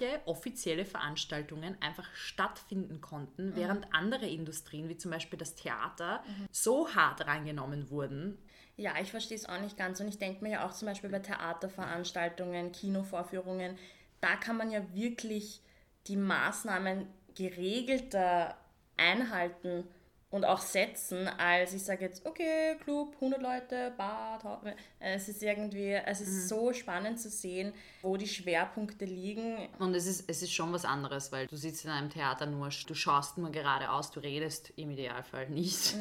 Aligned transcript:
manche 0.00 0.20
offizielle 0.26 0.84
Veranstaltungen 0.84 1.76
einfach 1.80 2.08
stattfinden 2.14 3.00
konnten, 3.00 3.56
während 3.56 3.92
andere 3.92 4.26
Industrien, 4.26 4.88
wie 4.88 4.96
zum 4.96 5.10
Beispiel 5.10 5.38
das 5.38 5.54
Theater, 5.54 6.22
so 6.50 6.94
hart 6.94 7.26
reingenommen 7.26 7.90
wurden. 7.90 8.38
Ja, 8.76 8.92
ich 9.00 9.10
verstehe 9.10 9.36
es 9.36 9.48
auch 9.48 9.60
nicht 9.60 9.76
ganz. 9.76 10.00
Und 10.00 10.08
ich 10.08 10.18
denke 10.18 10.42
mir 10.44 10.52
ja 10.52 10.66
auch 10.66 10.72
zum 10.72 10.86
Beispiel 10.86 11.10
bei 11.10 11.18
Theaterveranstaltungen, 11.18 12.72
Kinovorführungen, 12.72 13.76
da 14.20 14.36
kann 14.36 14.56
man 14.56 14.70
ja 14.70 14.82
wirklich 14.94 15.60
die 16.06 16.16
Maßnahmen 16.16 17.06
geregelter 17.34 18.56
einhalten 18.96 19.84
und 20.30 20.44
auch 20.44 20.60
setzen, 20.60 21.26
als 21.26 21.72
ich 21.72 21.82
sage 21.82 22.04
jetzt, 22.04 22.26
okay, 22.26 22.76
Club, 22.84 23.14
100 23.14 23.40
Leute, 23.40 23.94
Bar, 23.96 24.38
tausend. 24.40 24.74
es 25.00 25.28
ist 25.28 25.42
irgendwie, 25.42 25.92
es 25.92 26.20
ist 26.20 26.48
so 26.48 26.72
spannend 26.74 27.18
zu 27.18 27.30
sehen, 27.30 27.72
wo 28.02 28.16
die 28.18 28.28
Schwerpunkte 28.28 29.06
liegen. 29.06 29.56
Und 29.78 29.94
es 29.94 30.06
ist, 30.06 30.28
es 30.28 30.42
ist 30.42 30.52
schon 30.52 30.70
was 30.72 30.84
anderes, 30.84 31.32
weil 31.32 31.46
du 31.46 31.56
sitzt 31.56 31.86
in 31.86 31.90
einem 31.90 32.10
Theater 32.10 32.44
nur, 32.44 32.68
du 32.68 32.94
schaust 32.94 33.38
nur 33.38 33.50
geradeaus, 33.50 34.10
du 34.10 34.20
redest 34.20 34.72
im 34.76 34.90
Idealfall 34.90 35.48
nicht. 35.48 35.94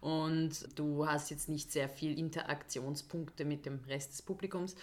Und 0.00 0.66
du 0.76 1.06
hast 1.06 1.30
jetzt 1.30 1.48
nicht 1.48 1.70
sehr 1.70 1.88
viel 1.88 2.18
Interaktionspunkte 2.18 3.44
mit 3.44 3.64
dem 3.64 3.80
Rest 3.86 4.12
des 4.12 4.22
Publikums. 4.22 4.74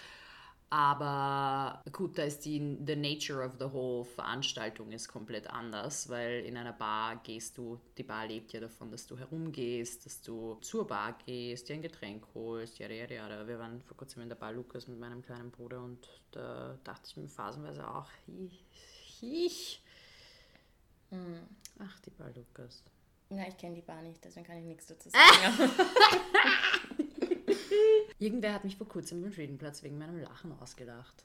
Aber 0.72 1.82
gut, 1.92 2.16
da 2.16 2.22
ist 2.22 2.44
die 2.44 2.78
the 2.86 2.94
nature 2.94 3.44
of 3.44 3.54
the 3.58 3.64
whole 3.64 4.04
Veranstaltung 4.04 4.92
ist 4.92 5.08
komplett 5.08 5.48
anders, 5.48 6.08
weil 6.08 6.44
in 6.44 6.56
einer 6.56 6.72
Bar 6.72 7.16
gehst 7.24 7.58
du, 7.58 7.80
die 7.98 8.04
Bar 8.04 8.28
lebt 8.28 8.52
ja 8.52 8.60
davon, 8.60 8.88
dass 8.92 9.04
du 9.04 9.18
herumgehst, 9.18 10.06
dass 10.06 10.22
du 10.22 10.54
zur 10.60 10.86
Bar 10.86 11.18
gehst, 11.26 11.68
dir 11.68 11.74
ein 11.74 11.82
Getränk 11.82 12.24
holst, 12.34 12.78
ja, 12.78 12.88
ja, 12.88 13.04
ja. 13.06 13.48
Wir 13.48 13.58
waren 13.58 13.82
vor 13.82 13.96
kurzem 13.96 14.22
in 14.22 14.28
der 14.28 14.36
Bar 14.36 14.52
Lukas 14.52 14.86
mit 14.86 15.00
meinem 15.00 15.22
kleinen 15.22 15.50
Bruder 15.50 15.82
und 15.82 16.08
da 16.30 16.78
dachte 16.84 17.02
ich 17.08 17.16
mir 17.16 17.28
phasenweise 17.28 17.88
auch, 17.88 18.08
ich, 18.28 18.64
ich. 19.20 19.82
Ach, 21.80 21.98
die 22.00 22.10
Bar 22.10 22.30
Lukas. 22.32 22.84
Ja, 23.30 23.46
ich 23.48 23.56
kenne 23.56 23.74
die 23.74 23.82
Bar 23.82 24.02
nicht, 24.02 24.24
deswegen 24.24 24.46
kann 24.46 24.58
ich 24.58 24.64
nichts 24.64 24.86
dazu 24.86 25.08
sagen. 25.10 25.70
Irgendwer 28.18 28.54
hat 28.54 28.64
mich 28.64 28.76
vor 28.76 28.88
kurzem 28.88 29.22
beim 29.22 29.32
Friedenplatz 29.32 29.82
wegen 29.82 29.98
meinem 29.98 30.20
Lachen 30.20 30.52
ausgelacht. 30.60 31.24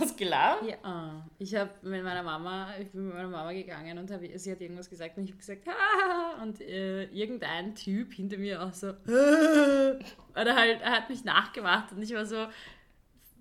Ausgelacht? 0.00 0.64
Ja, 0.64 1.28
ich 1.38 1.54
habe 1.54 1.70
mit 1.82 2.02
meiner 2.02 2.22
Mama, 2.22 2.74
ich 2.80 2.90
bin 2.90 3.06
mit 3.06 3.14
meiner 3.14 3.28
Mama 3.28 3.52
gegangen 3.52 3.98
und 3.98 4.10
hab, 4.10 4.20
sie 4.22 4.50
hat 4.50 4.60
irgendwas 4.60 4.88
gesagt 4.88 5.18
und 5.18 5.24
ich 5.24 5.30
habe 5.30 5.38
gesagt, 5.38 5.66
ha, 5.66 6.42
und 6.42 6.60
äh, 6.62 7.04
irgendein 7.04 7.74
Typ 7.74 8.14
hinter 8.14 8.38
mir 8.38 8.62
auch 8.62 8.72
so, 8.72 8.88
oder 9.06 10.56
halt, 10.56 10.80
er 10.80 10.92
hat 10.92 11.10
mich 11.10 11.24
nachgemacht 11.24 11.92
und 11.92 12.02
ich 12.02 12.14
war 12.14 12.24
so 12.24 12.46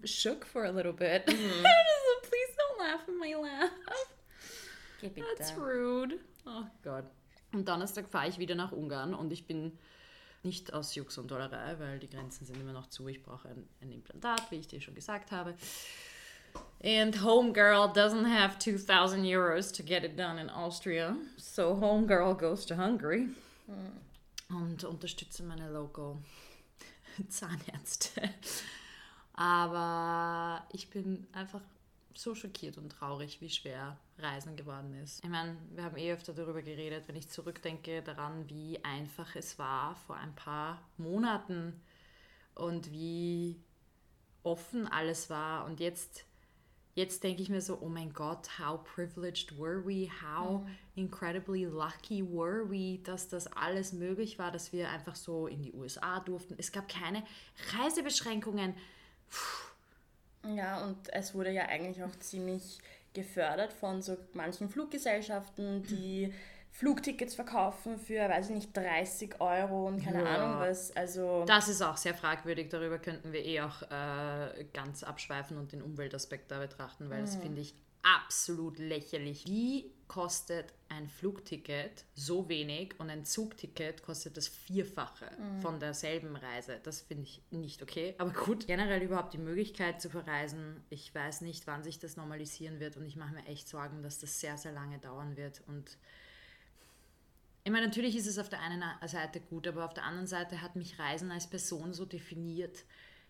shook 0.04 0.46
for 0.46 0.66
a 0.66 0.72
little 0.72 0.94
bit. 0.94 1.24
so, 1.30 1.34
please 1.34 2.54
don't 2.58 2.80
laugh 2.80 3.08
at 3.08 3.16
my 3.18 3.34
laugh. 3.34 3.72
That's 5.38 5.58
rude. 5.58 6.20
Oh 6.46 6.66
Gott. 6.84 7.06
Am 7.54 7.64
Donnerstag 7.64 8.10
fahre 8.10 8.28
ich 8.28 8.40
wieder 8.40 8.56
nach 8.56 8.72
Ungarn 8.72 9.14
und 9.14 9.32
ich 9.32 9.48
bin 9.48 9.78
nicht 10.46 10.74
aus 10.74 10.96
Jux 10.96 11.18
und 11.18 11.30
Dollerei, 11.30 11.78
weil 11.80 12.00
die 12.00 12.10
Grenzen 12.10 12.46
sind 12.46 12.58
immer 12.60 12.74
noch 12.74 12.88
zu. 12.88 13.08
Ich 13.08 13.22
brauche 13.22 13.50
ein, 13.50 13.68
ein 13.82 13.92
Implantat, 13.92 14.50
wie 14.52 14.58
ich 14.58 14.68
dir 14.68 14.80
schon 14.80 14.96
gesagt 14.96 15.32
habe. 15.32 15.56
And 16.84 17.22
Homegirl 17.22 17.92
doesn't 17.94 18.26
have 18.26 18.60
2000 18.60 19.26
Euros 19.26 19.72
to 19.74 19.84
get 19.84 20.04
it 20.04 20.18
done 20.18 20.40
in 20.40 20.50
Austria. 20.50 21.16
So 21.38 21.80
Homegirl 21.80 22.36
goes 22.36 22.66
to 22.66 22.78
Hungary. 22.78 23.28
Und 24.50 24.84
unterstütze 24.84 25.44
meine 25.44 25.70
Local 25.72 26.18
Zahnärzte. 27.28 28.22
Aber 29.34 30.64
ich 30.72 30.90
bin 30.90 31.28
einfach 31.34 31.62
so 32.18 32.36
schockiert 32.36 32.78
und 32.78 32.90
traurig, 32.90 33.42
wie 33.42 33.50
schwer 33.50 33.98
Reisen 34.18 34.56
geworden 34.56 34.94
ist. 35.04 35.24
Ich 35.24 35.30
meine, 35.30 35.58
wir 35.74 35.84
haben 35.84 35.98
eh 35.98 36.14
öfter 36.14 36.34
darüber 36.34 36.62
geredet, 36.62 37.08
wenn 37.08 37.16
ich 37.16 37.30
zurückdenke 37.30 38.02
daran, 38.02 38.50
wie 38.50 38.84
einfach 38.84 39.36
es 39.36 39.60
war 39.60 39.96
vor 39.96 40.16
ein 40.16 40.34
paar 40.36 40.82
Monaten 40.98 41.80
und 42.56 42.92
wie 42.92 43.60
offen 44.44 44.88
alles 44.88 45.30
war. 45.30 45.66
Und 45.66 45.80
jetzt, 45.80 46.26
jetzt 46.94 47.24
denke 47.24 47.42
ich 47.42 47.50
mir 47.50 47.62
so, 47.62 47.80
oh 47.82 47.90
mein 47.90 48.14
Gott, 48.14 48.60
how 48.60 48.82
privileged 48.84 49.58
were 49.60 49.86
we? 49.86 50.10
How 50.22 50.66
incredibly 50.96 51.66
lucky 51.66 52.24
were 52.24 52.70
we, 52.70 53.00
dass 53.04 53.28
das 53.28 53.48
alles 53.48 53.92
möglich 53.92 54.40
war, 54.40 54.52
dass 54.52 54.72
wir 54.72 54.90
einfach 54.90 55.16
so 55.16 55.48
in 55.48 55.62
die 55.62 55.74
USA 55.74 56.20
durften. 56.22 56.56
Es 56.58 56.72
gab 56.72 56.88
keine 56.88 57.24
Reisebeschränkungen. 57.78 58.76
Ja, 60.54 60.84
und 60.84 60.98
es 61.14 61.34
wurde 61.34 61.52
ja 61.52 61.64
eigentlich 61.68 62.04
auch 62.04 62.16
ziemlich 62.20 62.80
gefördert 63.14 63.72
von 63.74 64.02
so 64.02 64.18
manchen 64.34 64.70
Fluggesellschaften, 64.70 65.84
die 65.84 66.34
Flugtickets 66.72 67.36
verkaufen 67.36 67.98
für, 67.98 68.28
weiß 68.28 68.50
ich 68.50 68.56
nicht, 68.56 68.76
30 68.76 69.40
Euro 69.40 69.88
und 69.88 70.04
keine 70.04 70.22
Ja. 70.24 70.26
Ahnung 70.36 70.60
was. 70.60 70.94
Also, 70.98 71.46
Das 71.46 71.70
ist 71.70 71.82
auch 71.82 71.96
sehr 71.96 72.14
fragwürdig. 72.14 72.68
Darüber 72.70 73.00
könnten 73.00 73.32
wir 73.32 73.46
eh 73.46 73.62
auch 73.62 73.82
äh, 73.84 74.66
ganz 74.74 75.04
abschweifen 75.04 75.58
und 75.58 75.72
den 75.72 75.82
Umweltaspekt 75.82 76.52
da 76.52 76.60
betrachten, 76.60 77.10
weil 77.10 77.22
das 77.22 77.38
finde 77.38 77.62
ich 77.62 77.74
absolut 78.06 78.78
lächerlich. 78.78 79.46
Wie 79.48 79.92
kostet 80.08 80.72
ein 80.90 81.10
Flugticket 81.10 82.06
so 82.14 82.48
wenig 82.48 82.94
und 83.00 83.10
ein 83.10 83.26
Zugticket 83.26 84.04
kostet 84.04 84.38
das 84.38 84.48
Vierfache 84.48 85.32
von 85.62 85.80
derselben 85.80 86.36
Reise? 86.36 86.80
Das 86.84 87.02
finde 87.02 87.24
ich 87.24 87.42
nicht 87.50 87.82
okay. 87.82 88.14
Aber 88.20 88.32
gut, 88.32 88.68
generell 88.68 89.02
überhaupt 89.02 89.34
die 89.34 89.40
Möglichkeit 89.40 90.02
zu 90.02 90.10
verreisen. 90.10 90.84
Ich 90.90 91.14
weiß 91.14 91.42
nicht, 91.42 91.66
wann 91.66 91.84
sich 91.84 91.98
das 91.98 92.16
normalisieren 92.16 92.80
wird 92.80 92.98
und 92.98 93.06
ich 93.06 93.16
mache 93.16 93.34
mir 93.34 93.46
echt 93.48 93.68
Sorgen, 93.68 94.04
dass 94.04 94.20
das 94.20 94.40
sehr, 94.40 94.58
sehr 94.58 94.72
lange 94.72 95.00
dauern 95.00 95.36
wird 95.36 95.62
und 95.68 95.98
ich 97.68 97.72
meine, 97.72 97.88
natürlich 97.88 98.16
ist 98.16 98.28
es 98.28 98.38
auf 98.38 98.48
der 98.48 98.62
einen 98.62 98.84
Seite 99.08 99.40
gut, 99.40 99.68
aber 99.68 99.86
auf 99.86 99.96
der 99.96 100.04
anderen 100.04 100.28
Seite 100.28 100.62
hat 100.62 100.76
mich 100.76 101.00
Reisen 101.00 101.32
als 101.32 101.50
Person 101.50 101.94
so 101.94 102.06
definiert 102.06 102.84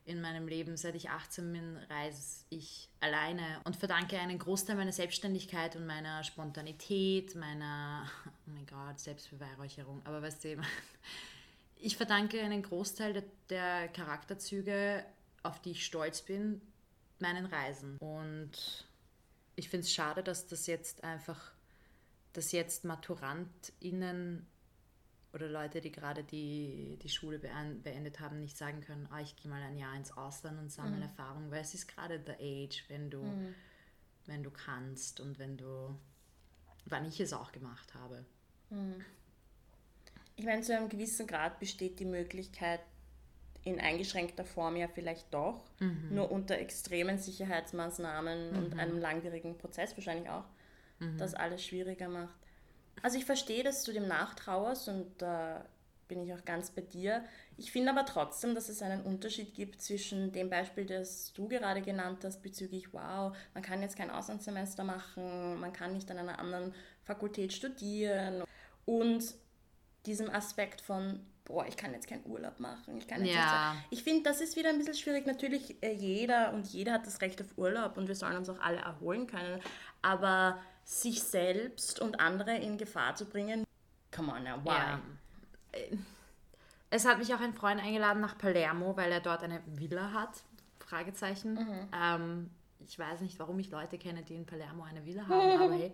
in 0.06 0.22
meinem 0.22 0.48
Leben. 0.48 0.78
Seit 0.78 0.96
ich 0.96 1.10
18 1.10 1.52
bin, 1.52 1.78
reise 1.90 2.46
ich 2.50 2.90
alleine 3.00 3.60
und 3.64 3.76
verdanke 3.76 4.20
einen 4.20 4.40
Großteil 4.40 4.76
meiner 4.76 4.92
Selbstständigkeit 4.92 5.76
und 5.76 5.86
meiner 5.86 6.24
Spontanität, 6.24 7.36
meiner, 7.36 8.10
oh 8.26 8.52
mein 8.52 8.66
Gott, 8.66 9.00
Selbstbeweihräucherung. 9.00 10.02
Aber 10.06 10.22
weißt 10.22 10.44
du, 10.44 10.62
ich 11.78 11.98
verdanke 11.98 12.42
einen 12.42 12.64
Großteil 12.64 13.14
der, 13.14 13.24
der 13.50 13.88
Charakterzüge, 13.90 15.06
auf 15.44 15.62
die 15.62 15.72
ich 15.72 15.86
stolz 15.86 16.22
bin, 16.22 16.62
meinen 17.20 17.46
Reisen. 17.46 17.98
Und 17.98 18.52
ich 19.56 19.70
finde 19.70 19.86
es 19.86 19.94
schade, 19.94 20.24
dass 20.24 20.48
das 20.48 20.68
jetzt 20.68 21.04
einfach 21.04 21.56
dass 22.36 22.52
jetzt 22.52 22.84
MaturantInnen 22.84 24.46
oder 25.36 25.48
Leute, 25.50 25.82
die 25.82 25.92
gerade 25.92 26.24
die, 26.24 26.98
die 27.04 27.10
Schule 27.10 27.38
beend- 27.40 27.84
beendet 27.84 28.20
haben, 28.22 28.40
nicht 28.40 28.58
sagen 28.58 28.82
können, 28.82 29.08
ah, 29.12 29.20
ich 29.20 29.36
gehe 29.36 29.52
mal 29.52 29.62
ein 29.62 29.78
Jahr 29.78 29.96
ins 29.96 30.16
Ausland 30.16 30.58
und 30.60 30.72
sammle 30.72 30.96
Erfahrung, 31.04 31.52
weil 31.52 31.62
es 31.62 31.74
ist 31.74 31.88
gerade 31.88 32.20
the 32.26 32.32
age, 32.34 32.84
wenn 32.88 33.10
du, 33.10 33.22
wenn 34.28 34.42
du 34.44 34.50
kannst 34.50 35.20
und 35.20 35.38
wenn 35.38 35.58
du, 35.58 35.94
wann 36.86 37.06
ich 37.06 37.20
es 37.20 37.34
auch 37.34 37.52
gemacht 37.52 37.94
habe. 37.94 38.26
ich 40.38 40.46
meine, 40.46 40.62
zu 40.64 40.76
einem 40.76 40.90
gewissen 40.90 41.28
Grad 41.28 41.60
besteht 41.60 42.00
die 42.00 42.06
Möglichkeit, 42.06 42.80
in 43.64 43.80
eingeschränkter 43.80 44.46
Form 44.46 44.76
ja 44.76 44.88
vielleicht 44.88 45.34
doch, 45.34 45.64
nur 46.14 46.32
unter 46.32 46.58
extremen 46.58 47.18
Sicherheitsmaßnahmen 47.18 48.56
und 48.56 48.80
einem 48.80 49.00
langwierigen 49.00 49.58
Prozess 49.58 49.96
wahrscheinlich 49.98 50.30
auch, 50.30 50.46
das 51.18 51.34
alles 51.34 51.64
schwieriger 51.66 52.08
macht. 52.10 52.40
Also 53.02 53.18
ich 53.18 53.26
verstehe, 53.26 53.64
dass 53.64 53.84
du 53.84 53.92
dem 53.92 54.08
nachtrauerst 54.08 54.88
und 54.90 55.22
da 55.22 55.66
bin 56.08 56.22
ich 56.24 56.34
auch 56.34 56.46
ganz 56.46 56.70
bei 56.70 56.82
dir. 56.82 57.24
Ich 57.58 57.72
finde 57.72 57.92
aber 57.92 58.06
trotzdem, 58.06 58.54
dass 58.54 58.70
es 58.70 58.82
einen 58.82 59.02
Unterschied 59.02 59.54
gibt 59.56 59.82
zwischen 59.82 60.32
dem 60.32 60.50
Beispiel, 60.50 60.86
das 60.86 61.34
du 61.34 61.48
gerade 61.48 61.82
genannt 61.82 62.24
hast, 62.24 62.42
bezüglich, 62.44 62.94
wow, 62.94 63.36
man 63.54 63.64
kann 63.64 63.82
jetzt 63.82 63.98
kein 63.98 64.12
Auslandssemester 64.12 64.84
machen, 64.84 65.60
man 65.60 65.74
kann 65.74 65.94
nicht 65.94 66.10
an 66.12 66.20
einer 66.20 66.40
anderen 66.40 66.74
Fakultät 67.04 67.54
studieren 67.54 68.44
und 68.86 69.24
diesem 70.06 70.30
Aspekt 70.30 70.82
von, 70.82 71.20
boah, 71.46 71.66
ich 71.66 71.78
kann 71.78 71.94
jetzt 71.94 72.08
keinen 72.08 72.26
Urlaub 72.26 72.60
machen. 72.60 72.98
Ich, 72.98 73.08
kann 73.08 73.24
jetzt 73.26 73.36
Ja. 73.36 73.74
nicht, 73.74 73.86
ich 73.92 74.04
finde, 74.04 74.24
das 74.24 74.42
ist 74.42 74.56
wieder 74.56 74.70
ein 74.70 74.78
bisschen 74.78 74.94
schwierig. 74.96 75.26
Natürlich, 75.26 75.82
äh, 75.82 75.94
jeder 75.94 76.54
und 76.54 76.68
jeder 76.68 76.94
hat 76.94 77.08
das 77.08 77.22
Recht 77.22 77.42
auf 77.42 77.48
Urlaub 77.58 77.98
und 77.98 78.08
wir 78.08 78.16
sollen 78.16 78.38
uns 78.38 78.50
auch 78.50 78.60
alle 78.60 78.78
erholen 78.78 79.26
können. 79.28 79.62
Aber 80.02 80.60
sich 80.86 81.24
selbst 81.24 82.00
und 82.00 82.20
andere 82.20 82.56
in 82.56 82.78
Gefahr 82.78 83.16
zu 83.16 83.26
bringen, 83.26 83.66
come 84.16 84.32
on 84.32 84.44
now, 84.44 84.64
why? 84.64 84.70
Ja. 84.70 85.00
Es 86.92 87.06
hat 87.06 87.18
mich 87.18 87.34
auch 87.34 87.42
ein 87.42 87.54
Freund 87.54 87.82
eingeladen 87.82 88.22
nach 88.22 88.38
Palermo, 88.38 88.96
weil 88.96 89.12
er 89.12 89.20
dort 89.20 89.44
eine 89.44 89.62
Villa 89.66 90.14
hat. 90.14 90.30
Fragezeichen. 90.80 91.58
Ähm, 91.92 92.52
ich 92.80 92.98
weiß 92.98 93.22
nicht, 93.22 93.38
warum 93.40 93.58
ich 93.60 93.72
Leute 93.72 93.98
kenne, 93.98 94.22
die 94.22 94.36
in 94.36 94.46
Palermo 94.46 94.84
eine 94.84 95.06
Villa 95.06 95.28
haben, 95.28 95.62
aber 95.62 95.74
hey. 95.74 95.92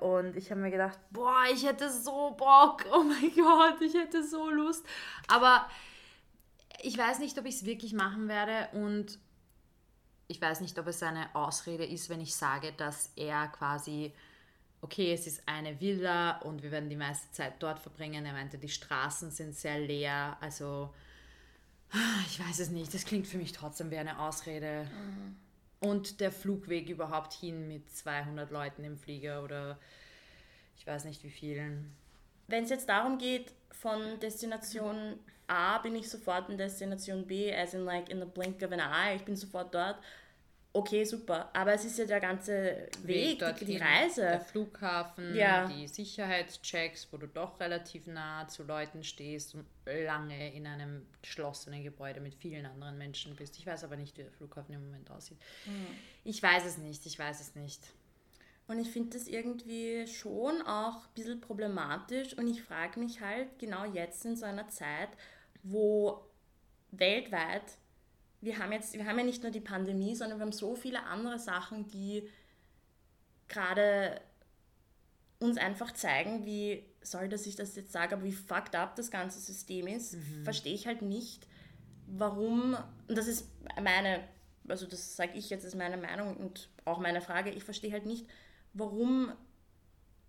Und 0.00 0.36
ich 0.36 0.50
habe 0.50 0.60
mir 0.60 0.70
gedacht, 0.70 0.98
boah, 1.10 1.44
ich 1.52 1.64
hätte 1.64 1.90
so 1.90 2.32
Bock, 2.36 2.84
oh 2.92 3.02
mein 3.02 3.32
Gott, 3.34 3.80
ich 3.80 3.94
hätte 3.94 4.22
so 4.22 4.50
Lust. 4.50 4.84
Aber 5.28 5.68
ich 6.82 6.96
weiß 6.96 7.20
nicht, 7.20 7.38
ob 7.38 7.46
ich 7.46 7.56
es 7.56 7.64
wirklich 7.64 7.92
machen 7.92 8.28
werde 8.28 8.68
und 8.76 9.18
ich 10.28 10.40
weiß 10.40 10.60
nicht, 10.60 10.78
ob 10.78 10.86
es 10.86 11.02
eine 11.02 11.34
Ausrede 11.34 11.84
ist, 11.84 12.10
wenn 12.10 12.20
ich 12.20 12.34
sage, 12.34 12.72
dass 12.76 13.10
er 13.16 13.48
quasi, 13.48 14.12
okay, 14.82 15.12
es 15.12 15.26
ist 15.26 15.42
eine 15.46 15.80
Villa 15.80 16.38
und 16.42 16.62
wir 16.62 16.70
werden 16.70 16.90
die 16.90 16.96
meiste 16.96 17.30
Zeit 17.32 17.54
dort 17.60 17.78
verbringen. 17.78 18.24
Er 18.26 18.34
meinte, 18.34 18.58
die 18.58 18.68
Straßen 18.68 19.30
sind 19.30 19.56
sehr 19.56 19.80
leer, 19.80 20.36
also 20.40 20.94
ich 22.26 22.38
weiß 22.38 22.58
es 22.58 22.70
nicht. 22.70 22.92
Das 22.92 23.06
klingt 23.06 23.26
für 23.26 23.38
mich 23.38 23.52
trotzdem 23.52 23.90
wie 23.90 23.96
eine 23.96 24.20
Ausrede. 24.20 24.84
Mhm. 24.84 25.36
Und 25.80 26.20
der 26.20 26.32
Flugweg 26.32 26.88
überhaupt 26.88 27.32
hin 27.32 27.66
mit 27.68 27.90
200 27.90 28.50
Leuten 28.50 28.84
im 28.84 28.98
Flieger 28.98 29.42
oder 29.42 29.78
ich 30.76 30.86
weiß 30.86 31.04
nicht 31.04 31.22
wie 31.24 31.30
vielen. 31.30 31.96
Wenn 32.48 32.64
es 32.64 32.70
jetzt 32.70 32.88
darum 32.88 33.18
geht, 33.18 33.52
von 33.70 34.18
Destination 34.20 35.18
A 35.48 35.78
bin 35.78 35.96
ich 35.96 36.08
sofort 36.08 36.48
in 36.48 36.58
Destination 36.58 37.26
B, 37.26 37.52
as 37.52 37.74
in 37.74 37.84
like 37.84 38.10
in 38.10 38.20
the 38.20 38.26
blink 38.26 38.62
of 38.62 38.72
an 38.72 38.80
eye, 38.80 39.16
ich 39.16 39.24
bin 39.24 39.36
sofort 39.36 39.74
dort. 39.74 39.96
Okay, 40.74 41.04
super. 41.04 41.50
Aber 41.54 41.72
es 41.72 41.84
ist 41.84 41.98
ja 41.98 42.04
der 42.04 42.20
ganze 42.20 42.88
Weg, 43.02 43.40
Weg 43.40 43.66
die 43.66 43.78
Reise. 43.78 44.20
Der 44.20 44.40
Flughafen, 44.40 45.34
ja. 45.34 45.66
die 45.66 45.88
Sicherheitschecks, 45.88 47.08
wo 47.10 47.16
du 47.16 47.26
doch 47.26 47.58
relativ 47.58 48.06
nah 48.06 48.46
zu 48.46 48.64
Leuten 48.64 49.02
stehst 49.02 49.54
und 49.54 49.64
lange 49.86 50.54
in 50.54 50.66
einem 50.66 51.06
geschlossenen 51.22 51.82
Gebäude 51.82 52.20
mit 52.20 52.34
vielen 52.34 52.66
anderen 52.66 52.98
Menschen 52.98 53.34
bist. 53.34 53.58
Ich 53.58 53.66
weiß 53.66 53.82
aber 53.84 53.96
nicht, 53.96 54.16
wie 54.18 54.22
der 54.22 54.32
Flughafen 54.32 54.74
im 54.74 54.84
Moment 54.84 55.10
aussieht. 55.10 55.38
Mhm. 55.64 55.86
Ich 56.24 56.42
weiß 56.42 56.66
es 56.66 56.76
nicht, 56.76 57.06
ich 57.06 57.18
weiß 57.18 57.40
es 57.40 57.54
nicht. 57.54 57.82
Und 58.68 58.78
ich 58.78 58.90
finde 58.90 59.16
das 59.16 59.26
irgendwie 59.26 60.06
schon 60.06 60.60
auch 60.62 61.06
ein 61.06 61.14
bisschen 61.14 61.40
problematisch 61.40 62.34
und 62.34 62.46
ich 62.46 62.62
frage 62.62 63.00
mich 63.00 63.22
halt 63.22 63.58
genau 63.58 63.86
jetzt 63.86 64.26
in 64.26 64.36
so 64.36 64.44
einer 64.44 64.68
Zeit, 64.68 65.08
wo 65.62 66.20
weltweit, 66.90 67.78
wir 68.40 68.58
haben 68.58 68.72
jetzt, 68.72 68.94
wir 68.94 69.04
haben 69.04 69.18
ja 69.18 69.24
nicht 69.24 69.42
nur 69.42 69.52
die 69.52 69.60
Pandemie, 69.60 70.14
sondern 70.14 70.38
wir 70.38 70.44
haben 70.44 70.52
so 70.52 70.76
viele 70.76 71.02
andere 71.04 71.38
Sachen, 71.38 71.88
die 71.88 72.28
gerade 73.48 74.20
uns 75.40 75.56
einfach 75.56 75.92
zeigen, 75.92 76.44
wie, 76.44 76.84
sorry, 77.02 77.28
dass 77.28 77.46
ich 77.46 77.56
das 77.56 77.76
jetzt 77.76 77.92
sage, 77.92 78.14
aber 78.14 78.24
wie 78.24 78.32
fucked 78.32 78.74
up 78.74 78.96
das 78.96 79.10
ganze 79.10 79.40
System 79.40 79.86
ist, 79.86 80.14
mhm. 80.14 80.44
verstehe 80.44 80.74
ich 80.74 80.86
halt 80.86 81.02
nicht, 81.02 81.46
warum, 82.06 82.76
und 83.08 83.16
das 83.16 83.28
ist 83.28 83.48
meine, 83.80 84.24
also 84.66 84.86
das 84.86 85.16
sage 85.16 85.32
ich 85.34 85.50
jetzt, 85.50 85.64
ist 85.64 85.76
meine 85.76 85.96
Meinung 85.96 86.36
und 86.36 86.68
auch 86.84 86.98
meine 86.98 87.20
Frage, 87.20 87.50
ich 87.50 87.64
verstehe 87.64 87.92
halt 87.92 88.06
nicht, 88.06 88.26
warum 88.72 89.32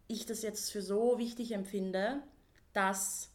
ich 0.07 0.25
das 0.25 0.41
jetzt 0.41 0.71
für 0.71 0.81
so 0.81 1.17
wichtig 1.17 1.51
empfinde, 1.51 2.21
dass 2.73 3.31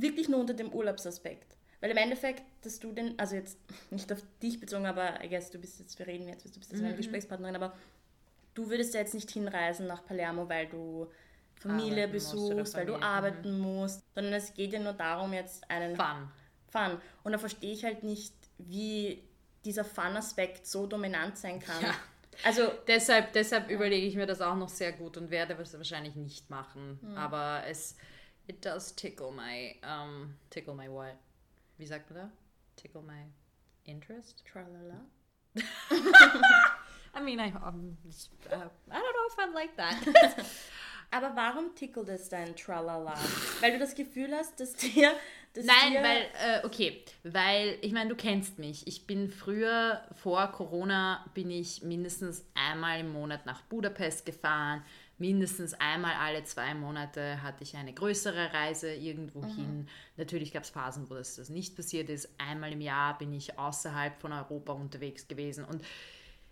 wirklich 0.00 0.28
nur 0.28 0.40
unter 0.40 0.54
dem 0.54 0.72
Urlaubsaspekt. 0.72 1.56
Weil 1.80 1.90
im 1.90 1.96
Endeffekt, 1.96 2.42
dass 2.62 2.80
du 2.80 2.92
den, 2.92 3.18
also 3.18 3.36
jetzt 3.36 3.58
nicht 3.90 4.12
auf 4.12 4.22
dich 4.42 4.58
bezogen, 4.60 4.86
aber 4.86 5.22
I 5.22 5.28
guess, 5.28 5.50
du 5.50 5.58
bist 5.58 5.78
jetzt, 5.78 5.98
wir 5.98 6.06
reden 6.06 6.28
jetzt, 6.28 6.44
du 6.44 6.58
bist 6.58 6.72
jetzt 6.72 6.80
meine 6.80 6.94
mhm. 6.94 6.98
Gesprächspartnerin, 6.98 7.56
aber 7.56 7.74
du 8.54 8.68
würdest 8.68 8.94
ja 8.94 9.00
jetzt 9.00 9.14
nicht 9.14 9.30
hinreisen 9.30 9.86
nach 9.86 10.04
Palermo, 10.04 10.48
weil 10.48 10.66
du 10.66 11.06
Familie 11.60 12.04
arbeiten 12.04 12.12
besuchst, 12.12 12.74
weil 12.74 12.86
du 12.86 12.96
arbeiten 12.96 13.56
mhm. 13.56 13.60
musst, 13.60 14.02
sondern 14.14 14.34
es 14.34 14.54
geht 14.54 14.72
ja 14.72 14.78
nur 14.78 14.92
darum, 14.92 15.32
jetzt 15.32 15.68
einen 15.70 15.96
Fun. 15.96 16.30
Fun. 16.70 17.00
Und 17.24 17.32
da 17.32 17.38
verstehe 17.38 17.72
ich 17.72 17.84
halt 17.84 18.02
nicht, 18.02 18.34
wie 18.58 19.22
dieser 19.64 19.84
Fun-Aspekt 19.84 20.66
so 20.66 20.86
dominant 20.86 21.36
sein 21.36 21.60
kann. 21.60 21.80
Ja. 21.82 21.94
Also 22.44 22.70
deshalb, 22.86 23.32
deshalb 23.32 23.68
überlege 23.68 24.06
ich 24.06 24.14
mir 24.14 24.26
das 24.26 24.40
auch 24.40 24.54
noch 24.54 24.68
sehr 24.68 24.92
gut 24.92 25.16
und 25.16 25.30
werde 25.30 25.54
es 25.54 25.76
wahrscheinlich 25.76 26.14
nicht 26.14 26.50
machen. 26.50 26.98
Mhm. 27.02 27.16
Aber 27.16 27.62
es 27.68 27.96
it 28.48 28.62
does 28.62 28.92
tickle 28.92 29.30
my 29.30 29.74
um, 29.82 30.34
tickle 30.50 30.74
my 30.74 30.88
what? 30.88 31.16
Wie 31.78 31.86
sagt 31.86 32.10
man 32.10 32.24
da? 32.24 32.28
Tickle 32.76 33.02
my 33.02 33.24
interest? 33.84 34.42
Tralala. 34.44 35.00
I 37.14 37.20
mean, 37.22 37.40
I, 37.40 37.52
um, 37.64 37.96
uh, 38.50 38.56
I 38.90 39.00
don't 39.00 39.14
know 39.14 39.26
if 39.26 39.38
I 39.38 39.52
like 39.54 39.76
that. 39.76 40.46
Aber 41.10 41.34
warum 41.34 41.74
tickelt 41.74 42.08
es 42.10 42.28
dein 42.28 42.54
Tralala? 42.54 43.14
Weil 43.60 43.72
du 43.72 43.78
das 43.78 43.94
Gefühl 43.94 44.34
hast, 44.34 44.60
dass 44.60 44.74
dir. 44.74 45.12
Dass 45.54 45.64
Nein, 45.64 45.92
dir 45.92 46.02
weil, 46.02 46.26
äh, 46.38 46.66
okay, 46.66 47.02
weil, 47.24 47.78
ich 47.80 47.92
meine, 47.92 48.10
du 48.10 48.16
kennst 48.16 48.58
mich. 48.58 48.86
Ich 48.86 49.06
bin 49.06 49.30
früher, 49.30 50.02
vor 50.22 50.52
Corona, 50.52 51.24
bin 51.32 51.50
ich 51.50 51.82
mindestens 51.82 52.44
einmal 52.54 53.00
im 53.00 53.12
Monat 53.12 53.46
nach 53.46 53.62
Budapest 53.62 54.26
gefahren. 54.26 54.84
Mindestens 55.18 55.74
einmal 55.74 56.14
alle 56.14 56.44
zwei 56.44 56.74
Monate 56.74 57.42
hatte 57.42 57.64
ich 57.64 57.76
eine 57.76 57.92
größere 57.92 58.52
Reise 58.52 58.94
irgendwo 58.94 59.42
mhm. 59.42 59.56
hin. 59.56 59.88
Natürlich 60.16 60.52
gab 60.52 60.62
es 60.62 60.70
Phasen, 60.70 61.10
wo 61.10 61.14
das, 61.14 61.36
das 61.36 61.48
nicht 61.48 61.74
passiert 61.74 62.08
ist. 62.08 62.28
Einmal 62.38 62.72
im 62.72 62.80
Jahr 62.80 63.18
bin 63.18 63.32
ich 63.32 63.58
außerhalb 63.58 64.20
von 64.20 64.32
Europa 64.32 64.72
unterwegs 64.72 65.26
gewesen. 65.26 65.64
Und 65.64 65.82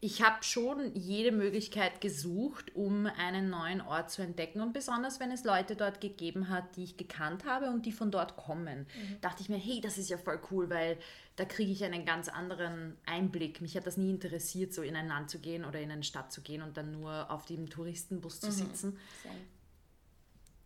ich 0.00 0.22
habe 0.22 0.42
schon 0.42 0.94
jede 0.94 1.32
Möglichkeit 1.32 2.02
gesucht, 2.02 2.74
um 2.74 3.06
einen 3.06 3.48
neuen 3.48 3.80
Ort 3.80 4.10
zu 4.10 4.20
entdecken. 4.20 4.60
Und 4.60 4.74
besonders, 4.74 5.20
wenn 5.20 5.30
es 5.30 5.42
Leute 5.42 5.74
dort 5.74 6.02
gegeben 6.02 6.50
hat, 6.50 6.76
die 6.76 6.84
ich 6.84 6.96
gekannt 6.98 7.46
habe 7.46 7.70
und 7.70 7.86
die 7.86 7.92
von 7.92 8.10
dort 8.10 8.36
kommen, 8.36 8.80
mhm. 8.80 9.20
dachte 9.22 9.42
ich 9.42 9.48
mir, 9.48 9.56
hey, 9.56 9.80
das 9.80 9.96
ist 9.96 10.10
ja 10.10 10.18
voll 10.18 10.38
cool, 10.50 10.68
weil 10.68 10.98
da 11.36 11.46
kriege 11.46 11.72
ich 11.72 11.82
einen 11.82 12.04
ganz 12.04 12.28
anderen 12.28 12.96
Einblick. 13.06 13.62
Mich 13.62 13.74
hat 13.74 13.86
das 13.86 13.96
nie 13.96 14.10
interessiert, 14.10 14.74
so 14.74 14.82
in 14.82 14.96
ein 14.96 15.08
Land 15.08 15.30
zu 15.30 15.38
gehen 15.38 15.64
oder 15.64 15.80
in 15.80 15.90
eine 15.90 16.04
Stadt 16.04 16.30
zu 16.30 16.42
gehen 16.42 16.60
und 16.60 16.76
dann 16.76 16.92
nur 16.92 17.30
auf 17.30 17.46
dem 17.46 17.70
Touristenbus 17.70 18.40
zu 18.40 18.48
mhm. 18.48 18.52
sitzen. 18.52 18.98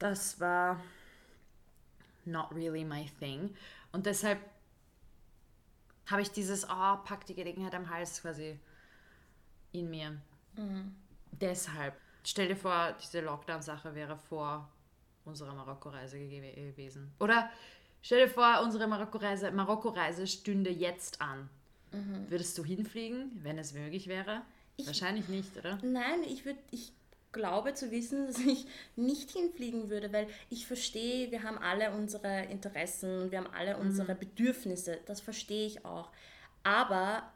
Das 0.01 0.41
war 0.41 0.81
not 2.25 2.51
really 2.53 2.85
my 2.85 3.09
thing. 3.21 3.55
Und 3.93 4.07
deshalb 4.07 4.41
habe 6.07 6.23
ich 6.23 6.33
dieses, 6.33 6.65
oh, 6.65 6.97
pack 7.05 7.27
die 7.27 7.35
Gelegenheit 7.35 7.75
am 7.77 7.89
Hals 7.89 8.23
quasi 8.23 8.59
in 9.73 9.91
mir. 9.91 10.21
Mhm. 10.57 10.95
Deshalb, 11.33 11.95
stell 12.25 12.49
dir 12.49 12.57
vor, 12.57 12.95
diese 13.03 13.21
Lockdown-Sache 13.21 13.95
wäre 13.95 14.17
vor 14.17 14.69
unserer 15.25 15.55
Marokko-Reise 15.55 16.19
gewesen. 16.19 17.13
Oder 17.19 17.51
stell 18.03 18.27
dir 18.27 18.33
vor, 18.33 18.61
unsere 18.63 18.87
Marokko-Reise 18.87 19.51
Marokko 19.53 19.91
-Reise 19.91 20.27
stünde 20.27 20.71
jetzt 20.71 21.21
an. 21.21 21.49
Mhm. 21.93 22.31
Würdest 22.31 22.57
du 22.59 22.65
hinfliegen, 22.65 23.31
wenn 23.43 23.59
es 23.59 23.73
möglich 23.73 24.07
wäre? 24.07 24.43
Ich, 24.77 24.87
Wahrscheinlich 24.87 25.29
nicht, 25.29 25.57
oder? 25.57 25.79
Nein, 25.83 26.23
ich 26.25 26.45
würde, 26.45 26.61
ich 26.71 26.93
glaube 27.33 27.75
zu 27.75 27.91
wissen, 27.91 28.27
dass 28.27 28.39
ich 28.39 28.67
nicht 28.97 29.31
hinfliegen 29.31 29.91
würde, 29.91 30.13
weil 30.13 30.29
ich 30.49 30.67
verstehe, 30.67 31.31
wir 31.31 31.43
haben 31.43 31.59
alle 31.59 31.93
unsere 31.93 32.45
Interessen, 32.45 33.31
wir 33.31 33.39
haben 33.39 33.53
alle 33.53 33.77
mhm. 33.77 33.83
unsere 33.83 34.15
Bedürfnisse, 34.15 34.99
das 35.07 35.21
verstehe 35.21 35.67
ich 35.67 35.85
auch. 35.85 36.11
Aber 36.63 37.31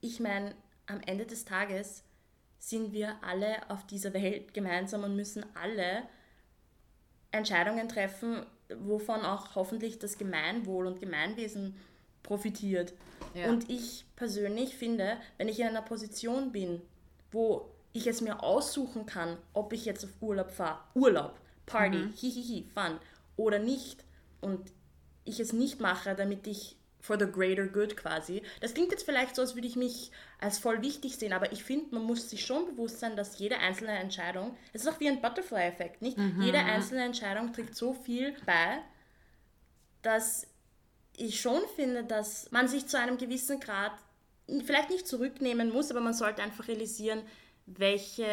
ich 0.00 0.20
meine, 0.20 0.54
am 0.92 1.00
Ende 1.06 1.26
des 1.26 1.44
Tages 1.44 2.04
sind 2.58 2.92
wir 2.92 3.16
alle 3.22 3.68
auf 3.70 3.86
dieser 3.86 4.12
Welt 4.12 4.54
gemeinsam 4.54 5.04
und 5.04 5.16
müssen 5.16 5.44
alle 5.54 6.02
Entscheidungen 7.32 7.88
treffen, 7.88 8.46
wovon 8.78 9.22
auch 9.22 9.54
hoffentlich 9.54 9.98
das 9.98 10.18
Gemeinwohl 10.18 10.86
und 10.86 11.00
Gemeinwesen 11.00 11.76
profitiert. 12.22 12.92
Ja. 13.34 13.48
Und 13.48 13.68
ich 13.68 14.04
persönlich 14.16 14.76
finde, 14.76 15.16
wenn 15.38 15.48
ich 15.48 15.58
in 15.58 15.66
einer 15.66 15.82
Position 15.82 16.52
bin, 16.52 16.80
wo 17.32 17.68
ich 17.92 18.06
es 18.06 18.20
mir 18.20 18.42
aussuchen 18.42 19.06
kann, 19.06 19.36
ob 19.52 19.72
ich 19.72 19.84
jetzt 19.84 20.04
auf 20.04 20.10
Urlaub 20.20 20.50
fahre, 20.50 20.78
Urlaub, 20.94 21.38
Party, 21.66 21.98
mhm. 21.98 22.12
hihihi, 22.12 22.64
Fun 22.74 22.98
oder 23.36 23.58
nicht, 23.58 24.04
und 24.40 24.72
ich 25.24 25.40
es 25.40 25.52
nicht 25.52 25.80
mache, 25.80 26.14
damit 26.14 26.46
ich 26.46 26.76
for 27.02 27.18
the 27.18 27.26
greater 27.26 27.66
good 27.66 27.96
quasi. 27.96 28.42
Das 28.60 28.72
klingt 28.72 28.92
jetzt 28.92 29.04
vielleicht 29.04 29.34
so, 29.34 29.42
als 29.42 29.54
würde 29.54 29.66
ich 29.66 29.76
mich 29.76 30.12
als 30.38 30.58
voll 30.58 30.80
wichtig 30.80 31.16
sehen, 31.16 31.32
aber 31.32 31.52
ich 31.52 31.64
finde, 31.64 31.94
man 31.94 32.04
muss 32.04 32.30
sich 32.30 32.46
schon 32.46 32.64
bewusst 32.64 33.00
sein, 33.00 33.16
dass 33.16 33.38
jede 33.38 33.58
einzelne 33.58 33.98
Entscheidung, 33.98 34.56
es 34.72 34.82
ist 34.82 34.88
auch 34.88 35.00
wie 35.00 35.08
ein 35.08 35.20
Butterfly-Effekt, 35.20 36.00
nicht? 36.00 36.16
Mhm. 36.16 36.40
Jede 36.40 36.58
einzelne 36.58 37.04
Entscheidung 37.04 37.52
trägt 37.52 37.74
so 37.74 37.92
viel 37.92 38.34
bei, 38.46 38.78
dass 40.02 40.46
ich 41.16 41.40
schon 41.40 41.60
finde, 41.76 42.04
dass 42.04 42.50
man 42.52 42.68
sich 42.68 42.86
zu 42.86 42.98
einem 42.98 43.18
gewissen 43.18 43.60
Grad 43.60 43.92
vielleicht 44.64 44.90
nicht 44.90 45.06
zurücknehmen 45.06 45.70
muss, 45.70 45.90
aber 45.90 46.00
man 46.00 46.14
sollte 46.14 46.42
einfach 46.42 46.68
realisieren, 46.68 47.22
welche, 47.66 48.26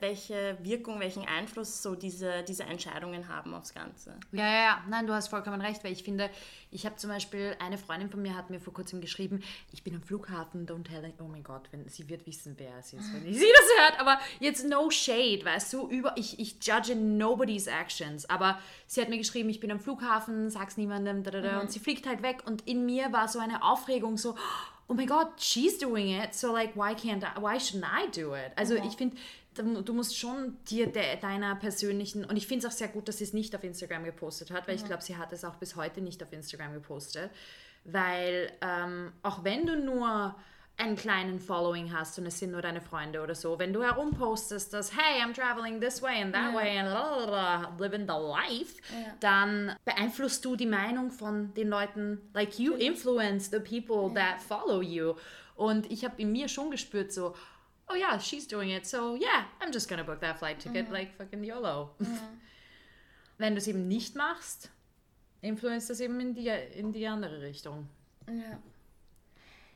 welche 0.00 0.58
Wirkung, 0.60 1.00
welchen 1.00 1.26
Einfluss 1.26 1.82
so 1.82 1.94
diese, 1.94 2.42
diese 2.42 2.64
Entscheidungen 2.64 3.28
haben 3.28 3.54
aufs 3.54 3.72
Ganze. 3.72 4.18
Ja, 4.32 4.46
ja, 4.46 4.62
ja, 4.64 4.84
nein, 4.88 5.06
du 5.06 5.14
hast 5.14 5.28
vollkommen 5.28 5.60
recht, 5.60 5.82
weil 5.82 5.92
ich 5.92 6.02
finde, 6.02 6.28
ich 6.70 6.84
habe 6.84 6.96
zum 6.96 7.08
Beispiel, 7.10 7.56
eine 7.58 7.78
Freundin 7.78 8.10
von 8.10 8.20
mir 8.20 8.36
hat 8.36 8.50
mir 8.50 8.60
vor 8.60 8.74
kurzem 8.74 9.00
geschrieben, 9.00 9.42
ich 9.72 9.82
bin 9.82 9.94
am 9.94 10.02
Flughafen, 10.02 10.66
don't 10.66 10.84
tell 10.84 11.04
it, 11.04 11.14
oh 11.20 11.28
mein 11.28 11.42
Gott, 11.42 11.68
wenn, 11.70 11.88
sie 11.88 12.08
wird 12.08 12.26
wissen, 12.26 12.54
wer 12.58 12.76
es 12.78 12.92
ist, 12.92 13.12
wenn 13.14 13.32
sie 13.32 13.40
das 13.56 13.84
hört, 13.84 14.00
aber 14.00 14.18
jetzt 14.40 14.66
no 14.66 14.90
shade, 14.90 15.44
weißt 15.44 15.72
du, 15.72 15.88
über, 15.88 16.12
ich, 16.16 16.38
ich 16.38 16.56
judge 16.62 16.94
nobody's 16.94 17.66
actions, 17.66 18.28
aber 18.28 18.58
sie 18.86 19.00
hat 19.00 19.08
mir 19.08 19.18
geschrieben, 19.18 19.48
ich 19.48 19.60
bin 19.60 19.70
am 19.70 19.80
Flughafen, 19.80 20.50
sag's 20.50 20.76
niemandem, 20.76 21.22
da, 21.22 21.30
da, 21.30 21.40
da, 21.40 21.52
mhm. 21.54 21.60
und 21.62 21.72
sie 21.72 21.78
fliegt 21.78 22.06
halt 22.06 22.22
weg 22.22 22.42
und 22.44 22.68
in 22.68 22.84
mir 22.84 23.12
war 23.12 23.26
so 23.28 23.38
eine 23.38 23.62
Aufregung, 23.62 24.18
so, 24.18 24.32
oh 24.32 24.75
my 24.94 25.06
god, 25.06 25.28
she's 25.38 25.78
doing 25.78 26.10
it, 26.10 26.34
so 26.34 26.52
like 26.52 26.74
why 26.74 26.94
can't 26.94 27.24
I, 27.24 27.38
why 27.40 27.58
shouldn't 27.58 27.84
I 27.84 28.06
do 28.10 28.34
it? 28.34 28.52
Also 28.56 28.74
mhm. 28.74 28.86
ich 28.86 28.96
finde, 28.96 29.16
du 29.54 29.92
musst 29.92 30.16
schon 30.16 30.56
dir 30.68 30.86
de, 30.86 31.18
deiner 31.20 31.56
persönlichen 31.56 32.24
und 32.24 32.36
ich 32.36 32.46
finde 32.46 32.66
es 32.66 32.72
auch 32.72 32.76
sehr 32.76 32.88
gut, 32.88 33.08
dass 33.08 33.18
sie 33.18 33.24
es 33.24 33.32
nicht 33.32 33.54
auf 33.56 33.64
Instagram 33.64 34.04
gepostet 34.04 34.50
hat, 34.50 34.68
weil 34.68 34.76
mhm. 34.76 34.82
ich 34.82 34.86
glaube, 34.86 35.02
sie 35.02 35.16
hat 35.16 35.32
es 35.32 35.44
auch 35.44 35.56
bis 35.56 35.76
heute 35.76 36.00
nicht 36.00 36.22
auf 36.22 36.32
Instagram 36.32 36.74
gepostet, 36.74 37.30
weil 37.84 38.52
ähm, 38.60 39.12
auch 39.22 39.44
wenn 39.44 39.66
du 39.66 39.76
nur 39.76 40.34
einen 40.78 40.96
kleinen 40.96 41.40
Following 41.40 41.92
hast 41.92 42.18
und 42.18 42.26
es 42.26 42.38
sind 42.38 42.52
nur 42.52 42.60
deine 42.60 42.80
Freunde 42.80 43.22
oder 43.22 43.34
so, 43.34 43.58
wenn 43.58 43.72
du 43.72 43.82
herumpostest, 43.82 44.72
dass 44.74 44.94
hey, 44.94 45.22
I'm 45.22 45.34
traveling 45.34 45.80
this 45.80 46.02
way 46.02 46.22
and 46.22 46.34
that 46.34 46.52
ja. 46.52 46.54
way 46.54 46.78
and 46.78 46.90
blah, 46.90 47.74
living 47.78 48.06
the 48.06 48.12
life, 48.12 48.76
ja. 48.92 49.14
dann 49.20 49.74
beeinflusst 49.84 50.44
du 50.44 50.54
die 50.54 50.66
Meinung 50.66 51.10
von 51.10 51.54
den 51.54 51.68
Leuten, 51.68 52.20
like 52.34 52.58
you 52.58 52.74
influence 52.74 53.50
the 53.50 53.58
people 53.58 54.08
ja. 54.14 54.32
that 54.32 54.42
follow 54.42 54.82
you. 54.82 55.14
Und 55.54 55.90
ich 55.90 56.04
habe 56.04 56.20
in 56.20 56.32
mir 56.32 56.48
schon 56.48 56.70
gespürt 56.70 57.10
so, 57.10 57.34
oh 57.88 57.94
yeah, 57.94 58.20
she's 58.20 58.46
doing 58.46 58.70
it, 58.70 58.86
so 58.86 59.16
yeah, 59.16 59.46
I'm 59.60 59.72
just 59.72 59.88
gonna 59.88 60.04
book 60.04 60.20
that 60.20 60.38
flight 60.38 60.58
ticket, 60.58 60.88
mhm. 60.88 60.92
like 60.92 61.14
fucking 61.16 61.42
YOLO. 61.42 61.94
Mhm. 61.98 62.18
Wenn 63.38 63.54
du 63.54 63.58
es 63.58 63.66
eben 63.66 63.88
nicht 63.88 64.14
machst, 64.14 64.70
influenzt 65.40 65.88
das 65.88 66.00
eben 66.00 66.20
in 66.20 66.34
die, 66.34 66.48
in 66.48 66.92
die 66.92 67.06
andere 67.06 67.40
Richtung. 67.40 67.88
Ja. 68.28 68.58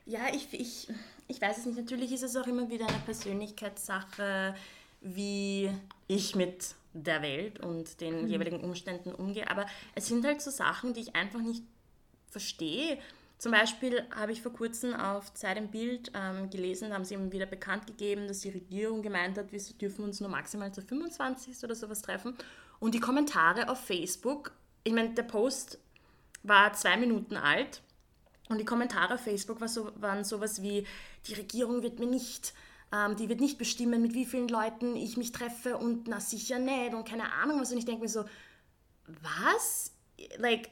Ja, 0.06 0.20
ich, 0.32 0.48
ich, 0.52 0.88
ich 1.28 1.40
weiß 1.40 1.58
es 1.58 1.66
nicht. 1.66 1.78
Natürlich 1.78 2.12
ist 2.12 2.22
es 2.22 2.36
auch 2.36 2.46
immer 2.46 2.68
wieder 2.68 2.86
eine 2.88 2.98
Persönlichkeitssache, 3.04 4.54
wie 5.00 5.70
ich 6.08 6.34
mit 6.34 6.74
der 6.92 7.22
Welt 7.22 7.60
und 7.60 8.00
den 8.00 8.22
mhm. 8.22 8.28
jeweiligen 8.28 8.60
Umständen 8.60 9.12
umgehe. 9.14 9.48
Aber 9.48 9.66
es 9.94 10.06
sind 10.06 10.24
halt 10.24 10.42
so 10.42 10.50
Sachen, 10.50 10.92
die 10.92 11.00
ich 11.00 11.14
einfach 11.14 11.40
nicht 11.40 11.62
verstehe. 12.28 12.98
Zum 13.38 13.52
Beispiel 13.52 14.04
habe 14.14 14.32
ich 14.32 14.42
vor 14.42 14.52
kurzem 14.52 14.94
auf 14.94 15.32
Zeit 15.32 15.56
im 15.56 15.68
Bild 15.68 16.12
ähm, 16.14 16.50
gelesen, 16.50 16.90
da 16.90 16.96
haben 16.96 17.06
sie 17.06 17.14
eben 17.14 17.32
wieder 17.32 17.46
bekannt 17.46 17.86
gegeben, 17.86 18.28
dass 18.28 18.40
die 18.40 18.50
Regierung 18.50 19.00
gemeint 19.00 19.38
hat, 19.38 19.50
wir 19.50 19.60
dürfen 19.80 20.04
uns 20.04 20.20
nur 20.20 20.28
maximal 20.28 20.72
zu 20.72 20.82
25 20.82 21.64
oder 21.64 21.74
sowas 21.74 22.02
treffen. 22.02 22.36
Und 22.80 22.94
die 22.94 23.00
Kommentare 23.00 23.70
auf 23.70 23.80
Facebook, 23.80 24.52
ich 24.84 24.92
meine, 24.92 25.14
der 25.14 25.22
Post 25.22 25.78
war 26.42 26.74
zwei 26.74 26.98
Minuten 26.98 27.36
alt 27.36 27.80
und 28.50 28.58
die 28.58 28.64
Kommentare 28.64 29.14
auf 29.14 29.20
Facebook 29.20 29.60
war 29.60 29.68
so, 29.68 29.92
waren 29.94 30.24
sowas 30.24 30.60
wie, 30.60 30.84
die 31.26 31.34
Regierung 31.34 31.82
wird 31.82 32.00
mir 32.00 32.06
nicht, 32.06 32.52
ähm, 32.92 33.14
die 33.14 33.28
wird 33.28 33.40
nicht 33.40 33.58
bestimmen, 33.58 34.02
mit 34.02 34.12
wie 34.12 34.26
vielen 34.26 34.48
Leuten 34.48 34.96
ich 34.96 35.16
mich 35.16 35.30
treffe 35.30 35.76
und 35.76 36.08
na 36.08 36.18
sicher 36.18 36.58
nicht 36.58 36.92
und 36.92 37.08
keine 37.08 37.32
Ahnung 37.32 37.60
was. 37.60 37.70
Und 37.70 37.78
ich 37.78 37.84
denke 37.84 38.02
mir 38.02 38.08
so, 38.08 38.24
was? 39.06 39.92
Like, 40.38 40.68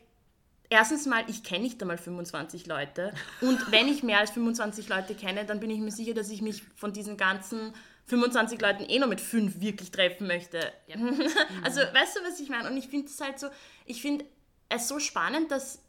erstens 0.68 1.06
mal, 1.06 1.22
ich 1.28 1.44
kenne 1.44 1.62
nicht 1.62 1.80
einmal 1.80 1.98
25 1.98 2.66
Leute. 2.66 3.14
Und 3.40 3.70
wenn 3.70 3.86
ich 3.86 4.02
mehr 4.02 4.18
als 4.18 4.32
25 4.32 4.88
Leute 4.88 5.14
kenne, 5.14 5.44
dann 5.44 5.60
bin 5.60 5.70
ich 5.70 5.78
mir 5.78 5.92
sicher, 5.92 6.14
dass 6.14 6.30
ich 6.30 6.42
mich 6.42 6.64
von 6.74 6.92
diesen 6.92 7.16
ganzen 7.16 7.72
25 8.06 8.60
Leuten 8.60 8.84
eh 8.88 8.98
noch 8.98 9.06
mit 9.06 9.20
fünf 9.20 9.60
wirklich 9.60 9.92
treffen 9.92 10.26
möchte. 10.26 10.72
Ja. 10.88 10.96
also, 11.62 11.80
weißt 11.80 12.16
du, 12.16 12.20
was 12.24 12.40
ich 12.40 12.48
meine? 12.48 12.68
Und 12.68 12.76
ich 12.76 12.88
finde 12.88 13.06
es 13.06 13.20
halt 13.20 13.38
so, 13.38 13.48
ich 13.86 14.02
finde 14.02 14.24
es 14.68 14.88
so 14.88 14.98
spannend, 14.98 15.52
dass 15.52 15.80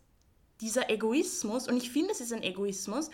dieser 0.62 0.90
Egoismus, 0.90 1.68
und 1.68 1.78
ich 1.78 1.92
finde, 1.92 2.12
es 2.12 2.22
ist 2.22 2.34
ein 2.34 2.44
Egoismus, 2.44 3.10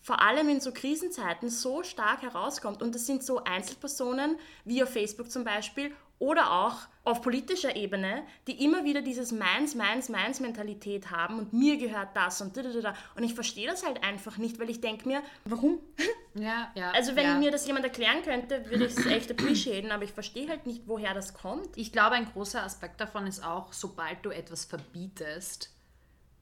vor 0.00 0.22
allem 0.22 0.48
in 0.48 0.60
so 0.60 0.72
Krisenzeiten 0.72 1.50
so 1.50 1.82
stark 1.82 2.22
herauskommt. 2.22 2.82
Und 2.82 2.94
das 2.94 3.06
sind 3.06 3.22
so 3.22 3.44
Einzelpersonen, 3.44 4.36
wie 4.64 4.82
auf 4.82 4.90
Facebook 4.90 5.30
zum 5.30 5.44
Beispiel, 5.44 5.92
oder 6.18 6.50
auch 6.52 6.76
auf 7.04 7.22
politischer 7.22 7.76
Ebene, 7.76 8.24
die 8.46 8.64
immer 8.64 8.84
wieder 8.84 9.02
dieses 9.02 9.30
Meins, 9.32 9.74
Meins, 9.74 10.08
Meins-Mentalität 10.08 11.10
haben 11.10 11.38
und 11.38 11.52
mir 11.52 11.76
gehört 11.76 12.08
das 12.14 12.40
und 12.40 12.56
da, 12.56 12.62
da, 12.62 12.70
da. 12.80 12.94
Und 13.14 13.22
ich 13.22 13.34
verstehe 13.34 13.68
das 13.68 13.86
halt 13.86 14.02
einfach 14.02 14.36
nicht, 14.36 14.58
weil 14.58 14.68
ich 14.68 14.80
denke 14.80 15.06
mir, 15.06 15.22
warum? 15.44 15.78
Ja, 16.34 16.70
ja. 16.76 16.92
Also 16.92 17.16
wenn 17.16 17.24
ja. 17.24 17.34
mir 17.34 17.50
das 17.50 17.66
jemand 17.66 17.84
erklären 17.84 18.22
könnte, 18.22 18.64
würde 18.70 18.84
ich 18.84 18.96
es 18.96 19.06
echt 19.06 19.28
appreciaten, 19.28 19.90
aber 19.90 20.04
ich 20.04 20.12
verstehe 20.12 20.48
halt 20.48 20.66
nicht, 20.66 20.82
woher 20.86 21.12
das 21.12 21.34
kommt. 21.34 21.76
Ich 21.76 21.90
glaube, 21.90 22.14
ein 22.14 22.26
großer 22.26 22.62
Aspekt 22.62 23.00
davon 23.00 23.26
ist 23.26 23.44
auch, 23.44 23.72
sobald 23.72 24.24
du 24.24 24.30
etwas 24.30 24.64
verbietest, 24.64 25.72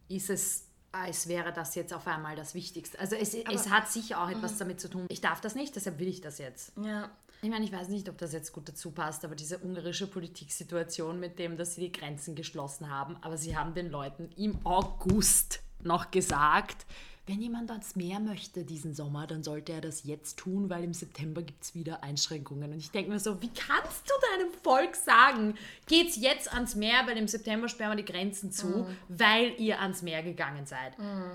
ist 0.09 0.31
es, 0.31 0.67
als 0.93 1.29
wäre 1.29 1.53
das 1.53 1.75
jetzt 1.75 1.93
auf 1.93 2.07
einmal 2.07 2.37
das 2.37 2.55
Wichtigste. 2.55 2.99
Also 2.99 3.17
es, 3.17 3.35
es 3.35 3.71
hat 3.71 3.91
sicher 3.91 4.23
auch 4.23 4.31
etwas 4.31 4.55
mhm. 4.55 4.59
damit 4.59 4.81
zu 4.81 4.89
tun. 4.89 5.07
Ich 5.09 5.21
darf 5.21 5.41
das 5.41 5.55
nicht, 5.55 5.77
deshalb 5.77 5.99
will 5.99 6.09
ich 6.09 6.21
das 6.21 6.39
jetzt. 6.39 6.73
Ja. 6.83 7.11
Ich 7.43 7.51
meine, 7.51 7.65
ich 7.65 7.73
weiß 7.73 7.89
nicht, 7.89 8.09
ob 8.09 8.17
das 8.17 8.33
jetzt 8.33 8.53
gut 8.53 8.69
dazu 8.69 8.93
passt, 8.93 9.25
aber 9.25 9.35
diese 9.35 9.59
ungarische 9.59 10.07
Politiksituation 10.07 11.21
mit 11.21 11.39
dem, 11.39 11.59
dass 11.59 11.75
sie 11.75 11.83
die 11.83 11.93
Grenzen 11.93 12.35
geschlossen 12.35 12.91
haben, 12.91 13.17
aber 13.21 13.37
sie 13.37 13.57
haben 13.57 13.75
den 13.75 13.91
Leuten 13.91 14.31
im 14.37 14.59
August 14.65 15.61
noch 15.83 16.11
gesagt, 16.11 16.87
wenn 17.27 17.41
jemand 17.41 17.71
ans 17.73 17.97
Meer 17.97 18.21
möchte 18.21 18.65
diesen 18.65 18.95
Sommer, 18.95 19.27
dann 19.27 19.43
sollte 19.43 19.73
er 19.73 19.81
das 19.81 20.05
jetzt 20.05 20.39
tun, 20.39 20.71
weil 20.71 20.85
im 20.85 20.95
September 20.95 21.43
gibt 21.43 21.65
es 21.65 21.75
wieder 21.75 22.05
Einschränkungen. 22.05 22.73
Und 22.73 22.79
ich 22.79 22.93
denke 22.93 23.11
mir 23.11 23.19
so, 23.19 23.43
wie 23.43 23.49
kannst 23.49 24.09
du 24.09 24.15
deinem 24.31 24.53
Volk 24.63 24.95
sagen, 24.95 25.55
geht's 25.87 26.17
jetzt 26.17 26.53
ans 26.53 26.77
Meer, 26.77 27.07
weil 27.07 27.17
im 27.17 27.27
September 27.27 27.69
sperren 27.69 27.97
wir 27.97 28.05
die 28.05 28.13
Grenzen 28.13 28.53
zu, 28.53 28.69
mhm. 28.69 28.97
weil 29.09 29.55
ihr 29.59 29.81
ans 29.81 30.03
Meer 30.03 30.23
gegangen 30.23 30.67
seid. 30.67 30.97
Mhm. 30.99 31.33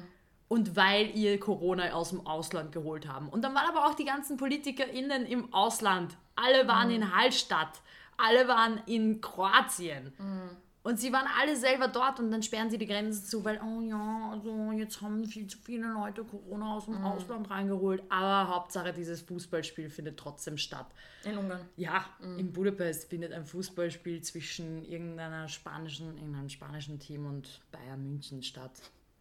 Und 0.48 0.76
weil 0.78 1.16
ihr 1.16 1.40
Corona 1.40 1.92
aus 1.92 2.10
dem 2.10 2.26
Ausland 2.26 2.72
geholt 2.72 3.08
haben. 3.08 3.28
Und 3.28 3.42
dann 3.42 3.54
waren 3.54 3.70
aber 3.70 3.88
auch 3.88 3.96
die 3.96 4.06
ganzen 4.06 4.38
PolitikerInnen 4.38 5.26
im 5.26 5.54
Ausland. 5.54 6.16
Alle 6.36 6.70
waren 6.70 6.88
mhm. 6.88 6.96
in 6.96 7.16
Hallstatt. 7.16 7.82
Alle 8.16 8.48
waren 8.48 8.82
in 8.86 9.20
Kroatien. 9.20 10.14
Mhm. 10.18 10.58
Und 10.84 11.00
sie 11.00 11.14
waren 11.14 11.28
alle 11.40 11.56
selber 11.56 11.88
dort 11.88 12.20
und 12.20 12.32
dann 12.32 12.42
sperren 12.42 12.72
sie 12.72 12.80
die 12.80 12.88
Grenzen 12.88 13.24
zu, 13.24 13.46
weil, 13.46 13.62
oh 13.62 13.82
ja, 13.82 14.32
also 14.32 14.72
jetzt 14.72 15.00
haben 15.02 15.26
viel 15.26 15.46
zu 15.46 15.60
viele 15.60 15.88
Leute 15.88 16.24
Corona 16.24 16.76
aus 16.76 16.86
dem 16.86 16.98
mhm. 16.98 17.06
Ausland 17.06 17.50
reingeholt. 17.52 18.02
Aber 18.10 18.50
Hauptsache, 18.50 18.92
dieses 18.92 19.22
Fußballspiel 19.22 19.92
findet 19.92 20.18
trotzdem 20.18 20.58
statt. 20.58 20.88
In 21.24 21.38
Ungarn? 21.38 21.62
Ja, 21.76 22.06
mhm. 22.20 22.40
in 22.40 22.52
Budapest 22.52 23.10
findet 23.10 23.32
ein 23.32 23.46
Fußballspiel 23.46 24.22
zwischen 24.24 24.84
irgendeiner 24.84 25.48
spanischen, 25.48 26.18
irgendeinem 26.18 26.50
spanischen 26.50 27.00
Team 27.00 27.28
und 27.28 27.62
Bayern 27.72 28.04
München 28.04 28.42
statt. 28.42 28.72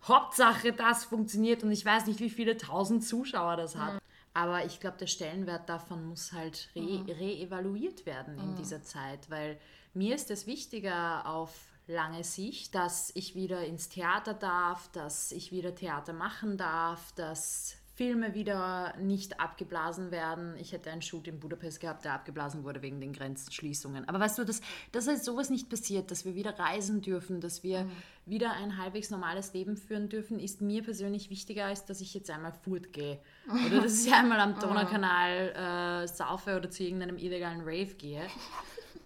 Hauptsache, 0.03 0.73
das 0.73 1.05
funktioniert 1.05 1.63
und 1.63 1.73
ich 1.73 1.85
weiß 1.85 2.07
nicht, 2.07 2.21
wie 2.21 2.31
viele 2.31 2.57
tausend 2.57 3.05
Zuschauer 3.05 3.57
das 3.57 3.77
hat. 3.77 3.95
Mhm. 3.95 4.01
Aber 4.33 4.65
ich 4.65 4.81
glaube, 4.81 4.97
der 4.97 5.09
Stellenwert 5.09 5.69
davon 5.69 6.07
muss 6.07 6.33
halt 6.33 6.71
re 6.75 6.81
mhm. 6.81 7.11
reevaluiert 7.11 8.07
werden 8.07 8.39
in 8.39 8.53
mhm. 8.53 8.57
dieser 8.57 8.83
Zeit, 8.83 9.29
weil 9.29 9.59
mir 9.95 10.15
ist 10.15 10.31
es 10.31 10.47
wichtiger 10.47 11.27
auf 11.27 11.53
lange 11.87 12.25
Sicht, 12.25 12.75
dass 12.75 13.11
ich 13.15 13.35
wieder 13.35 13.65
ins 13.65 13.89
Theater 13.89 14.35
darf, 14.35 14.89
dass 14.93 15.33
ich 15.33 15.51
wieder 15.53 15.75
Theater 15.75 16.13
machen 16.13 16.57
darf, 16.57 17.13
dass 17.13 17.77
Filme 18.01 18.33
wieder 18.33 18.97
nicht 18.97 19.41
abgeblasen 19.41 20.11
werden. 20.11 20.57
Ich 20.57 20.73
hätte 20.73 20.91
einen 20.91 21.03
Shoot 21.03 21.29
in 21.29 21.39
Budapest 21.39 21.81
gehabt, 21.81 22.07
der 22.07 22.15
abgeblasen 22.15 22.65
wurde 22.65 22.81
wegen 22.81 22.99
den 22.99 23.13
Grenzschließungen. 23.13 24.09
Aber 24.09 24.19
weißt 24.19 24.39
du, 24.39 24.45
dass, 24.45 24.63
dass 24.91 25.07
halt 25.07 25.23
sowas 25.23 25.51
nicht 25.51 25.69
passiert, 25.69 26.11
dass 26.11 26.25
wir 26.25 26.35
wieder 26.35 26.59
reisen 26.59 27.03
dürfen, 27.03 27.43
dass 27.43 27.63
wir 27.63 27.85
mhm. 27.85 27.91
wieder 28.25 28.53
ein 28.53 28.79
halbwegs 28.79 29.11
normales 29.11 29.53
Leben 29.53 29.77
führen 29.77 30.09
dürfen, 30.09 30.39
ist 30.39 30.63
mir 30.63 30.83
persönlich 30.83 31.29
wichtiger, 31.29 31.67
als 31.67 31.85
dass 31.85 32.01
ich 32.01 32.15
jetzt 32.15 32.31
einmal 32.31 32.53
furt 32.53 32.95
gehe. 32.95 33.21
Oder 33.67 33.83
dass 33.83 34.07
ich 34.07 34.15
einmal 34.15 34.41
am 34.41 34.55
Donaukanal 34.61 36.05
äh, 36.05 36.09
saufe 36.09 36.57
oder 36.57 36.71
zu 36.71 36.83
irgendeinem 36.83 37.19
illegalen 37.19 37.61
Rave 37.61 37.95
gehe. 37.99 38.23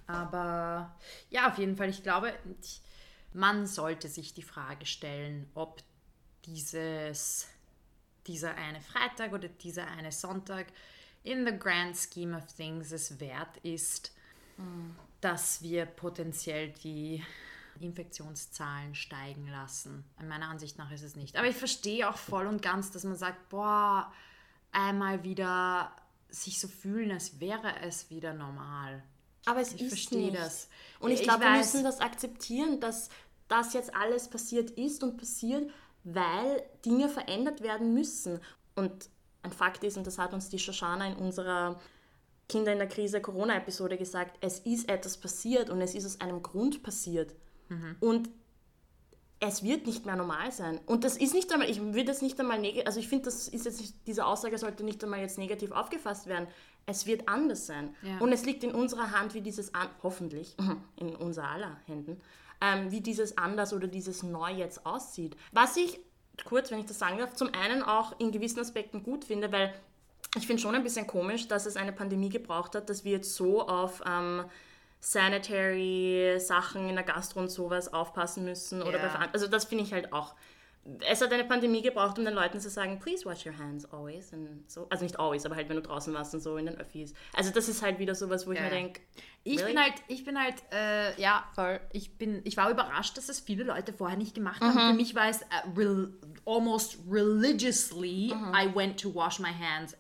Aber 0.07 0.95
ja, 1.31 1.51
auf 1.51 1.59
jeden 1.59 1.77
Fall, 1.77 1.89
ich 1.89 2.03
glaube, 2.03 2.35
man 3.33 3.67
sollte 3.67 4.09
sich 4.09 4.35
die 4.35 4.43
Frage 4.43 4.87
stellen, 4.87 5.51
ob 5.55 5.83
dieses, 6.45 7.49
dieser 8.27 8.55
eine 8.55 8.81
Freitag 8.81 9.33
oder 9.33 9.49
dieser 9.49 9.87
eine 9.87 10.13
Sonntag 10.13 10.67
in 11.23 11.47
the 11.47 11.59
grand 11.59 11.97
scheme 11.97 12.37
of 12.37 12.47
things 12.55 12.93
es 12.93 13.19
wert 13.19 13.57
ist, 13.63 14.13
mhm. 14.59 14.95
dass 15.21 15.63
wir 15.63 15.87
potenziell 15.87 16.71
die 16.71 17.25
Infektionszahlen 17.81 18.95
steigen 18.95 19.49
lassen. 19.49 20.05
In 20.21 20.29
meiner 20.29 20.49
Ansicht 20.49 20.79
nach 20.79 20.91
ist 20.91 21.03
es 21.03 21.17
nicht. 21.17 21.37
Aber 21.37 21.49
ich 21.49 21.57
verstehe 21.57 22.09
auch 22.09 22.17
voll 22.17 22.47
und 22.47 22.63
ganz, 22.63 22.93
dass 22.93 23.05
man 23.05 23.17
sagt, 23.17 23.49
boah, 23.49 24.13
einmal 24.71 25.25
wieder 25.25 25.91
sich 26.29 26.61
so 26.61 26.69
fühlen, 26.69 27.11
als 27.11 27.41
wäre 27.41 27.81
es 27.81 28.11
wieder 28.11 28.35
normal. 28.35 29.03
Aber 29.47 29.61
es 29.61 29.75
ich 29.75 29.83
ist 29.83 29.89
verstehe 29.89 30.31
nicht. 30.31 30.37
das. 30.39 30.69
Und 31.01 31.11
ich, 31.11 31.21
ich 31.21 31.27
glaube, 31.27 31.45
wir 31.45 31.57
müssen 31.57 31.85
das 31.85 32.01
akzeptieren, 32.01 32.81
dass 32.81 33.09
das 33.49 33.75
jetzt 33.75 33.95
alles 33.95 34.29
passiert 34.29 34.71
ist 34.71 35.03
und 35.03 35.17
passiert, 35.17 35.71
weil 36.03 36.63
Dinge 36.85 37.09
verändert 37.09 37.63
werden 37.63 37.95
müssen. 37.95 38.41
Und 38.75 39.11
ein 39.43 39.53
Fakt 39.53 39.85
ist, 39.85 39.97
und 39.97 40.07
das 40.07 40.19
hat 40.19 40.33
uns 40.33 40.49
die 40.49 40.59
Shoshana 40.59 41.09
in 41.09 41.17
unserer 41.17 41.81
Kinder 42.49 42.73
in 42.73 42.79
der 42.79 42.89
Krise 42.89 43.21
Corona-Episode 43.21 43.97
gesagt, 43.97 44.37
es 44.41 44.59
ist 44.61 44.89
etwas 44.89 45.17
passiert 45.17 45.71
und 45.71 45.81
es 45.81 45.95
ist 45.95 46.05
aus 46.05 46.21
einem 46.21 46.43
Grund 46.43 46.83
passiert. 46.83 47.35
Mhm. 47.69 47.97
Und 48.01 48.31
es 49.41 49.63
wird 49.63 49.87
nicht 49.87 50.07
mehr 50.07 50.17
normal 50.17 50.53
sein. 50.53 50.81
Und 50.87 51.05
das 51.05 51.17
ist 51.17 51.35
nicht 51.35 51.53
einmal, 51.53 51.69
ich 51.69 51.81
will 51.81 52.05
das 52.05 52.23
nicht 52.23 52.39
einmal 52.41 52.59
negativ, 52.59 52.87
also 52.87 53.01
ich 53.01 53.09
finde, 53.09 53.27
das 53.27 53.49
ist 53.49 53.65
jetzt 53.65 53.81
nicht, 53.81 53.95
diese 54.07 54.25
Aussage 54.25 54.57
sollte 54.59 54.85
nicht 54.85 55.03
einmal 55.05 55.21
jetzt 55.21 55.39
negativ 55.39 55.71
aufgefasst 55.73 56.27
werden 56.27 56.49
es 56.87 57.07
wird 57.07 57.29
anders 57.29 57.67
sein. 57.67 57.95
Ja. 58.03 58.19
Und 58.19 58.33
es 58.33 58.45
liegt 58.45 58.65
in 58.65 58.73
unserer 58.73 59.13
Hand, 59.13 59.35
wie 59.35 59.41
dieses, 59.41 59.73
hoffentlich, 60.03 60.57
in 60.97 61.15
unser 61.17 61.49
aller 61.49 61.77
Händen, 61.87 62.21
ähm, 62.61 62.91
wie 62.91 63.01
dieses 63.01 63.39
anders 63.39 63.73
oder 63.73 63.87
dieses 63.87 64.23
neu 64.23 64.53
jetzt 64.53 64.85
aussieht. 64.87 65.37
Was 65.53 65.77
ich, 65.77 66.01
kurz, 66.45 66.71
wenn 66.71 66.81
ich 66.81 66.87
das 66.87 66.99
sagen 66.99 67.19
darf, 67.19 67.35
zum 67.35 67.53
einen 67.55 67.83
auch 67.83 68.19
in 68.19 68.33
gewissen 68.33 68.61
Aspekten 68.61 69.03
gut 69.03 69.25
finde, 69.25 69.53
weil 69.53 69.75
ich 70.37 70.47
finde 70.47 70.61
schon 70.61 70.75
ein 70.75 70.83
bisschen 70.83 71.07
komisch, 71.07 71.47
dass 71.49 71.67
es 71.67 71.77
eine 71.77 71.93
Pandemie 71.93 72.29
gebraucht 72.29 72.75
hat, 72.75 72.89
dass 72.91 73.05
wir 73.05 73.13
jetzt 73.13 73.35
so 73.35 73.67
auf 73.69 74.03
ähm, 74.07 74.45
sanitary 75.01 76.37
Sachen 76.39 76.89
in 76.89 76.97
der 76.97 77.05
Gastro 77.05 77.41
und 77.41 77.51
sowas 77.51 77.93
aufpassen 77.93 78.45
müssen. 78.45 78.83
Oder 78.83 78.99
ja. 78.99 79.29
also 79.33 79.47
das 79.47 79.67
finde 79.67 79.85
ich 79.85 79.93
halt 79.93 80.13
auch 80.13 80.35
es 81.09 81.21
hat 81.23 81.33
eine 81.33 81.45
Pandemie 81.45 81.81
gebraucht, 81.81 82.19
um 82.19 82.25
den 82.25 82.35
Leuten 82.35 82.61
zu 82.61 82.69
sagen, 82.69 82.99
please 82.99 83.25
wash 83.25 83.47
your 83.47 83.57
hands 83.57 83.91
always. 83.91 84.33
Und 84.33 84.65
so. 84.67 84.87
Also 84.91 85.05
nicht 85.05 85.19
always, 85.19 85.47
aber 85.47 85.57
halt, 85.57 85.69
wenn 85.69 85.77
du 85.77 85.83
draußen 85.83 86.13
warst 86.13 86.35
und 86.35 86.41
so 86.41 86.57
in 86.57 86.67
den 86.67 86.77
Öffis. 86.77 87.15
Also 87.33 87.51
das 87.51 87.69
ist 87.69 87.83
halt 87.83 87.99
wieder 87.99 88.15
sowas, 88.15 88.47
wo 88.47 88.53
ich 88.53 88.59
ja. 88.59 88.65
mir 88.65 88.71
denke, 88.71 89.01
ich 89.47 89.59
really? 89.59 89.75
bin 89.75 89.83
halt, 89.83 89.95
ich 90.09 90.25
bin 90.25 90.39
halt, 90.41 90.55
äh, 90.73 91.21
ja, 91.21 91.45
voll. 91.55 91.79
Ich 91.93 92.17
bin, 92.17 92.41
ich 92.45 92.57
war 92.57 92.71
überrascht, 92.71 93.19
dass 93.19 93.29
es 93.29 93.41
viele 93.41 93.65
Leute 93.65 93.93
vorher 93.93 94.17
nicht 94.17 94.35
gemacht 94.35 94.63
haben. 94.63 94.75
Mhm. 94.75 94.91
Für 94.91 94.95
mich 94.95 95.15
war 95.15 95.29
es 95.29 95.43
uh, 95.43 95.79
real, 95.79 96.09
almost 96.47 96.97
religiously, 97.07 98.33
mhm. 98.35 98.55
I 98.55 98.75
went 98.75 98.99
to 99.01 99.15
wash 99.15 99.39
my 99.39 99.51
hands 99.53 99.95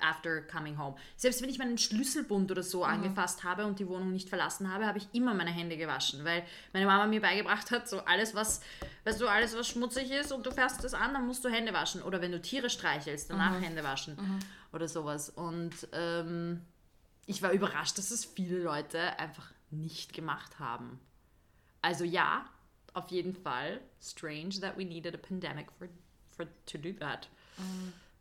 after 0.00 0.42
coming 0.42 0.76
home. 0.76 0.96
Selbst 1.16 1.40
wenn 1.40 1.48
ich 1.48 1.58
meinen 1.58 1.78
Schlüsselbund 1.78 2.50
oder 2.50 2.62
so 2.62 2.80
mhm. 2.80 2.90
angefasst 2.90 3.42
habe 3.42 3.64
und 3.64 3.78
die 3.78 3.88
Wohnung 3.88 4.12
nicht 4.12 4.28
verlassen 4.28 4.70
habe, 4.70 4.84
habe 4.84 4.98
ich 4.98 5.08
immer 5.12 5.32
meine 5.32 5.50
Hände 5.50 5.78
gewaschen, 5.78 6.22
weil 6.26 6.44
meine 6.74 6.84
Mama 6.84 7.06
mir 7.06 7.22
beigebracht 7.22 7.70
hat, 7.70 7.88
so 7.88 8.00
alles 8.00 8.34
was, 8.34 8.60
weißt 9.04 9.18
du, 9.18 9.28
alles 9.28 9.56
was 9.56 9.66
schmutzig 9.66 10.10
ist 10.10 10.30
und 10.30 10.44
du 10.44 10.50
fährst 10.50 10.84
das 10.84 10.92
an, 10.92 11.14
dann 11.14 11.26
musst 11.26 11.42
du 11.42 11.48
Hände 11.48 11.72
waschen. 11.72 12.02
Oder 12.02 12.20
wenn 12.20 12.32
du 12.32 12.42
Tiere 12.42 12.68
streichelst, 12.68 13.30
danach 13.30 13.52
mhm. 13.52 13.62
Hände 13.62 13.82
waschen 13.82 14.16
mhm. 14.16 14.38
oder 14.74 14.88
sowas. 14.88 15.30
Und 15.30 15.88
ähm, 15.94 16.60
ich 17.26 17.42
war 17.42 17.52
überrascht, 17.52 17.98
dass 17.98 18.10
es 18.10 18.24
viele 18.24 18.58
Leute 18.58 19.18
einfach 19.18 19.52
nicht 19.70 20.12
gemacht 20.12 20.58
haben. 20.58 21.00
Also 21.82 22.04
ja, 22.04 22.44
auf 22.94 23.08
jeden 23.08 23.34
Fall 23.34 23.80
strange 24.00 24.60
that 24.60 24.76
we 24.76 24.84
needed 24.84 25.14
a 25.14 25.18
pandemic 25.18 25.70
for, 25.78 25.88
for 26.36 26.46
to 26.66 26.78
do 26.78 26.92
that. 26.92 27.28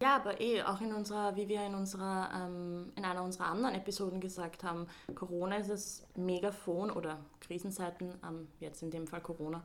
Ja, 0.02 0.16
aber 0.16 0.40
eh, 0.40 0.64
auch 0.64 0.80
in 0.80 0.94
unserer, 0.94 1.36
wie 1.36 1.50
wir 1.50 1.66
in 1.66 1.76
unserer, 1.76 2.30
ähm, 2.34 2.94
in 2.96 3.04
einer 3.04 3.22
unserer 3.22 3.48
anderen 3.48 3.76
Episoden 3.76 4.22
gesagt 4.22 4.64
haben, 4.64 4.88
Corona 5.14 5.58
ist 5.58 5.70
das 5.70 6.08
Megafon 6.16 6.90
oder 6.90 7.20
Krisenzeiten, 7.42 8.14
ähm, 8.24 8.48
jetzt 8.60 8.82
in 8.82 8.92
dem 8.92 9.08
Fall 9.08 9.22
Corona, 9.22 9.62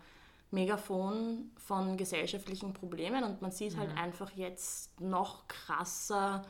Megafon 0.51 1.51
von 1.57 1.97
gesellschaftlichen 1.97 2.73
Problemen 2.73 3.23
und 3.23 3.43
man 3.43 3.53
sieht 3.53 3.77
halt 3.77 3.93
mhm. 3.93 3.99
einfach 3.99 4.31
jetzt 4.33 5.01
noch 5.01 5.47
krasser, 5.47 6.45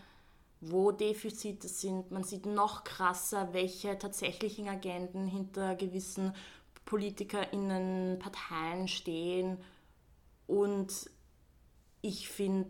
wo 0.70 0.92
Defizite 0.92 1.68
sind. 1.68 2.10
Man 2.10 2.24
sieht 2.24 2.46
noch 2.46 2.84
krasser, 2.84 3.52
welche 3.52 3.98
tatsächlichen 3.98 4.68
Agenden 4.68 5.26
hinter 5.26 5.74
gewissen 5.74 6.34
PolitikerInnen, 6.84 8.18
Parteien 8.18 8.88
stehen. 8.88 9.58
Und 10.46 11.10
ich 12.02 12.28
finde, 12.28 12.68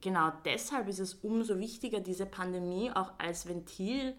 genau 0.00 0.32
deshalb 0.44 0.88
ist 0.88 0.98
es 0.98 1.14
umso 1.14 1.58
wichtiger, 1.58 2.00
diese 2.00 2.26
Pandemie 2.26 2.90
auch 2.92 3.12
als 3.18 3.46
Ventil 3.46 4.14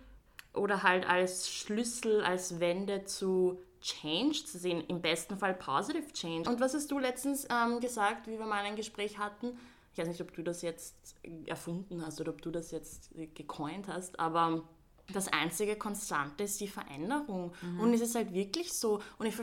oder 0.54 0.84
halt 0.84 1.08
als 1.08 1.50
Schlüssel, 1.50 2.24
als 2.24 2.60
Wende 2.60 3.06
zu 3.06 3.60
Change 3.82 4.46
zu 4.46 4.58
sehen, 4.58 4.84
im 4.88 5.02
besten 5.02 5.38
Fall 5.38 5.54
Positive 5.54 6.12
Change. 6.12 6.50
Und 6.50 6.60
was 6.60 6.74
hast 6.74 6.90
du 6.90 6.98
letztens 6.98 7.48
ähm, 7.52 7.80
gesagt, 7.80 8.28
wie 8.28 8.40
wir 8.40 8.46
mal 8.46 8.64
ein 8.64 8.76
Gespräch 8.76 9.20
hatten? 9.20 9.60
Ich 9.96 10.02
weiß 10.02 10.10
nicht, 10.10 10.20
ob 10.20 10.34
du 10.34 10.44
das 10.44 10.62
jetzt 10.62 11.16
erfunden 11.46 12.06
hast 12.06 12.20
oder 12.20 12.32
ob 12.32 12.42
du 12.42 12.52
das 12.52 12.72
jetzt 12.72 13.12
gecoint 13.34 13.88
hast, 13.88 14.20
aber 14.20 14.68
das 15.14 15.30
einzige 15.30 15.78
Konstante 15.78 16.44
ist 16.44 16.60
die 16.60 16.68
Veränderung. 16.68 17.54
Mhm. 17.62 17.80
Und 17.80 17.94
es 17.94 18.02
ist 18.02 18.14
halt 18.14 18.34
wirklich 18.34 18.74
so, 18.74 19.02
und 19.18 19.26
ich, 19.26 19.36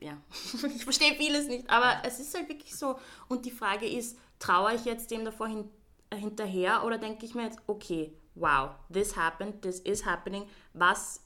ja, 0.00 0.16
ich 0.74 0.82
verstehe 0.82 1.14
vieles 1.14 1.46
nicht, 1.46 1.70
aber 1.70 2.02
es 2.04 2.18
ist 2.18 2.34
halt 2.34 2.48
wirklich 2.48 2.74
so. 2.74 2.98
Und 3.28 3.46
die 3.46 3.52
Frage 3.52 3.86
ist, 3.86 4.18
traue 4.40 4.74
ich 4.74 4.84
jetzt 4.84 5.12
dem 5.12 5.24
davor 5.24 5.46
hin, 5.46 5.70
äh, 6.10 6.16
hinterher 6.16 6.84
oder 6.84 6.98
denke 6.98 7.24
ich 7.24 7.36
mir 7.36 7.44
jetzt, 7.44 7.60
okay, 7.68 8.12
wow, 8.34 8.70
this 8.92 9.16
happened, 9.16 9.62
this 9.62 9.78
is 9.78 10.04
happening, 10.04 10.48
was 10.72 11.20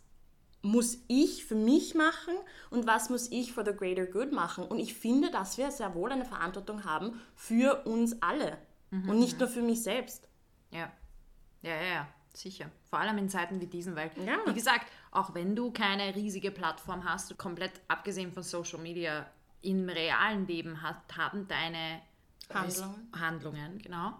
muss 0.60 0.98
ich 1.08 1.46
für 1.46 1.54
mich 1.54 1.94
machen 1.94 2.34
und 2.68 2.86
was 2.86 3.08
muss 3.08 3.30
ich 3.30 3.52
for 3.54 3.64
the 3.64 3.72
greater 3.72 4.04
good 4.04 4.32
machen. 4.32 4.64
Und 4.64 4.78
ich 4.78 4.92
finde, 4.92 5.30
dass 5.30 5.56
wir 5.56 5.70
sehr 5.70 5.94
wohl 5.94 6.12
eine 6.12 6.26
Verantwortung 6.26 6.84
haben 6.84 7.18
für 7.34 7.86
uns 7.86 8.20
alle 8.20 8.58
mhm. 8.90 9.08
und 9.08 9.18
nicht 9.18 9.38
nur 9.38 9.48
für 9.48 9.62
mich 9.62 9.82
selbst. 9.82 10.28
Ja, 10.70 10.92
ja, 11.62 11.74
ja, 11.74 11.94
ja, 11.94 12.08
sicher. 12.34 12.70
Vor 12.88 12.98
allem 12.98 13.18
in 13.18 13.28
Zeiten 13.28 13.60
wie 13.60 13.66
diesen, 13.66 13.96
weil, 13.96 14.10
ja. 14.24 14.38
wie 14.46 14.54
gesagt, 14.54 14.86
auch 15.10 15.34
wenn 15.34 15.56
du 15.56 15.70
keine 15.72 16.14
riesige 16.14 16.50
Plattform 16.50 17.04
hast, 17.04 17.36
komplett 17.38 17.80
abgesehen 17.88 18.32
von 18.32 18.42
Social 18.42 18.78
Media, 18.78 19.26
im 19.60 19.88
realen 19.88 20.46
Leben 20.46 20.82
hat, 20.82 21.16
haben 21.16 21.48
deine 21.48 22.00
Handlungen, 22.52 23.08
Handlungen 23.12 23.78
genau, 23.78 24.18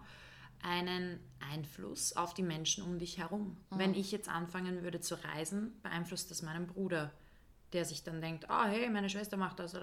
einen 0.61 1.19
Einfluss 1.39 2.15
auf 2.15 2.33
die 2.33 2.43
Menschen 2.43 2.83
um 2.83 2.99
dich 2.99 3.17
herum. 3.17 3.57
Mhm. 3.69 3.79
Wenn 3.79 3.93
ich 3.93 4.11
jetzt 4.11 4.29
anfangen 4.29 4.83
würde 4.83 4.99
zu 4.99 5.15
reisen, 5.23 5.79
beeinflusst 5.81 6.29
das 6.29 6.41
meinen 6.41 6.67
Bruder, 6.67 7.11
der 7.73 7.85
sich 7.85 8.03
dann 8.03 8.21
denkt, 8.21 8.49
ah, 8.49 8.65
oh, 8.65 8.69
hey, 8.69 8.89
meine 8.89 9.09
Schwester 9.09 9.37
macht 9.37 9.59
das. 9.59 9.77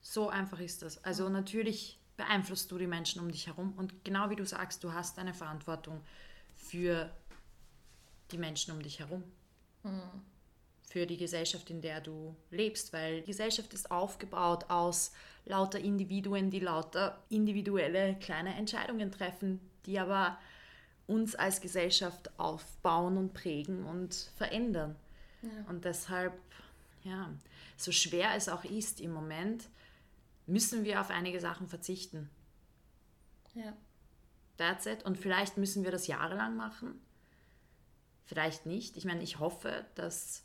So 0.00 0.28
einfach 0.28 0.58
ist 0.60 0.82
das. 0.82 1.02
Also 1.04 1.26
mhm. 1.26 1.32
natürlich 1.32 2.00
beeinflusst 2.16 2.70
du 2.70 2.78
die 2.78 2.86
Menschen 2.86 3.20
um 3.20 3.30
dich 3.30 3.46
herum 3.46 3.74
und 3.76 4.04
genau 4.04 4.30
wie 4.30 4.36
du 4.36 4.44
sagst, 4.44 4.82
du 4.84 4.92
hast 4.92 5.18
eine 5.18 5.34
Verantwortung 5.34 6.00
für 6.56 7.10
die 8.30 8.38
Menschen 8.38 8.72
um 8.72 8.82
dich 8.82 8.98
herum. 8.98 9.22
Mhm. 9.82 10.00
Für 10.88 11.06
die 11.06 11.16
Gesellschaft, 11.16 11.68
in 11.70 11.80
der 11.80 12.00
du 12.00 12.34
lebst, 12.50 12.92
weil 12.92 13.20
die 13.20 13.26
Gesellschaft 13.26 13.74
ist 13.74 13.90
aufgebaut 13.90 14.70
aus 14.70 15.12
lauter 15.44 15.78
Individuen, 15.78 16.50
die 16.50 16.60
lauter 16.60 17.22
individuelle 17.28 18.16
kleine 18.16 18.54
Entscheidungen 18.54 19.10
treffen, 19.10 19.60
die 19.84 19.98
aber 19.98 20.38
uns 21.06 21.34
als 21.34 21.60
Gesellschaft 21.60 22.30
aufbauen 22.38 23.16
und 23.16 23.32
prägen 23.32 23.84
und 23.84 24.14
verändern. 24.36 24.96
Ja. 25.42 25.50
Und 25.68 25.84
deshalb, 25.84 26.32
ja, 27.04 27.30
so 27.76 27.92
schwer 27.92 28.34
es 28.34 28.48
auch 28.48 28.64
ist 28.64 29.00
im 29.00 29.12
Moment, 29.12 29.64
müssen 30.46 30.84
wir 30.84 31.00
auf 31.00 31.10
einige 31.10 31.40
Sachen 31.40 31.68
verzichten. 31.68 32.30
Ja. 33.54 33.76
That's 34.56 34.86
it. 34.86 35.04
Und 35.04 35.18
vielleicht 35.18 35.56
müssen 35.56 35.84
wir 35.84 35.90
das 35.90 36.06
jahrelang 36.06 36.56
machen. 36.56 37.00
Vielleicht 38.24 38.66
nicht. 38.66 38.96
Ich 38.96 39.04
meine, 39.04 39.22
ich 39.22 39.38
hoffe, 39.38 39.84
dass 39.94 40.44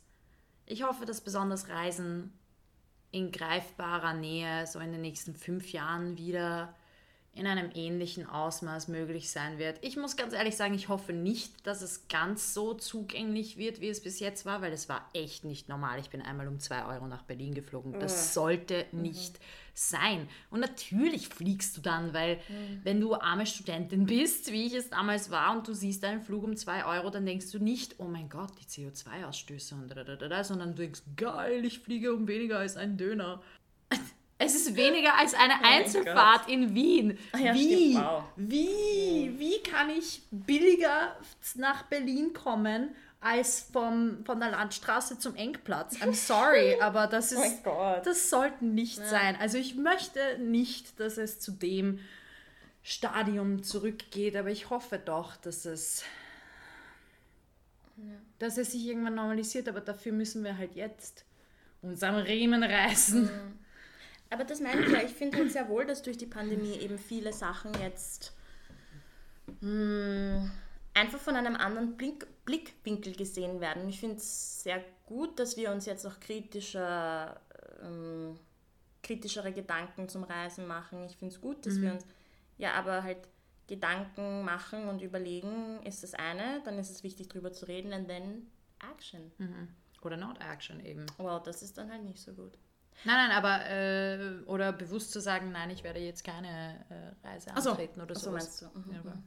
ich 0.66 0.84
hoffe, 0.84 1.06
dass 1.06 1.20
besonders 1.20 1.68
Reisen 1.68 2.32
in 3.10 3.32
greifbarer 3.32 4.14
Nähe 4.14 4.66
so 4.66 4.78
in 4.78 4.92
den 4.92 5.00
nächsten 5.00 5.34
fünf 5.34 5.72
Jahren 5.72 6.16
wieder 6.16 6.74
in 7.34 7.46
einem 7.46 7.70
ähnlichen 7.74 8.28
Ausmaß 8.28 8.88
möglich 8.88 9.30
sein 9.30 9.58
wird. 9.58 9.78
Ich 9.80 9.96
muss 9.96 10.16
ganz 10.16 10.34
ehrlich 10.34 10.54
sagen, 10.54 10.74
ich 10.74 10.90
hoffe 10.90 11.14
nicht, 11.14 11.66
dass 11.66 11.80
es 11.80 12.06
ganz 12.08 12.52
so 12.52 12.74
zugänglich 12.74 13.56
wird, 13.56 13.80
wie 13.80 13.88
es 13.88 14.02
bis 14.02 14.20
jetzt 14.20 14.44
war, 14.44 14.60
weil 14.60 14.72
es 14.72 14.90
war 14.90 15.08
echt 15.14 15.44
nicht 15.44 15.66
normal. 15.66 15.98
Ich 15.98 16.10
bin 16.10 16.20
einmal 16.20 16.46
um 16.46 16.60
zwei 16.60 16.84
Euro 16.84 17.06
nach 17.06 17.22
Berlin 17.22 17.54
geflogen. 17.54 17.98
Das 17.98 18.34
sollte 18.34 18.84
mhm. 18.92 19.00
nicht 19.00 19.38
mhm. 19.38 19.44
sein. 19.72 20.28
Und 20.50 20.60
natürlich 20.60 21.28
fliegst 21.28 21.74
du 21.78 21.80
dann, 21.80 22.12
weil 22.12 22.36
mhm. 22.36 22.80
wenn 22.82 23.00
du 23.00 23.14
arme 23.14 23.46
Studentin 23.46 24.04
bist, 24.04 24.52
wie 24.52 24.66
ich 24.66 24.74
es 24.74 24.90
damals 24.90 25.30
war, 25.30 25.56
und 25.56 25.66
du 25.66 25.72
siehst 25.72 26.04
einen 26.04 26.20
Flug 26.20 26.44
um 26.44 26.54
zwei 26.54 26.84
Euro, 26.84 27.08
dann 27.08 27.24
denkst 27.24 27.50
du 27.50 27.58
nicht, 27.60 27.94
oh 27.98 28.08
mein 28.08 28.28
Gott, 28.28 28.52
die 28.60 28.66
CO2-Ausstöße 28.66 29.72
und 29.72 29.88
da, 29.88 30.04
da, 30.04 30.16
da, 30.16 30.28
da, 30.28 30.44
sondern 30.44 30.74
du 30.74 30.82
denkst, 30.82 31.00
geil, 31.16 31.64
ich 31.64 31.78
fliege 31.78 32.12
um 32.12 32.28
weniger 32.28 32.58
als 32.58 32.76
ein 32.76 32.98
Döner. 32.98 33.40
Es 34.54 34.66
ist 34.66 34.76
weniger 34.76 35.16
als 35.16 35.34
eine 35.34 35.54
oh 35.54 35.66
Einzelfahrt 35.66 36.48
in 36.48 36.74
Wien. 36.74 37.18
Ah, 37.32 37.38
ja, 37.38 37.54
wie? 37.54 37.94
Wow. 37.94 38.24
Wie? 38.36 39.34
Wie 39.38 39.62
kann 39.62 39.90
ich 39.90 40.22
billiger 40.30 41.16
nach 41.54 41.84
Berlin 41.84 42.32
kommen 42.32 42.94
als 43.20 43.68
vom, 43.72 44.24
von 44.24 44.40
der 44.40 44.50
Landstraße 44.50 45.18
zum 45.18 45.34
Engplatz? 45.36 45.96
I'm 45.96 46.12
sorry, 46.12 46.76
aber 46.80 47.06
das 47.06 47.32
ist 47.32 47.62
oh 47.64 47.96
das 48.04 48.28
sollte 48.28 48.64
nicht 48.64 48.98
ja. 48.98 49.06
sein. 49.06 49.36
Also 49.40 49.58
ich 49.58 49.76
möchte 49.76 50.20
nicht, 50.38 51.00
dass 51.00 51.16
es 51.16 51.40
zu 51.40 51.52
dem 51.52 52.00
Stadium 52.82 53.62
zurückgeht, 53.62 54.36
aber 54.36 54.50
ich 54.50 54.70
hoffe 54.70 54.98
doch, 54.98 55.36
dass 55.36 55.64
es 55.64 56.04
ja. 57.96 58.04
dass 58.38 58.58
es 58.58 58.72
sich 58.72 58.86
irgendwann 58.86 59.14
normalisiert, 59.14 59.68
aber 59.68 59.80
dafür 59.80 60.12
müssen 60.12 60.44
wir 60.44 60.58
halt 60.58 60.74
jetzt 60.74 61.24
uns 61.80 62.02
am 62.02 62.16
Riemen 62.16 62.62
reißen. 62.62 63.24
Mhm. 63.24 63.61
Aber 64.32 64.44
das 64.44 64.60
meine 64.60 64.80
ich 64.80 64.90
ja, 64.90 65.02
ich 65.02 65.12
finde 65.12 65.36
halt 65.36 65.52
sehr 65.52 65.68
wohl, 65.68 65.84
dass 65.84 66.02
durch 66.02 66.16
die 66.16 66.26
Pandemie 66.26 66.78
eben 66.78 66.98
viele 66.98 67.32
Sachen 67.34 67.72
jetzt 67.80 68.32
mh, 69.60 70.40
hm, 70.40 70.50
einfach 70.94 71.18
von 71.18 71.36
einem 71.36 71.54
anderen 71.54 71.96
Blick, 71.98 72.26
Blickwinkel 72.46 73.14
gesehen 73.14 73.60
werden. 73.60 73.86
Ich 73.90 74.00
finde 74.00 74.16
es 74.16 74.62
sehr 74.62 74.82
gut, 75.04 75.38
dass 75.38 75.58
wir 75.58 75.70
uns 75.70 75.84
jetzt 75.84 76.06
auch 76.06 76.18
kritischer, 76.18 77.40
ähm, 77.82 78.38
kritischere 79.02 79.52
Gedanken 79.52 80.08
zum 80.08 80.24
Reisen 80.24 80.66
machen. 80.66 81.04
Ich 81.04 81.16
finde 81.16 81.34
es 81.34 81.40
gut, 81.40 81.66
dass 81.66 81.74
mhm. 81.74 81.82
wir 81.82 81.92
uns 81.92 82.06
ja 82.56 82.72
aber 82.72 83.02
halt 83.02 83.28
Gedanken 83.66 84.44
machen 84.44 84.88
und 84.88 85.02
überlegen, 85.02 85.82
ist 85.84 86.02
das 86.02 86.14
eine, 86.14 86.62
dann 86.64 86.78
ist 86.78 86.90
es 86.90 87.02
wichtig 87.02 87.28
darüber 87.28 87.52
zu 87.52 87.66
reden 87.66 87.92
and 87.92 88.08
then 88.08 88.50
action. 88.94 89.30
Mhm. 89.36 89.68
Oder 90.00 90.16
not 90.16 90.40
action 90.40 90.84
eben. 90.84 91.06
Wow, 91.18 91.42
das 91.42 91.62
ist 91.62 91.76
dann 91.76 91.90
halt 91.90 92.02
nicht 92.02 92.20
so 92.20 92.32
gut. 92.32 92.58
Nein, 93.04 93.28
nein, 93.28 93.36
aber 93.36 93.66
äh, 93.66 94.44
oder 94.46 94.72
bewusst 94.72 95.12
zu 95.12 95.20
sagen, 95.20 95.50
nein, 95.52 95.70
ich 95.70 95.82
werde 95.82 96.00
jetzt 96.00 96.24
keine 96.24 96.84
äh, 96.88 97.26
Reise 97.26 97.54
antreten 97.54 97.96
so. 97.96 98.02
oder 98.02 98.14
so. 98.14 98.30
meinst 98.30 98.62
du. 98.62 98.66
Mhm. 98.66 98.94
Mhm. 99.02 99.24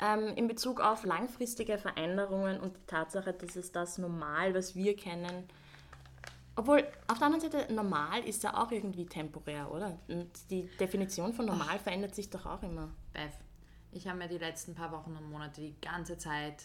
ähm, 0.00 0.36
in 0.36 0.48
Bezug 0.48 0.80
auf 0.80 1.04
langfristige 1.04 1.78
Veränderungen 1.78 2.60
und 2.60 2.76
die 2.76 2.86
Tatsache, 2.86 3.32
dass 3.32 3.56
es 3.56 3.72
das 3.72 3.98
Normal, 3.98 4.54
was 4.54 4.74
wir 4.74 4.96
kennen, 4.96 5.48
Obwohl, 6.54 6.86
auf 7.08 7.18
der 7.18 7.26
anderen 7.26 7.50
Seite, 7.50 7.72
normal 7.72 8.20
ist 8.24 8.42
ja 8.42 8.54
auch 8.62 8.70
irgendwie 8.70 9.06
temporär, 9.06 9.70
oder? 9.72 9.98
Und 10.08 10.30
die 10.50 10.68
Definition 10.78 11.32
von 11.32 11.46
normal 11.46 11.78
verändert 11.78 12.14
sich 12.14 12.28
doch 12.28 12.44
auch 12.44 12.62
immer. 12.62 12.90
Beth, 13.14 13.32
ich 13.90 14.06
habe 14.06 14.18
mir 14.18 14.28
die 14.28 14.38
letzten 14.38 14.74
paar 14.74 14.92
Wochen 14.92 15.16
und 15.16 15.30
Monate 15.30 15.62
die 15.62 15.80
ganze 15.80 16.18
Zeit 16.18 16.62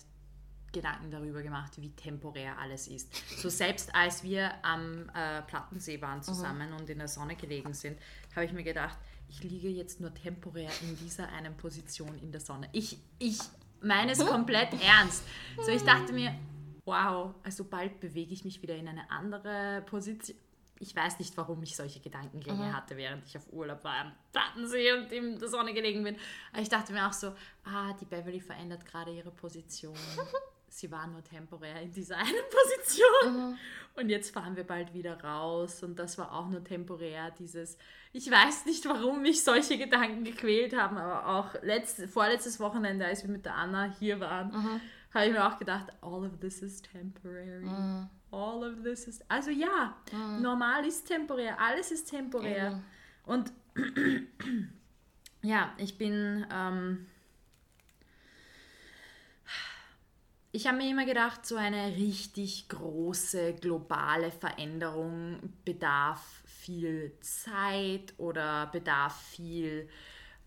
Gedanken 0.71 1.11
darüber 1.11 1.41
gemacht, 1.41 1.73
wie 1.77 1.89
temporär 1.91 2.57
alles 2.57 2.87
ist. 2.87 3.13
So 3.39 3.49
selbst 3.49 3.93
als 3.95 4.23
wir 4.23 4.53
am 4.63 5.09
äh, 5.09 5.41
Plattensee 5.43 6.01
waren 6.01 6.21
zusammen 6.21 6.71
mhm. 6.71 6.77
und 6.77 6.89
in 6.89 6.99
der 6.99 7.07
Sonne 7.07 7.35
gelegen 7.35 7.73
sind, 7.73 7.97
habe 8.35 8.45
ich 8.45 8.53
mir 8.53 8.63
gedacht, 8.63 8.97
ich 9.29 9.43
liege 9.43 9.69
jetzt 9.69 9.99
nur 9.99 10.13
temporär 10.13 10.69
in 10.81 10.97
dieser 10.97 11.29
einen 11.29 11.55
Position 11.57 12.17
in 12.19 12.31
der 12.31 12.41
Sonne. 12.41 12.69
Ich, 12.71 12.97
ich 13.19 13.39
meine 13.81 14.11
es 14.11 14.25
komplett 14.25 14.69
ernst. 14.83 15.23
So, 15.57 15.71
ich 15.71 15.83
dachte 15.83 16.13
mir, 16.13 16.33
wow, 16.85 17.33
also 17.43 17.63
bald 17.63 17.99
bewege 17.99 18.33
ich 18.33 18.45
mich 18.45 18.61
wieder 18.61 18.75
in 18.75 18.87
eine 18.87 19.09
andere 19.09 19.83
Position. 19.85 20.37
Ich 20.79 20.95
weiß 20.95 21.17
nicht, 21.17 21.35
warum 21.37 21.63
ich 21.63 21.75
solche 21.75 21.99
Gedankengänge 21.99 22.65
mhm. 22.65 22.75
hatte, 22.75 22.97
während 22.97 23.25
ich 23.25 23.35
auf 23.35 23.51
Urlaub 23.51 23.83
war 23.83 23.95
am 23.95 24.11
Plattensee 24.31 24.93
und 24.93 25.11
in 25.11 25.39
der 25.39 25.49
Sonne 25.49 25.73
gelegen 25.73 26.03
bin. 26.03 26.15
Aber 26.53 26.61
ich 26.61 26.69
dachte 26.69 26.93
mir 26.93 27.07
auch 27.07 27.13
so, 27.13 27.33
ah, 27.63 27.93
die 27.99 28.05
Beverly 28.05 28.39
verändert 28.39 28.85
gerade 28.85 29.11
ihre 29.11 29.31
Position. 29.31 29.97
sie 30.69 30.91
war 30.91 31.07
nur 31.07 31.23
temporär 31.23 31.81
in 31.81 31.91
dieser 31.91 32.17
einen 32.17 32.43
Position. 32.49 33.49
Mhm. 33.49 33.57
Und 33.95 34.09
jetzt 34.09 34.33
fahren 34.33 34.55
wir 34.55 34.63
bald 34.63 34.93
wieder 34.93 35.21
raus. 35.23 35.83
Und 35.83 35.97
das 35.97 36.17
war 36.17 36.31
auch 36.33 36.49
nur 36.49 36.63
temporär, 36.63 37.31
dieses, 37.31 37.77
ich 38.13 38.29
weiß 38.29 38.65
nicht, 38.65 38.85
warum 38.85 39.21
mich 39.21 39.43
solche 39.43 39.77
Gedanken 39.77 40.23
gequält 40.23 40.75
haben, 40.75 40.97
aber 40.97 41.27
auch 41.27 41.61
letzt, 41.63 42.03
vorletztes 42.09 42.59
Wochenende, 42.59 43.05
als 43.05 43.23
wir 43.23 43.31
mit 43.31 43.45
der 43.45 43.55
Anna 43.55 43.93
hier 43.99 44.19
waren, 44.19 44.49
mhm. 44.49 44.81
habe 45.13 45.25
ich 45.25 45.31
mir 45.31 45.47
auch 45.47 45.57
gedacht, 45.57 45.87
all 46.01 46.25
of 46.25 46.39
this 46.39 46.61
is 46.61 46.81
temporary. 46.81 47.65
Mhm. 47.65 48.09
All 48.29 48.63
of 48.63 48.83
this 48.83 49.07
is. 49.07 49.21
Also 49.29 49.51
ja, 49.51 49.95
mhm. 50.11 50.41
normal 50.41 50.85
ist 50.85 51.07
temporär, 51.07 51.59
alles 51.59 51.91
ist 51.91 52.09
temporär. 52.09 52.83
Und 53.25 53.51
ja, 55.41 55.73
ich 55.77 55.97
bin. 55.97 56.45
Ähm, 56.51 57.07
Ich 60.53 60.65
habe 60.65 60.77
mir 60.77 60.89
immer 60.89 61.05
gedacht, 61.05 61.45
so 61.45 61.55
eine 61.55 61.95
richtig 61.97 62.69
große 62.69 63.55
globale 63.55 64.31
Veränderung 64.31 65.53
bedarf 65.65 66.41
viel 66.45 67.11
Zeit 67.19 68.13
oder 68.17 68.67
bedarf 68.67 69.21
viel 69.29 69.89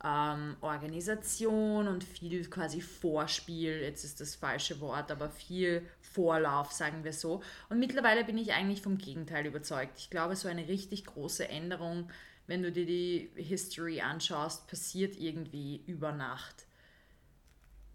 ähm, 0.03 0.57
Organisation 0.63 1.87
und 1.87 2.03
viel 2.03 2.49
quasi 2.49 2.81
Vorspiel. 2.81 3.81
Jetzt 3.83 4.05
ist 4.05 4.21
das 4.21 4.35
falsche 4.35 4.81
Wort, 4.81 5.11
aber 5.11 5.29
viel 5.29 5.87
Vorlauf, 6.01 6.73
sagen 6.73 7.05
wir 7.05 7.13
so. 7.13 7.43
Und 7.69 7.79
mittlerweile 7.79 8.25
bin 8.25 8.39
ich 8.39 8.53
eigentlich 8.53 8.81
vom 8.81 8.97
Gegenteil 8.97 9.47
überzeugt. 9.47 9.99
Ich 9.99 10.09
glaube, 10.09 10.35
so 10.35 10.49
eine 10.49 10.67
richtig 10.67 11.05
große 11.05 11.47
Änderung, 11.49 12.09
wenn 12.47 12.63
du 12.63 12.73
dir 12.73 12.87
die 12.87 13.31
History 13.37 14.01
anschaust, 14.01 14.67
passiert 14.67 15.17
irgendwie 15.17 15.85
über 15.87 16.13
Nacht. 16.13 16.67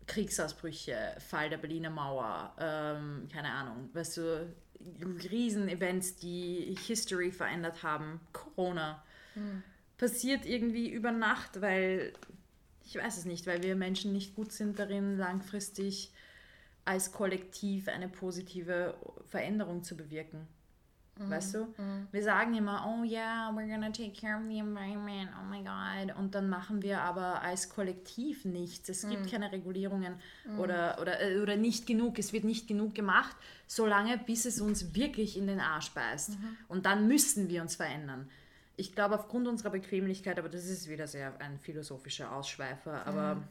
Kriegsausbrüche, 0.07 1.15
Fall 1.19 1.49
der 1.49 1.57
Berliner 1.57 1.89
Mauer, 1.89 2.53
ähm, 2.59 3.27
keine 3.31 3.49
Ahnung, 3.49 3.89
weißt 3.93 4.17
du, 4.17 4.53
Riesenevents, 5.31 6.15
die 6.17 6.75
History 6.85 7.31
verändert 7.31 7.81
haben, 7.83 8.19
Corona, 8.33 9.03
mhm. 9.35 9.63
passiert 9.97 10.45
irgendwie 10.45 10.89
über 10.89 11.11
Nacht, 11.11 11.61
weil, 11.61 12.13
ich 12.83 12.95
weiß 12.95 13.17
es 13.17 13.25
nicht, 13.25 13.47
weil 13.47 13.63
wir 13.63 13.75
Menschen 13.75 14.13
nicht 14.13 14.35
gut 14.35 14.51
sind 14.51 14.77
darin, 14.77 15.17
langfristig 15.17 16.11
als 16.83 17.11
Kollektiv 17.11 17.87
eine 17.87 18.07
positive 18.07 18.95
Veränderung 19.25 19.83
zu 19.83 19.97
bewirken. 19.97 20.47
Mhm. 21.17 21.29
Weißt 21.29 21.55
du? 21.55 21.65
Mhm. 21.77 22.07
Wir 22.11 22.23
sagen 22.23 22.53
immer, 22.55 22.85
oh 22.87 23.03
yeah, 23.03 23.49
we're 23.51 23.69
gonna 23.69 23.89
take 23.89 24.11
care 24.11 24.37
of 24.37 24.43
the 24.49 24.59
environment, 24.59 25.29
oh 25.39 25.45
my 25.49 25.63
god. 25.63 26.15
Und 26.17 26.35
dann 26.35 26.49
machen 26.49 26.81
wir 26.81 27.01
aber 27.01 27.41
als 27.41 27.69
Kollektiv 27.69 28.43
nichts. 28.43 28.89
Es 28.89 29.07
gibt 29.07 29.25
mhm. 29.25 29.29
keine 29.29 29.51
Regulierungen 29.51 30.15
mhm. 30.45 30.59
oder, 30.59 30.97
oder, 31.01 31.21
äh, 31.21 31.39
oder 31.39 31.55
nicht 31.55 31.87
genug. 31.87 32.19
Es 32.19 32.33
wird 32.33 32.43
nicht 32.43 32.67
genug 32.67 32.95
gemacht, 32.95 33.35
solange 33.67 34.17
bis 34.17 34.45
es 34.45 34.59
uns 34.59 34.93
wirklich 34.93 35.37
in 35.37 35.47
den 35.47 35.61
Arsch 35.61 35.91
beißt. 35.91 36.31
Mhm. 36.31 36.57
Und 36.67 36.85
dann 36.85 37.07
müssen 37.07 37.47
wir 37.47 37.61
uns 37.61 37.75
verändern. 37.75 38.29
Ich 38.75 38.93
glaube, 38.93 39.15
aufgrund 39.15 39.47
unserer 39.47 39.69
Bequemlichkeit, 39.69 40.37
aber 40.37 40.49
das 40.49 40.65
ist 40.65 40.89
wieder 40.89 41.07
sehr 41.07 41.39
ein 41.39 41.59
philosophischer 41.59 42.33
Ausschweifer, 42.33 43.05
aber. 43.07 43.41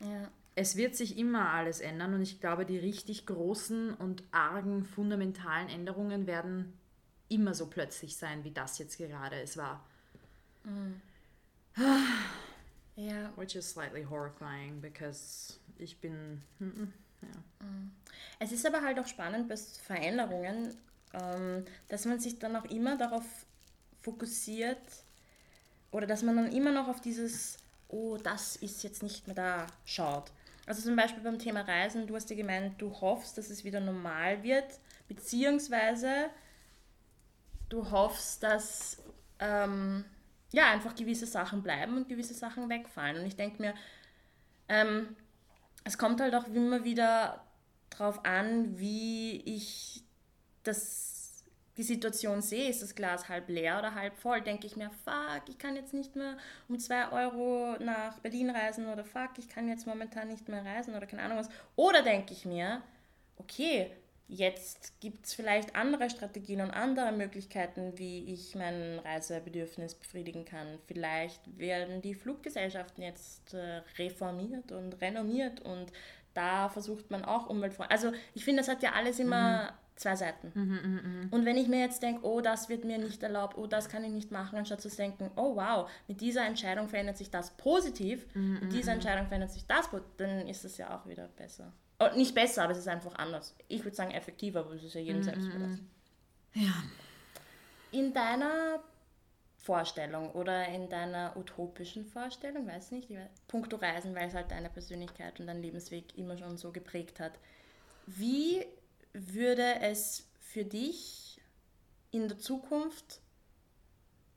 Ja 0.00 0.28
es 0.56 0.74
wird 0.76 0.96
sich 0.96 1.18
immer 1.18 1.50
alles 1.50 1.80
ändern 1.80 2.14
und 2.14 2.22
ich 2.22 2.40
glaube, 2.40 2.64
die 2.64 2.78
richtig 2.78 3.26
großen 3.26 3.92
und 3.92 4.24
argen 4.32 4.84
fundamentalen 4.84 5.68
Änderungen 5.68 6.26
werden 6.26 6.72
immer 7.28 7.52
so 7.52 7.66
plötzlich 7.66 8.16
sein, 8.16 8.42
wie 8.42 8.50
das 8.50 8.78
jetzt 8.78 8.96
gerade 8.96 9.38
es 9.40 9.58
war. 9.58 9.84
Mm. 10.64 10.94
ja. 12.96 13.30
Which 13.36 13.54
is 13.54 13.70
slightly 13.70 14.04
horrifying, 14.04 14.80
because 14.80 15.58
ich 15.76 16.00
bin. 16.00 16.40
Ja. 16.58 17.66
Mm. 17.66 17.90
Es 18.38 18.50
ist 18.50 18.64
aber 18.66 18.80
halt 18.80 18.98
auch 18.98 19.06
spannend 19.06 19.48
bei 19.48 19.56
Veränderungen, 19.56 20.74
ähm, 21.12 21.66
dass 21.88 22.06
man 22.06 22.18
sich 22.18 22.38
dann 22.38 22.56
auch 22.56 22.64
immer 22.64 22.96
darauf 22.96 23.24
fokussiert 24.00 24.80
oder 25.90 26.06
dass 26.06 26.22
man 26.22 26.36
dann 26.36 26.50
immer 26.50 26.72
noch 26.72 26.88
auf 26.88 27.02
dieses, 27.02 27.58
oh, 27.88 28.16
das 28.16 28.56
ist 28.56 28.82
jetzt 28.84 29.02
nicht 29.02 29.26
mehr 29.26 29.36
da, 29.36 29.66
schaut. 29.84 30.32
Also 30.66 30.82
zum 30.82 30.96
Beispiel 30.96 31.22
beim 31.22 31.38
Thema 31.38 31.60
Reisen, 31.60 32.06
du 32.06 32.16
hast 32.16 32.28
ja 32.28 32.36
gemeint, 32.36 32.80
du 32.80 33.00
hoffst, 33.00 33.38
dass 33.38 33.50
es 33.50 33.64
wieder 33.64 33.80
normal 33.80 34.42
wird, 34.42 34.80
beziehungsweise 35.08 36.28
du 37.68 37.90
hoffst, 37.90 38.42
dass 38.42 39.02
ähm, 39.38 40.04
ja, 40.52 40.70
einfach 40.70 40.94
gewisse 40.94 41.26
Sachen 41.26 41.62
bleiben 41.62 41.96
und 41.96 42.08
gewisse 42.08 42.34
Sachen 42.34 42.68
wegfallen. 42.68 43.18
Und 43.18 43.26
ich 43.26 43.36
denke 43.36 43.62
mir, 43.62 43.74
ähm, 44.68 45.14
es 45.84 45.98
kommt 45.98 46.20
halt 46.20 46.34
auch 46.34 46.46
immer 46.48 46.84
wieder 46.84 47.44
darauf 47.90 48.24
an, 48.24 48.78
wie 48.78 49.36
ich 49.42 50.02
das 50.64 51.15
die 51.76 51.82
Situation 51.82 52.40
sehe, 52.40 52.70
ist 52.70 52.82
das 52.82 52.94
Glas 52.94 53.28
halb 53.28 53.48
leer 53.48 53.78
oder 53.78 53.94
halb 53.94 54.16
voll, 54.16 54.40
denke 54.40 54.66
ich 54.66 54.76
mir, 54.76 54.90
fuck, 55.04 55.42
ich 55.48 55.58
kann 55.58 55.76
jetzt 55.76 55.92
nicht 55.92 56.16
mehr 56.16 56.36
um 56.68 56.78
zwei 56.78 57.10
Euro 57.12 57.76
nach 57.82 58.18
Berlin 58.20 58.50
reisen 58.50 58.88
oder 58.88 59.04
fuck, 59.04 59.32
ich 59.38 59.48
kann 59.48 59.68
jetzt 59.68 59.86
momentan 59.86 60.28
nicht 60.28 60.48
mehr 60.48 60.64
reisen 60.64 60.94
oder 60.94 61.06
keine 61.06 61.22
Ahnung 61.22 61.38
was. 61.38 61.50
Oder 61.76 62.02
denke 62.02 62.32
ich 62.32 62.46
mir, 62.46 62.80
okay, 63.36 63.90
jetzt 64.28 64.98
gibt 65.00 65.26
es 65.26 65.34
vielleicht 65.34 65.76
andere 65.76 66.08
Strategien 66.08 66.62
und 66.62 66.70
andere 66.70 67.12
Möglichkeiten, 67.12 67.92
wie 67.96 68.32
ich 68.32 68.54
mein 68.54 68.98
Reisebedürfnis 69.00 69.94
befriedigen 69.94 70.46
kann. 70.46 70.78
Vielleicht 70.88 71.58
werden 71.58 72.00
die 72.00 72.14
Fluggesellschaften 72.14 73.02
jetzt 73.02 73.52
äh, 73.52 73.82
reformiert 73.98 74.72
und 74.72 75.00
renommiert 75.02 75.60
und 75.60 75.92
da 76.32 76.68
versucht 76.70 77.10
man 77.10 77.24
auch 77.24 77.48
umweltfreundlich. 77.48 77.98
Also 77.98 78.16
ich 78.34 78.44
finde, 78.44 78.62
das 78.62 78.68
hat 78.68 78.82
ja 78.82 78.92
alles 78.92 79.18
immer... 79.18 79.64
Mhm 79.64 79.85
zwei 79.96 80.14
Seiten. 80.14 80.52
Mhm, 80.54 80.72
mh, 80.72 81.02
mh. 81.02 81.28
Und 81.30 81.44
wenn 81.44 81.56
ich 81.56 81.68
mir 81.68 81.80
jetzt 81.80 82.02
denke, 82.02 82.24
oh, 82.24 82.40
das 82.40 82.68
wird 82.68 82.84
mir 82.84 82.98
nicht 82.98 83.22
erlaubt, 83.22 83.56
oh, 83.56 83.66
das 83.66 83.88
kann 83.88 84.04
ich 84.04 84.12
nicht 84.12 84.30
machen, 84.30 84.58
anstatt 84.58 84.80
zu 84.80 84.88
denken, 84.88 85.30
oh 85.36 85.56
wow, 85.56 85.90
mit 86.06 86.20
dieser 86.20 86.46
Entscheidung 86.46 86.88
verändert 86.88 87.16
sich 87.16 87.30
das 87.30 87.50
positiv, 87.56 88.26
mhm, 88.34 88.60
mit 88.60 88.72
dieser 88.72 88.92
mhm. 88.92 88.96
Entscheidung 88.96 89.26
verändert 89.26 89.52
sich 89.52 89.66
das, 89.66 89.88
dann 90.18 90.46
ist 90.46 90.64
es 90.64 90.76
ja 90.76 90.96
auch 90.96 91.06
wieder 91.06 91.28
besser. 91.28 91.72
Oh, 91.98 92.08
nicht 92.14 92.34
besser, 92.34 92.64
aber 92.64 92.72
es 92.72 92.78
ist 92.78 92.88
einfach 92.88 93.14
anders. 93.14 93.56
Ich 93.68 93.82
würde 93.82 93.96
sagen 93.96 94.10
effektiver, 94.10 94.60
aber 94.60 94.74
es 94.74 94.84
ist 94.84 94.94
ja 94.94 95.00
jedem 95.00 95.20
mhm, 95.20 95.24
selbst 95.24 95.46
überlassen. 95.46 95.90
Ja. 96.52 96.74
In 97.90 98.12
deiner 98.12 98.80
Vorstellung 99.56 100.30
oder 100.32 100.68
in 100.68 100.90
deiner 100.90 101.36
utopischen 101.36 102.04
Vorstellung, 102.04 102.66
weiß 102.66 102.90
nicht, 102.90 103.08
puncto 103.48 103.76
Reisen, 103.76 104.14
weil 104.14 104.28
es 104.28 104.34
halt 104.34 104.50
deine 104.50 104.68
Persönlichkeit 104.68 105.40
und 105.40 105.46
dein 105.46 105.62
Lebensweg 105.62 106.16
immer 106.18 106.36
schon 106.36 106.58
so 106.58 106.70
geprägt 106.70 107.18
hat. 107.18 107.32
Wie 108.06 108.64
würde 109.16 109.80
es 109.80 110.26
für 110.40 110.64
dich 110.64 111.40
in 112.10 112.28
der 112.28 112.38
Zukunft 112.38 113.20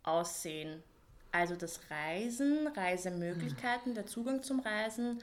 aussehen? 0.03 0.83
Also 1.31 1.55
das 1.55 1.79
Reisen, 1.91 2.67
Reisemöglichkeiten, 2.67 3.93
der 3.93 4.07
Zugang 4.07 4.41
zum 4.41 4.61
Reisen, 4.61 5.21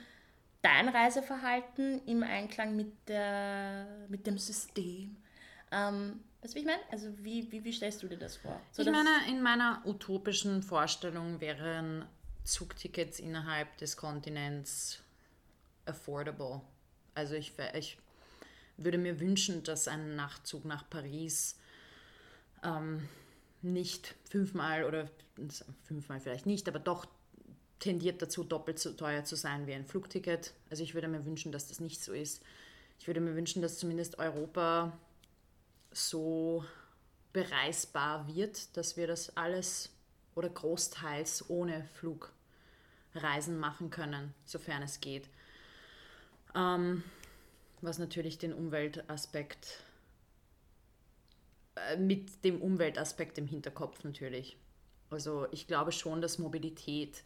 dein 0.62 0.88
Reiseverhalten 0.88 2.04
im 2.06 2.22
Einklang 2.22 2.76
mit, 2.76 2.92
der, 3.08 3.86
mit 4.08 4.26
dem 4.26 4.38
System. 4.38 5.16
Ähm, 5.72 6.20
weißt 6.42 6.54
du, 6.54 6.56
wie 6.56 6.60
ich 6.60 6.66
meine? 6.66 6.82
Also 6.92 7.12
wie, 7.18 7.50
wie, 7.50 7.64
wie 7.64 7.72
stellst 7.72 8.02
du 8.02 8.08
dir 8.08 8.18
das 8.18 8.36
vor? 8.36 8.60
So, 8.70 8.82
ich 8.82 8.90
meine, 8.90 9.10
in 9.28 9.42
meiner 9.42 9.82
utopischen 9.84 10.62
Vorstellung 10.62 11.40
wären 11.40 12.04
Zugtickets 12.44 13.18
innerhalb 13.18 13.76
des 13.78 13.96
Kontinents 13.96 15.02
affordable. 15.86 16.60
Also 17.14 17.34
ich, 17.34 17.52
ich 17.74 17.98
würde 18.76 18.98
mir 18.98 19.20
wünschen, 19.20 19.62
dass 19.62 19.88
ein 19.88 20.16
Nachtzug 20.16 20.64
nach 20.64 20.88
Paris 20.88 21.58
ähm, 22.62 23.08
nicht 23.62 24.14
fünfmal 24.28 24.84
oder 24.84 25.10
fünfmal 25.84 26.20
vielleicht 26.20 26.46
nicht, 26.46 26.68
aber 26.68 26.78
doch 26.78 27.06
tendiert 27.78 28.22
dazu, 28.22 28.44
doppelt 28.44 28.78
so 28.78 28.92
teuer 28.92 29.24
zu 29.24 29.36
sein 29.36 29.66
wie 29.66 29.74
ein 29.74 29.84
Flugticket. 29.84 30.52
Also 30.70 30.82
ich 30.82 30.94
würde 30.94 31.08
mir 31.08 31.24
wünschen, 31.24 31.52
dass 31.52 31.68
das 31.68 31.80
nicht 31.80 32.02
so 32.02 32.12
ist. 32.12 32.42
Ich 32.98 33.06
würde 33.06 33.20
mir 33.20 33.36
wünschen, 33.36 33.62
dass 33.62 33.78
zumindest 33.78 34.18
Europa 34.18 34.98
so 35.92 36.64
bereisbar 37.32 38.26
wird, 38.34 38.76
dass 38.76 38.96
wir 38.96 39.06
das 39.06 39.36
alles 39.36 39.90
oder 40.34 40.48
großteils 40.48 41.50
ohne 41.50 41.86
Flugreisen 41.94 43.58
machen 43.58 43.90
können, 43.90 44.34
sofern 44.44 44.82
es 44.82 45.00
geht. 45.00 45.28
Ähm, 46.54 47.02
was 47.82 47.98
natürlich 47.98 48.38
den 48.38 48.52
Umweltaspekt 48.52 49.82
äh, 51.76 51.96
mit 51.96 52.44
dem 52.44 52.60
Umweltaspekt 52.60 53.38
im 53.38 53.46
Hinterkopf 53.46 54.04
natürlich. 54.04 54.56
Also 55.10 55.46
ich 55.52 55.66
glaube 55.66 55.92
schon, 55.92 56.20
dass 56.20 56.38
Mobilität 56.38 57.22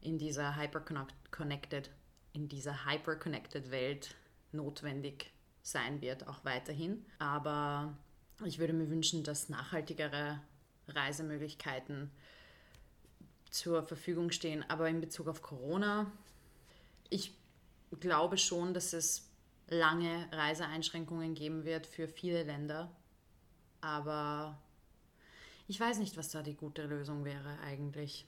in 0.00 0.18
dieser 0.18 0.56
hyper-connected, 0.56 1.90
in 2.32 2.48
dieser 2.48 2.86
hyper-connected 2.86 3.70
Welt 3.70 4.14
notwendig 4.52 5.32
sein 5.62 6.00
wird, 6.00 6.26
auch 6.28 6.44
weiterhin. 6.44 7.04
Aber 7.18 7.96
ich 8.44 8.58
würde 8.58 8.72
mir 8.72 8.88
wünschen, 8.88 9.24
dass 9.24 9.48
nachhaltigere 9.48 10.40
Reisemöglichkeiten 10.86 12.10
zur 13.50 13.82
Verfügung 13.82 14.30
stehen. 14.30 14.64
Aber 14.68 14.88
in 14.88 15.00
Bezug 15.00 15.28
auf 15.28 15.42
Corona, 15.42 16.10
ich 17.10 17.34
glaube 18.00 18.38
schon, 18.38 18.74
dass 18.74 18.92
es 18.92 19.27
lange 19.68 20.28
Reiseeinschränkungen 20.32 21.34
geben 21.34 21.64
wird 21.64 21.86
für 21.86 22.08
viele 22.08 22.42
Länder. 22.42 22.90
Aber 23.80 24.58
ich 25.66 25.78
weiß 25.78 25.98
nicht, 25.98 26.16
was 26.16 26.30
da 26.30 26.42
die 26.42 26.56
gute 26.56 26.86
Lösung 26.86 27.24
wäre 27.24 27.58
eigentlich. 27.64 28.26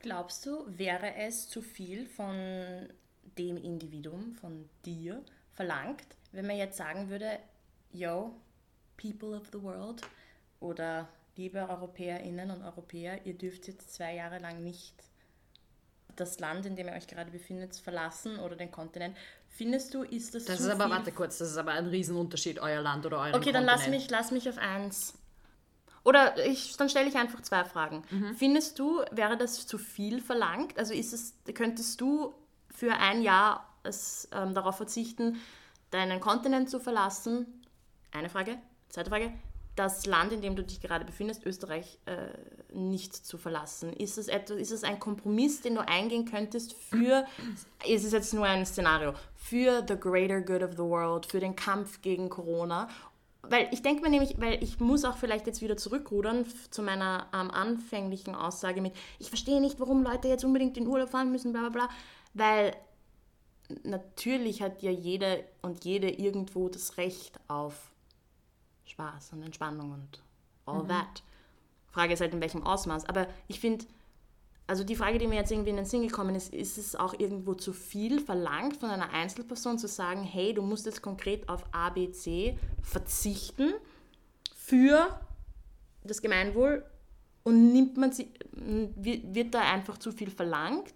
Glaubst 0.00 0.46
du, 0.46 0.64
wäre 0.68 1.14
es 1.14 1.48
zu 1.48 1.60
viel 1.60 2.06
von 2.06 2.88
dem 3.36 3.56
Individuum, 3.56 4.34
von 4.34 4.68
dir 4.84 5.24
verlangt, 5.54 6.06
wenn 6.32 6.46
man 6.46 6.56
jetzt 6.56 6.76
sagen 6.76 7.08
würde, 7.08 7.38
yo, 7.92 8.34
people 8.96 9.36
of 9.36 9.48
the 9.52 9.60
world 9.60 10.02
oder 10.60 11.08
liebe 11.36 11.68
Europäerinnen 11.68 12.50
und 12.50 12.62
Europäer, 12.62 13.24
ihr 13.26 13.34
dürft 13.34 13.66
jetzt 13.66 13.92
zwei 13.94 14.14
Jahre 14.14 14.38
lang 14.38 14.62
nicht 14.62 14.94
das 16.16 16.40
Land, 16.40 16.66
in 16.66 16.76
dem 16.76 16.88
ihr 16.88 16.94
euch 16.94 17.06
gerade 17.06 17.30
befindet, 17.30 17.76
verlassen 17.76 18.38
oder 18.40 18.56
den 18.56 18.70
Kontinent. 18.70 19.16
Findest 19.50 19.92
du, 19.94 20.02
ist 20.02 20.34
das 20.34 20.44
Das 20.44 20.60
ist 20.60 20.68
aber, 20.68 20.88
warte 20.88 21.10
kurz, 21.10 21.38
das 21.38 21.50
ist 21.50 21.56
aber 21.56 21.72
ein 21.72 21.86
Riesenunterschied, 21.86 22.60
euer 22.60 22.80
Land 22.80 23.06
oder 23.06 23.18
euer 23.18 23.34
Okay, 23.34 23.50
dann 23.50 23.64
lass 23.64 23.88
mich, 23.88 24.08
lass 24.08 24.30
mich 24.30 24.48
auf 24.48 24.58
eins. 24.58 25.14
Oder 26.04 26.46
ich, 26.46 26.76
dann 26.76 26.88
stelle 26.88 27.08
ich 27.08 27.16
einfach 27.16 27.42
zwei 27.42 27.64
Fragen. 27.64 28.02
Mhm. 28.10 28.34
Findest 28.36 28.78
du, 28.78 29.02
wäre 29.10 29.36
das 29.36 29.66
zu 29.66 29.78
viel 29.78 30.20
verlangt? 30.20 30.78
Also 30.78 30.94
ist 30.94 31.12
es, 31.12 31.34
könntest 31.54 32.00
du 32.00 32.34
für 32.70 32.92
ein 32.94 33.22
Jahr 33.22 33.68
es, 33.82 34.28
ähm, 34.32 34.54
darauf 34.54 34.76
verzichten, 34.76 35.40
deinen 35.90 36.20
Kontinent 36.20 36.70
zu 36.70 36.78
verlassen? 36.80 37.46
Eine 38.12 38.30
Frage. 38.30 38.58
Zweite 38.88 39.10
Frage. 39.10 39.32
Das 39.78 40.06
Land, 40.06 40.32
in 40.32 40.40
dem 40.40 40.56
du 40.56 40.64
dich 40.64 40.80
gerade 40.80 41.04
befindest, 41.04 41.46
Österreich, 41.46 42.00
äh, 42.06 42.76
nicht 42.76 43.14
zu 43.14 43.38
verlassen. 43.38 43.92
Ist 43.92 44.18
es, 44.18 44.26
etwas, 44.26 44.56
ist 44.56 44.72
es 44.72 44.82
ein 44.82 44.98
Kompromiss, 44.98 45.60
den 45.60 45.76
du 45.76 45.86
eingehen 45.86 46.24
könntest 46.24 46.72
für, 46.72 47.24
ist 47.86 48.04
es 48.04 48.10
jetzt 48.10 48.34
nur 48.34 48.44
ein 48.44 48.66
Szenario, 48.66 49.14
für 49.36 49.84
the 49.86 49.94
greater 49.94 50.40
good 50.40 50.64
of 50.64 50.72
the 50.72 50.78
world, 50.78 51.26
für 51.26 51.38
den 51.38 51.54
Kampf 51.54 52.02
gegen 52.02 52.28
Corona? 52.28 52.88
Weil 53.42 53.68
ich 53.70 53.80
denke 53.80 54.02
mir 54.02 54.10
nämlich, 54.10 54.34
weil 54.40 54.60
ich 54.64 54.80
muss 54.80 55.04
auch 55.04 55.16
vielleicht 55.16 55.46
jetzt 55.46 55.62
wieder 55.62 55.76
zurückrudern 55.76 56.44
zu 56.70 56.82
meiner 56.82 57.28
ähm, 57.32 57.52
anfänglichen 57.52 58.34
Aussage 58.34 58.80
mit, 58.80 58.94
ich 59.20 59.28
verstehe 59.28 59.60
nicht, 59.60 59.78
warum 59.78 60.02
Leute 60.02 60.26
jetzt 60.26 60.44
unbedingt 60.44 60.76
in 60.76 60.88
Urlaub 60.88 61.10
fahren 61.10 61.30
müssen, 61.30 61.52
bla 61.52 61.60
bla 61.60 61.70
bla, 61.70 61.88
weil 62.34 62.74
natürlich 63.84 64.60
hat 64.60 64.82
ja 64.82 64.90
jeder 64.90 65.36
und 65.62 65.84
jede 65.84 66.10
irgendwo 66.10 66.68
das 66.68 66.96
Recht 66.96 67.38
auf 67.46 67.92
Spaß 68.88 69.32
und 69.32 69.42
Entspannung 69.42 69.92
und 69.92 70.22
all 70.66 70.82
mhm. 70.82 70.88
that. 70.88 71.22
Frage 71.90 72.14
ist 72.14 72.20
halt 72.20 72.34
in 72.34 72.40
welchem 72.40 72.64
Ausmaß. 72.64 73.06
Aber 73.06 73.26
ich 73.46 73.60
finde, 73.60 73.86
also 74.66 74.84
die 74.84 74.96
Frage, 74.96 75.18
die 75.18 75.26
mir 75.26 75.36
jetzt 75.36 75.50
irgendwie 75.50 75.70
in 75.70 75.76
den 75.76 75.86
Sinn 75.86 76.02
gekommen 76.02 76.34
ist, 76.34 76.52
ist 76.52 76.76
es 76.76 76.94
auch 76.94 77.18
irgendwo 77.18 77.54
zu 77.54 77.72
viel 77.72 78.20
verlangt 78.20 78.76
von 78.76 78.90
einer 78.90 79.10
Einzelperson 79.10 79.78
zu 79.78 79.88
sagen, 79.88 80.22
hey, 80.22 80.52
du 80.52 80.62
musst 80.62 80.86
jetzt 80.86 81.02
konkret 81.02 81.48
auf 81.48 81.64
A, 81.72 81.90
B, 81.90 82.12
C 82.12 82.58
verzichten 82.82 83.72
für 84.54 85.18
das 86.04 86.20
Gemeinwohl 86.20 86.84
und 87.44 87.72
nimmt 87.72 87.96
man 87.96 88.12
sie, 88.12 88.30
wird 88.52 89.54
da 89.54 89.60
einfach 89.60 89.96
zu 89.98 90.12
viel 90.12 90.30
verlangt? 90.30 90.94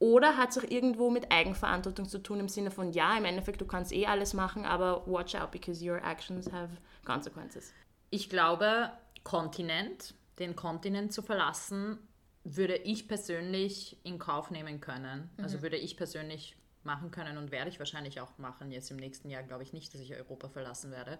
Oder 0.00 0.38
hat 0.38 0.50
es 0.50 0.58
auch 0.58 0.68
irgendwo 0.68 1.10
mit 1.10 1.30
Eigenverantwortung 1.30 2.08
zu 2.08 2.18
tun 2.18 2.40
im 2.40 2.48
Sinne 2.48 2.70
von, 2.70 2.90
ja, 2.92 3.16
im 3.18 3.26
Endeffekt, 3.26 3.60
du 3.60 3.66
kannst 3.66 3.92
eh 3.92 4.06
alles 4.06 4.32
machen, 4.32 4.64
aber 4.64 5.06
watch 5.06 5.34
out, 5.34 5.50
because 5.50 5.86
your 5.86 6.02
actions 6.02 6.50
have 6.50 6.70
consequences. 7.04 7.72
Ich 8.08 8.30
glaube, 8.30 8.90
Kontinent, 9.24 10.14
den 10.38 10.56
Kontinent 10.56 11.12
zu 11.12 11.20
verlassen, 11.20 11.98
würde 12.44 12.76
ich 12.76 13.08
persönlich 13.08 13.98
in 14.02 14.18
Kauf 14.18 14.50
nehmen 14.50 14.80
können. 14.80 15.04
Also 15.06 15.36
mhm. 15.36 15.44
Also 15.44 15.62
würde 15.62 15.76
ich 15.76 15.98
persönlich 15.98 16.56
machen 16.82 17.10
können 17.10 17.36
und 17.36 17.50
werde 17.50 17.68
ich 17.68 17.78
wahrscheinlich 17.78 18.22
auch 18.22 18.38
machen. 18.38 18.72
Jetzt 18.72 18.90
im 18.90 18.96
nächsten 18.96 19.28
Jahr 19.28 19.42
glaube 19.42 19.64
ich 19.64 19.74
nicht, 19.74 19.92
dass 19.92 20.00
ich 20.00 20.14
Europa 20.14 20.48
verlassen 20.48 20.90
werde. 20.90 21.18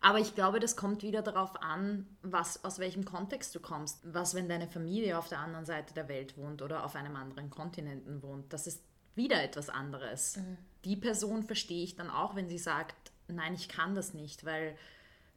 Aber 0.00 0.18
ich 0.18 0.34
glaube, 0.34 0.60
das 0.60 0.76
kommt 0.76 1.02
wieder 1.02 1.20
darauf 1.22 1.60
an, 1.62 2.06
was, 2.22 2.64
aus 2.64 2.78
welchem 2.78 3.04
Kontext 3.04 3.54
du 3.54 3.60
kommst. 3.60 4.00
Was, 4.04 4.34
wenn 4.34 4.48
deine 4.48 4.66
Familie 4.66 5.18
auf 5.18 5.28
der 5.28 5.40
anderen 5.40 5.66
Seite 5.66 5.92
der 5.92 6.08
Welt 6.08 6.38
wohnt 6.38 6.62
oder 6.62 6.84
auf 6.84 6.96
einem 6.96 7.16
anderen 7.16 7.50
Kontinenten 7.50 8.22
wohnt. 8.22 8.52
Das 8.52 8.66
ist 8.66 8.82
wieder 9.14 9.42
etwas 9.42 9.68
anderes. 9.68 10.38
Mhm. 10.38 10.56
Die 10.84 10.96
Person 10.96 11.42
verstehe 11.42 11.84
ich 11.84 11.96
dann 11.96 12.08
auch, 12.08 12.34
wenn 12.34 12.48
sie 12.48 12.58
sagt, 12.58 13.12
nein, 13.28 13.54
ich 13.54 13.68
kann 13.68 13.94
das 13.94 14.14
nicht, 14.14 14.44
weil 14.46 14.74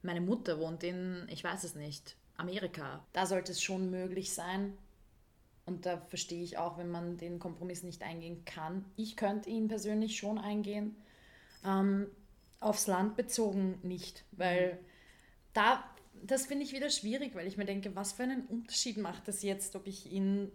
meine 0.01 0.21
Mutter 0.21 0.59
wohnt 0.59 0.83
in, 0.83 1.27
ich 1.29 1.43
weiß 1.43 1.65
es 1.65 1.75
nicht, 1.75 2.15
Amerika. 2.37 3.05
Da 3.11 3.25
sollte 3.25 3.51
es 3.51 3.61
schon 3.61 3.89
möglich 3.89 4.33
sein. 4.33 4.77
Und 5.65 5.85
da 5.85 5.97
verstehe 5.97 6.43
ich 6.43 6.57
auch, 6.57 6.77
wenn 6.77 6.89
man 6.89 7.17
den 7.17 7.39
Kompromiss 7.39 7.83
nicht 7.83 8.03
eingehen 8.03 8.43
kann. 8.45 8.85
Ich 8.95 9.15
könnte 9.15 9.49
ihn 9.49 9.67
persönlich 9.67 10.17
schon 10.17 10.37
eingehen. 10.37 10.95
Ähm, 11.65 12.07
aufs 12.63 12.87
Land 12.87 13.15
bezogen 13.15 13.79
nicht, 13.83 14.23
weil 14.31 14.79
da, 15.53 15.83
das 16.23 16.45
finde 16.45 16.63
ich 16.63 16.73
wieder 16.73 16.89
schwierig, 16.89 17.35
weil 17.35 17.47
ich 17.47 17.57
mir 17.57 17.65
denke, 17.65 17.95
was 17.95 18.13
für 18.13 18.23
einen 18.23 18.45
Unterschied 18.45 18.97
macht 18.97 19.27
das 19.27 19.43
jetzt, 19.43 19.75
ob 19.75 19.87
ich 19.87 20.11
ihn, 20.11 20.51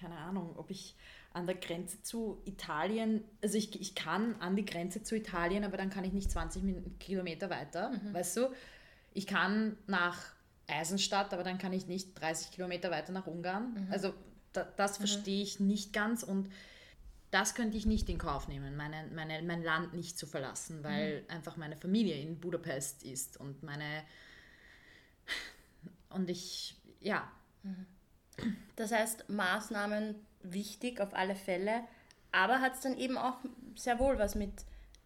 keine 0.00 0.16
Ahnung, 0.16 0.54
ob 0.56 0.70
ich 0.70 0.96
an 1.32 1.46
der 1.46 1.56
Grenze 1.56 2.02
zu 2.02 2.40
Italien, 2.44 3.22
also 3.42 3.58
ich, 3.58 3.80
ich 3.80 3.94
kann 3.94 4.36
an 4.40 4.56
die 4.56 4.64
Grenze 4.64 5.02
zu 5.02 5.14
Italien, 5.14 5.64
aber 5.64 5.76
dann 5.76 5.90
kann 5.90 6.04
ich 6.04 6.12
nicht 6.12 6.30
20 6.30 6.62
Kilometer 6.98 7.50
weiter, 7.50 7.90
mhm. 7.90 8.14
weißt 8.14 8.36
du? 8.38 8.48
Ich 9.12 9.26
kann 9.26 9.76
nach 9.86 10.18
Eisenstadt, 10.66 11.32
aber 11.32 11.42
dann 11.42 11.58
kann 11.58 11.72
ich 11.72 11.86
nicht 11.86 12.18
30 12.20 12.50
Kilometer 12.50 12.90
weiter 12.90 13.12
nach 13.12 13.26
Ungarn. 13.26 13.74
Mhm. 13.74 13.92
Also 13.92 14.14
da, 14.52 14.64
das 14.64 14.98
mhm. 14.98 15.06
verstehe 15.06 15.42
ich 15.42 15.60
nicht 15.60 15.92
ganz 15.92 16.22
und 16.22 16.48
das 17.30 17.54
könnte 17.54 17.76
ich 17.76 17.86
nicht 17.86 18.08
in 18.08 18.18
Kauf 18.18 18.48
nehmen, 18.48 18.76
meine, 18.76 19.08
meine, 19.14 19.42
mein 19.42 19.62
Land 19.62 19.92
nicht 19.92 20.18
zu 20.18 20.26
verlassen, 20.26 20.82
weil 20.82 21.22
mhm. 21.22 21.30
einfach 21.30 21.56
meine 21.56 21.76
Familie 21.76 22.16
in 22.16 22.40
Budapest 22.40 23.02
ist 23.02 23.38
und 23.38 23.62
meine 23.62 24.04
und 26.10 26.30
ich, 26.30 26.76
ja. 27.00 27.30
Mhm. 27.62 27.86
Das 28.76 28.92
heißt, 28.92 29.28
Maßnahmen 29.28 30.14
wichtig 30.42 31.00
auf 31.00 31.12
alle 31.12 31.34
Fälle, 31.34 31.82
aber 32.32 32.60
hat 32.60 32.74
es 32.74 32.80
dann 32.80 32.96
eben 32.96 33.18
auch 33.18 33.36
sehr 33.74 33.98
wohl 33.98 34.18
was 34.18 34.34
mit 34.34 34.52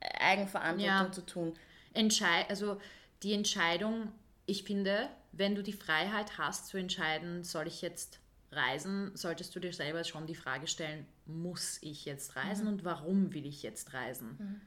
Eigenverantwortung 0.00 1.06
ja. 1.06 1.12
zu 1.12 1.24
tun. 1.24 1.54
Entschei 1.94 2.48
also 2.48 2.80
die 3.22 3.32
Entscheidung, 3.32 4.12
ich 4.46 4.64
finde, 4.64 5.08
wenn 5.32 5.54
du 5.54 5.62
die 5.62 5.72
Freiheit 5.72 6.38
hast 6.38 6.66
zu 6.66 6.76
entscheiden, 6.76 7.44
soll 7.44 7.66
ich 7.66 7.80
jetzt 7.82 8.20
reisen, 8.50 9.16
solltest 9.16 9.54
du 9.54 9.60
dir 9.60 9.72
selber 9.72 10.04
schon 10.04 10.26
die 10.26 10.34
Frage 10.34 10.66
stellen, 10.66 11.06
muss 11.26 11.78
ich 11.82 12.04
jetzt 12.04 12.36
reisen 12.36 12.64
mhm. 12.64 12.72
und 12.72 12.84
warum 12.84 13.32
will 13.32 13.46
ich 13.46 13.62
jetzt 13.62 13.92
reisen? 13.92 14.36
Mhm. 14.38 14.60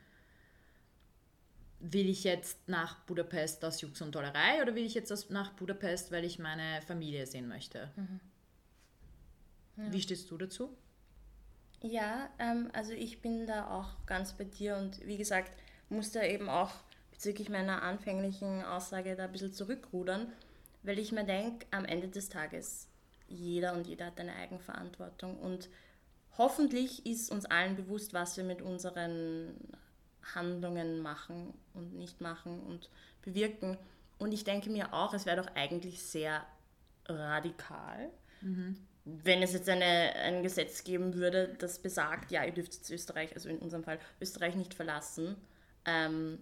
Will 1.91 2.09
ich 2.09 2.23
jetzt 2.23 2.67
nach 2.67 2.99
Budapest 3.01 3.63
aus 3.65 3.81
Jux 3.81 4.01
und 4.01 4.13
Tollerei 4.13 4.61
oder 4.61 4.75
will 4.75 4.85
ich 4.85 4.93
jetzt 4.93 5.29
nach 5.29 5.51
Budapest, 5.51 6.11
weil 6.11 6.23
ich 6.23 6.39
meine 6.39 6.81
Familie 6.81 7.27
sehen 7.27 7.47
möchte? 7.47 7.91
Mhm. 7.95 8.19
Ja. 9.77 9.93
Wie 9.93 10.01
stehst 10.01 10.31
du 10.31 10.37
dazu? 10.37 10.75
Ja, 11.81 12.29
ähm, 12.39 12.69
also 12.73 12.93
ich 12.93 13.21
bin 13.21 13.45
da 13.45 13.69
auch 13.69 14.05
ganz 14.05 14.33
bei 14.33 14.45
dir 14.45 14.77
und 14.77 15.05
wie 15.05 15.17
gesagt, 15.17 15.51
musste 15.89 16.21
eben 16.21 16.49
auch 16.49 16.71
bezüglich 17.11 17.49
meiner 17.49 17.83
anfänglichen 17.83 18.63
Aussage 18.63 19.15
da 19.15 19.25
ein 19.25 19.31
bisschen 19.31 19.53
zurückrudern, 19.53 20.31
weil 20.83 20.97
ich 20.97 21.11
mir 21.11 21.25
denke, 21.25 21.65
am 21.71 21.85
Ende 21.85 22.07
des 22.07 22.29
Tages, 22.29 22.87
jeder 23.27 23.73
und 23.73 23.87
jeder 23.87 24.07
hat 24.07 24.19
eine 24.19 24.35
Eigenverantwortung 24.35 25.37
und 25.37 25.69
hoffentlich 26.37 27.05
ist 27.05 27.31
uns 27.31 27.45
allen 27.45 27.75
bewusst, 27.75 28.13
was 28.13 28.37
wir 28.37 28.43
mit 28.43 28.61
unseren 28.61 29.55
Handlungen 30.33 31.01
machen 31.01 31.53
und 31.73 31.93
nicht 31.93 32.21
machen 32.21 32.59
und 32.61 32.89
bewirken. 33.21 33.77
Und 34.17 34.33
ich 34.33 34.43
denke 34.43 34.69
mir 34.69 34.93
auch, 34.93 35.13
es 35.13 35.25
wäre 35.25 35.41
doch 35.41 35.55
eigentlich 35.55 36.01
sehr 36.01 36.45
radikal, 37.07 38.09
mhm. 38.41 38.77
wenn 39.03 39.43
es 39.43 39.53
jetzt 39.53 39.69
eine, 39.69 39.83
ein 39.83 40.41
Gesetz 40.41 40.83
geben 40.83 41.15
würde, 41.15 41.55
das 41.59 41.79
besagt, 41.79 42.31
ja, 42.31 42.43
ihr 42.43 42.53
dürft 42.53 42.73
jetzt 42.73 42.89
Österreich, 42.89 43.33
also 43.35 43.49
in 43.49 43.59
unserem 43.59 43.83
Fall 43.83 43.99
Österreich 44.19 44.55
nicht 44.55 44.73
verlassen. 44.73 45.35
Ähm, 45.85 46.39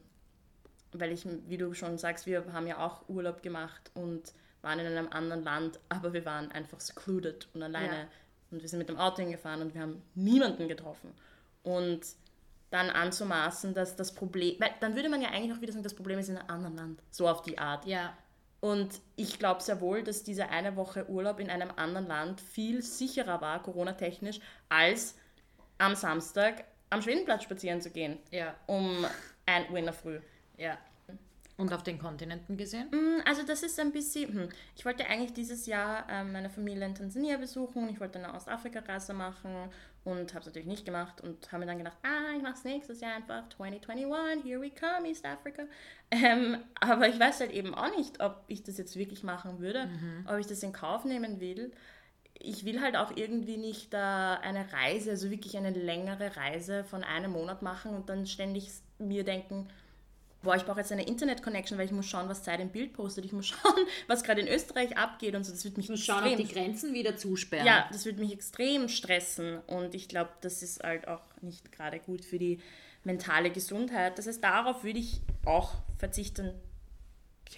weil 0.93 1.12
ich, 1.12 1.25
wie 1.47 1.58
du 1.58 1.73
schon 1.73 1.97
sagst, 1.97 2.27
wir 2.27 2.53
haben 2.53 2.67
ja 2.67 2.77
auch 2.77 3.10
Urlaub 3.10 3.41
gemacht 3.41 3.91
und 3.95 4.32
waren 4.62 4.79
in 4.79 4.86
einem 4.86 5.10
anderen 5.10 5.43
Land, 5.43 5.79
aber 5.89 6.13
wir 6.13 6.23
waren 6.23 6.51
einfach 6.51 6.79
secluded 6.79 7.49
und 7.53 7.63
alleine. 7.63 7.97
Ja. 7.97 8.08
Und 8.53 8.61
wir 8.61 8.69
sind 8.69 8.79
mit 8.79 8.89
dem 8.89 8.97
Auto 8.97 9.17
hingefahren 9.17 9.61
und 9.61 9.73
wir 9.73 9.81
haben 9.81 10.01
niemanden 10.15 10.67
getroffen. 10.67 11.11
Und 11.63 12.01
dann 12.69 12.89
anzumaßen, 12.89 13.73
dass 13.73 13.95
das 13.95 14.13
Problem, 14.13 14.55
weil 14.59 14.71
dann 14.79 14.95
würde 14.95 15.09
man 15.09 15.21
ja 15.21 15.29
eigentlich 15.29 15.55
auch 15.55 15.61
wieder 15.61 15.73
sagen, 15.73 15.83
das 15.83 15.93
Problem 15.93 16.19
ist 16.19 16.29
in 16.29 16.37
einem 16.37 16.49
anderen 16.49 16.75
Land. 16.75 17.03
So 17.11 17.27
auf 17.27 17.41
die 17.41 17.57
Art. 17.57 17.85
Ja. 17.85 18.17
Und 18.61 19.01
ich 19.15 19.39
glaube 19.39 19.61
sehr 19.61 19.81
wohl, 19.81 20.03
dass 20.03 20.23
diese 20.23 20.49
eine 20.49 20.75
Woche 20.75 21.07
Urlaub 21.09 21.39
in 21.39 21.49
einem 21.49 21.71
anderen 21.75 22.07
Land 22.07 22.41
viel 22.41 22.81
sicherer 22.81 23.41
war, 23.41 23.61
Corona-technisch, 23.61 24.39
als 24.69 25.15
am 25.77 25.95
Samstag 25.95 26.63
am 26.89 27.01
Schwedenplatz 27.01 27.43
spazieren 27.43 27.81
zu 27.81 27.89
gehen. 27.89 28.19
Ja. 28.31 28.55
Um 28.67 29.05
ein 29.45 29.69
Uhr 29.69 29.77
in 29.77 29.85
der 29.85 29.93
Früh. 29.93 30.19
Ja. 30.57 30.77
Und 31.55 31.71
auf 31.71 31.83
den 31.83 31.99
Kontinenten 31.99 32.57
gesehen? 32.57 32.89
Mm, 32.89 33.21
also 33.25 33.43
das 33.43 33.61
ist 33.61 33.79
ein 33.79 33.91
bisschen, 33.91 34.33
hm. 34.33 34.49
ich 34.75 34.85
wollte 34.85 35.05
eigentlich 35.05 35.33
dieses 35.33 35.67
Jahr 35.67 36.07
ähm, 36.09 36.31
meine 36.31 36.49
Familie 36.49 36.85
in 36.85 36.95
Tansania 36.95 37.37
besuchen, 37.37 37.89
ich 37.89 37.99
wollte 37.99 38.17
eine 38.17 38.33
Ostafrika-Reise 38.33 39.13
machen 39.13 39.69
und 40.03 40.33
habe 40.33 40.39
es 40.39 40.45
natürlich 40.47 40.67
nicht 40.67 40.85
gemacht 40.85 41.21
und 41.21 41.51
habe 41.51 41.59
mir 41.59 41.67
dann 41.67 41.77
gedacht, 41.77 41.97
ah, 42.03 42.35
ich 42.35 42.41
mache 42.41 42.55
es 42.55 42.63
nächstes 42.63 43.01
Jahr 43.01 43.15
einfach, 43.15 43.47
2021, 43.49 44.43
here 44.43 44.59
we 44.59 44.71
come, 44.71 45.07
East 45.07 45.25
Africa. 45.25 45.63
Ähm, 46.11 46.57
aber 46.79 47.07
ich 47.07 47.19
weiß 47.19 47.39
halt 47.39 47.51
eben 47.51 47.75
auch 47.75 47.95
nicht, 47.95 48.19
ob 48.19 48.43
ich 48.47 48.63
das 48.63 48.77
jetzt 48.77 48.95
wirklich 48.95 49.23
machen 49.23 49.59
würde, 49.59 49.85
mhm. 49.85 50.25
ob 50.27 50.39
ich 50.39 50.47
das 50.47 50.63
in 50.63 50.73
Kauf 50.73 51.05
nehmen 51.05 51.39
will. 51.39 51.71
Ich 52.33 52.65
will 52.65 52.81
halt 52.81 52.97
auch 52.97 53.15
irgendwie 53.15 53.57
nicht 53.57 53.93
äh, 53.93 53.97
eine 53.97 54.73
Reise, 54.73 55.11
also 55.11 55.29
wirklich 55.29 55.55
eine 55.55 55.69
längere 55.69 56.35
Reise 56.35 56.83
von 56.83 57.03
einem 57.03 57.31
Monat 57.31 57.61
machen 57.61 57.95
und 57.95 58.09
dann 58.09 58.25
ständig 58.25 58.71
mir 58.97 59.23
denken, 59.23 59.69
boah, 60.43 60.56
ich 60.56 60.63
brauche 60.63 60.79
jetzt 60.79 60.91
eine 60.91 61.08
Internet-Connection, 61.08 61.77
weil 61.77 61.86
ich 61.86 61.91
muss 61.91 62.06
schauen, 62.06 62.29
was 62.29 62.43
Zeit 62.43 62.60
im 62.60 62.69
Bild 62.69 62.93
postet. 62.93 63.25
Ich 63.25 63.32
muss 63.32 63.47
schauen, 63.47 63.88
was 64.08 64.23
gerade 64.23 64.41
in 64.41 64.47
Österreich 64.47 64.97
abgeht 64.97 65.36
und 65.36 65.43
so. 65.43 65.51
Das 65.51 65.63
wird 65.63 65.77
mich 65.77 65.88
ich 65.88 65.91
muss 65.91 66.03
schauen, 66.03 66.25
ob 66.25 66.38
die 66.38 66.47
Grenzen 66.47 66.93
wieder 66.93 67.17
zusperren. 67.17 67.65
Ja, 67.65 67.89
das 67.91 68.06
wird 68.06 68.19
mich 68.19 68.32
extrem 68.32 68.89
stressen 68.89 69.60
und 69.67 69.95
ich 69.95 70.08
glaube, 70.08 70.32
das 70.41 70.62
ist 70.62 70.84
halt 70.84 71.08
auch 71.08 71.23
nicht 71.41 71.71
gerade 71.71 71.99
gut 71.99 72.23
für 72.23 72.38
die 72.38 72.60
mentale 73.03 73.51
Gesundheit. 73.51 74.17
Das 74.17 74.27
heißt, 74.27 74.43
darauf 74.43 74.84
würde 74.84 74.99
ich 74.99 75.21
auch 75.45 75.73
verzichten 75.97 76.53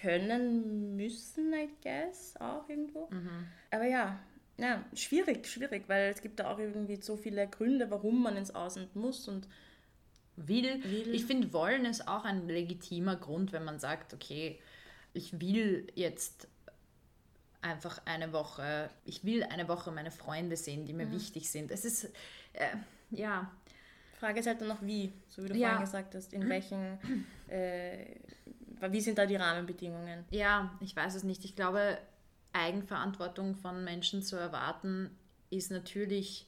können 0.00 0.96
müssen, 0.96 1.52
I 1.52 1.68
guess, 1.82 2.34
auch 2.38 2.68
irgendwo. 2.68 3.08
Mhm. 3.10 3.46
Aber 3.70 3.86
ja, 3.86 4.18
ja, 4.58 4.84
schwierig, 4.94 5.46
schwierig, 5.46 5.84
weil 5.86 6.10
es 6.10 6.22
gibt 6.22 6.40
da 6.40 6.50
auch 6.50 6.58
irgendwie 6.58 7.00
so 7.00 7.16
viele 7.16 7.46
Gründe, 7.46 7.90
warum 7.90 8.22
man 8.22 8.36
ins 8.36 8.54
Ausland 8.54 8.94
muss 8.96 9.28
und 9.28 9.46
will. 10.36 10.82
will. 10.84 11.14
Ich 11.14 11.24
finde, 11.24 11.52
wollen 11.52 11.84
ist 11.84 12.08
auch 12.08 12.24
ein 12.24 12.48
legitimer 12.48 13.16
Grund, 13.16 13.52
wenn 13.52 13.64
man 13.64 13.78
sagt, 13.78 14.14
okay, 14.14 14.58
ich 15.12 15.40
will 15.40 15.86
jetzt 15.94 16.48
einfach 17.62 18.00
eine 18.04 18.32
Woche, 18.32 18.90
ich 19.04 19.24
will 19.24 19.42
eine 19.42 19.68
Woche 19.68 19.90
meine 19.90 20.10
Freunde 20.10 20.56
sehen, 20.56 20.84
die 20.84 20.92
mir 20.92 21.06
mhm. 21.06 21.12
wichtig 21.12 21.50
sind. 21.50 21.70
Es 21.70 21.84
ist, 21.84 22.04
äh, 22.52 22.76
ja. 23.10 23.50
Frage 24.18 24.40
ist 24.40 24.46
halt 24.46 24.60
dann 24.60 24.68
noch 24.68 24.82
wie, 24.82 25.12
so 25.28 25.44
wie 25.44 25.48
du 25.48 25.56
ja. 25.56 25.68
vorhin 25.68 25.84
gesagt 25.84 26.14
hast, 26.14 26.32
in 26.32 26.48
welchen, 26.48 26.98
äh, 27.48 28.16
wie 28.88 29.00
sind 29.00 29.18
da 29.18 29.26
die 29.26 29.36
Rahmenbedingungen? 29.36 30.24
Ja, 30.30 30.76
ich 30.80 30.94
weiß 30.94 31.14
es 31.14 31.22
nicht. 31.22 31.44
Ich 31.44 31.54
glaube, 31.54 31.98
Eigenverantwortung 32.52 33.54
von 33.54 33.84
Menschen 33.84 34.22
zu 34.22 34.36
erwarten, 34.36 35.10
ist 35.50 35.70
natürlich 35.70 36.46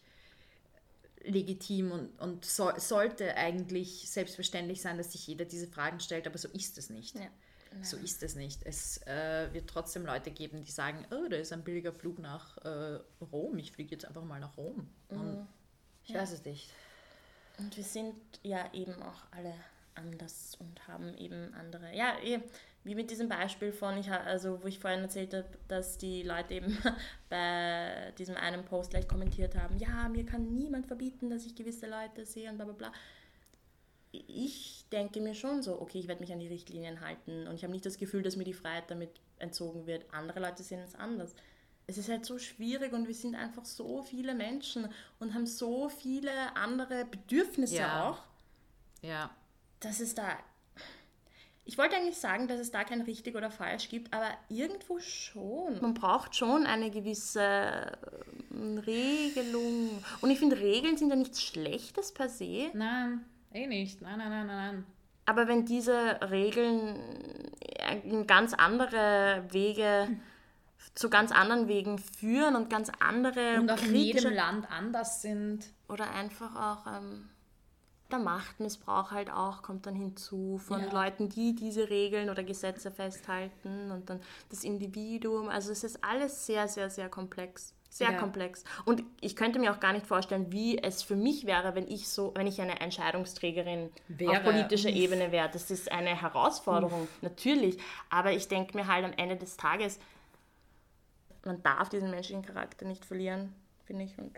legitim 1.28 1.92
und, 1.92 2.18
und 2.18 2.44
so, 2.44 2.72
sollte 2.76 3.36
eigentlich 3.36 4.10
selbstverständlich 4.10 4.80
sein, 4.80 4.98
dass 4.98 5.12
sich 5.12 5.26
jeder 5.26 5.44
diese 5.44 5.66
Fragen 5.66 6.00
stellt, 6.00 6.26
aber 6.26 6.38
so 6.38 6.48
ist 6.48 6.78
es 6.78 6.90
nicht. 6.90 7.16
Ja. 7.16 7.28
So 7.82 7.96
ist 7.98 8.22
es 8.22 8.34
nicht. 8.34 8.64
Es 8.64 8.98
äh, 9.06 9.52
wird 9.52 9.68
trotzdem 9.68 10.06
Leute 10.06 10.30
geben, 10.30 10.64
die 10.64 10.70
sagen, 10.70 11.06
oh, 11.10 11.28
da 11.28 11.36
ist 11.36 11.52
ein 11.52 11.62
billiger 11.64 11.92
Flug 11.92 12.18
nach 12.18 12.56
äh, 12.64 12.98
Rom, 13.20 13.58
ich 13.58 13.72
fliege 13.72 13.90
jetzt 13.92 14.06
einfach 14.06 14.24
mal 14.24 14.40
nach 14.40 14.56
Rom. 14.56 14.88
Mhm. 15.10 15.46
Ich 16.04 16.10
ja. 16.10 16.20
weiß 16.20 16.32
es 16.32 16.44
nicht. 16.44 16.70
Und 17.58 17.76
wir 17.76 17.84
sind 17.84 18.14
ja 18.42 18.72
eben 18.72 18.94
auch 19.02 19.20
alle 19.32 19.52
anders 19.94 20.56
und 20.58 20.88
haben 20.88 21.14
eben 21.18 21.52
andere, 21.54 21.94
ja, 21.94 22.18
eh, 22.20 22.40
wie 22.88 22.94
mit 22.94 23.10
diesem 23.10 23.28
Beispiel 23.28 23.70
von, 23.70 23.98
ich, 23.98 24.10
also 24.10 24.62
wo 24.62 24.66
ich 24.66 24.78
vorhin 24.78 25.00
erzählt 25.00 25.34
habe, 25.34 25.46
dass 25.68 25.98
die 25.98 26.22
Leute 26.22 26.54
eben 26.54 26.76
bei 27.28 28.12
diesem 28.18 28.34
einen 28.34 28.64
Post 28.64 28.90
gleich 28.90 29.06
kommentiert 29.06 29.54
haben, 29.54 29.78
ja, 29.78 30.08
mir 30.08 30.24
kann 30.24 30.54
niemand 30.54 30.86
verbieten, 30.86 31.28
dass 31.28 31.44
ich 31.44 31.54
gewisse 31.54 31.86
Leute 31.86 32.24
sehe 32.24 32.50
und 32.50 32.56
bla 32.56 32.64
bla 32.64 32.74
bla. 32.74 32.92
Ich 34.10 34.86
denke 34.90 35.20
mir 35.20 35.34
schon 35.34 35.62
so, 35.62 35.80
okay, 35.80 35.98
ich 35.98 36.08
werde 36.08 36.22
mich 36.22 36.32
an 36.32 36.40
die 36.40 36.48
Richtlinien 36.48 37.02
halten 37.02 37.46
und 37.46 37.54
ich 37.54 37.62
habe 37.62 37.72
nicht 37.72 37.84
das 37.84 37.98
Gefühl, 37.98 38.22
dass 38.22 38.36
mir 38.36 38.44
die 38.44 38.54
Freiheit 38.54 38.90
damit 38.90 39.10
entzogen 39.38 39.86
wird. 39.86 40.06
Andere 40.12 40.40
Leute 40.40 40.62
sehen 40.62 40.80
es 40.80 40.94
anders. 40.94 41.34
Es 41.86 41.98
ist 41.98 42.08
halt 42.08 42.24
so 42.24 42.38
schwierig 42.38 42.94
und 42.94 43.06
wir 43.06 43.14
sind 43.14 43.34
einfach 43.34 43.66
so 43.66 44.02
viele 44.02 44.34
Menschen 44.34 44.88
und 45.20 45.34
haben 45.34 45.46
so 45.46 45.90
viele 45.90 46.56
andere 46.56 47.04
Bedürfnisse 47.04 47.76
ja. 47.76 48.08
auch. 48.08 48.22
Ja. 49.02 49.30
Dass 49.80 50.00
es 50.00 50.14
da 50.14 50.38
ich 51.68 51.76
wollte 51.76 51.96
eigentlich 51.96 52.16
sagen, 52.16 52.48
dass 52.48 52.58
es 52.60 52.70
da 52.70 52.82
kein 52.82 53.02
richtig 53.02 53.36
oder 53.36 53.50
falsch 53.50 53.90
gibt, 53.90 54.14
aber 54.14 54.30
irgendwo 54.48 55.00
schon. 55.00 55.78
Man 55.82 55.92
braucht 55.92 56.34
schon 56.34 56.64
eine 56.64 56.90
gewisse 56.90 57.92
ähm, 58.50 58.78
Regelung. 58.78 60.02
Und 60.22 60.30
ich 60.30 60.38
finde, 60.38 60.58
Regeln 60.58 60.96
sind 60.96 61.10
ja 61.10 61.16
nichts 61.16 61.42
Schlechtes 61.42 62.14
per 62.14 62.30
se. 62.30 62.70
Nein, 62.72 63.22
eh 63.52 63.66
nicht. 63.66 64.00
Nein, 64.00 64.16
nein, 64.16 64.30
nein, 64.30 64.46
nein. 64.46 64.86
Aber 65.26 65.46
wenn 65.46 65.66
diese 65.66 66.18
Regeln 66.30 66.98
in 68.02 68.26
ganz 68.26 68.54
andere 68.54 69.44
Wege, 69.50 70.08
zu 70.94 71.10
ganz 71.10 71.32
anderen 71.32 71.68
Wegen 71.68 71.98
führen 71.98 72.56
und 72.56 72.70
ganz 72.70 72.90
andere. 72.98 73.60
Und 73.60 73.70
auch 73.70 73.82
in 73.82 73.94
jedem 73.94 74.32
Land 74.32 74.70
anders 74.70 75.20
sind. 75.20 75.66
Oder 75.86 76.12
einfach 76.12 76.56
auch. 76.56 76.86
Ähm, 76.90 77.28
der 78.10 78.18
Machtmissbrauch 78.18 79.10
halt 79.10 79.30
auch 79.30 79.62
kommt 79.62 79.86
dann 79.86 79.94
hinzu 79.94 80.58
von 80.58 80.80
ja. 80.80 80.92
Leuten, 80.92 81.28
die 81.28 81.54
diese 81.54 81.90
Regeln 81.90 82.30
oder 82.30 82.42
Gesetze 82.42 82.90
festhalten 82.90 83.90
und 83.90 84.08
dann 84.08 84.20
das 84.50 84.64
Individuum. 84.64 85.48
Also 85.48 85.72
es 85.72 85.84
ist 85.84 86.02
alles 86.02 86.46
sehr, 86.46 86.68
sehr, 86.68 86.90
sehr 86.90 87.08
komplex. 87.08 87.74
Sehr 87.90 88.12
ja. 88.12 88.18
komplex. 88.18 88.64
Und 88.84 89.02
ich 89.20 89.34
könnte 89.34 89.58
mir 89.58 89.72
auch 89.72 89.80
gar 89.80 89.94
nicht 89.94 90.06
vorstellen, 90.06 90.52
wie 90.52 90.78
es 90.78 91.02
für 91.02 91.16
mich 91.16 91.46
wäre, 91.46 91.74
wenn 91.74 91.88
ich 91.88 92.08
so, 92.08 92.32
wenn 92.34 92.46
ich 92.46 92.60
eine 92.60 92.80
Entscheidungsträgerin 92.80 93.90
wäre. 94.08 94.32
auf 94.32 94.42
politischer 94.42 94.90
Uff. 94.90 94.94
Ebene 94.94 95.32
wäre. 95.32 95.48
Das 95.50 95.70
ist 95.70 95.90
eine 95.90 96.20
Herausforderung, 96.20 97.04
Uff. 97.04 97.22
natürlich. 97.22 97.78
Aber 98.10 98.32
ich 98.32 98.48
denke 98.48 98.76
mir 98.76 98.86
halt 98.86 99.04
am 99.04 99.12
Ende 99.14 99.36
des 99.36 99.56
Tages, 99.56 99.98
man 101.44 101.62
darf 101.62 101.88
diesen 101.88 102.10
menschlichen 102.10 102.44
Charakter 102.44 102.84
nicht 102.84 103.06
verlieren, 103.06 103.54
finde 103.86 104.04
ich. 104.04 104.18
Und 104.18 104.36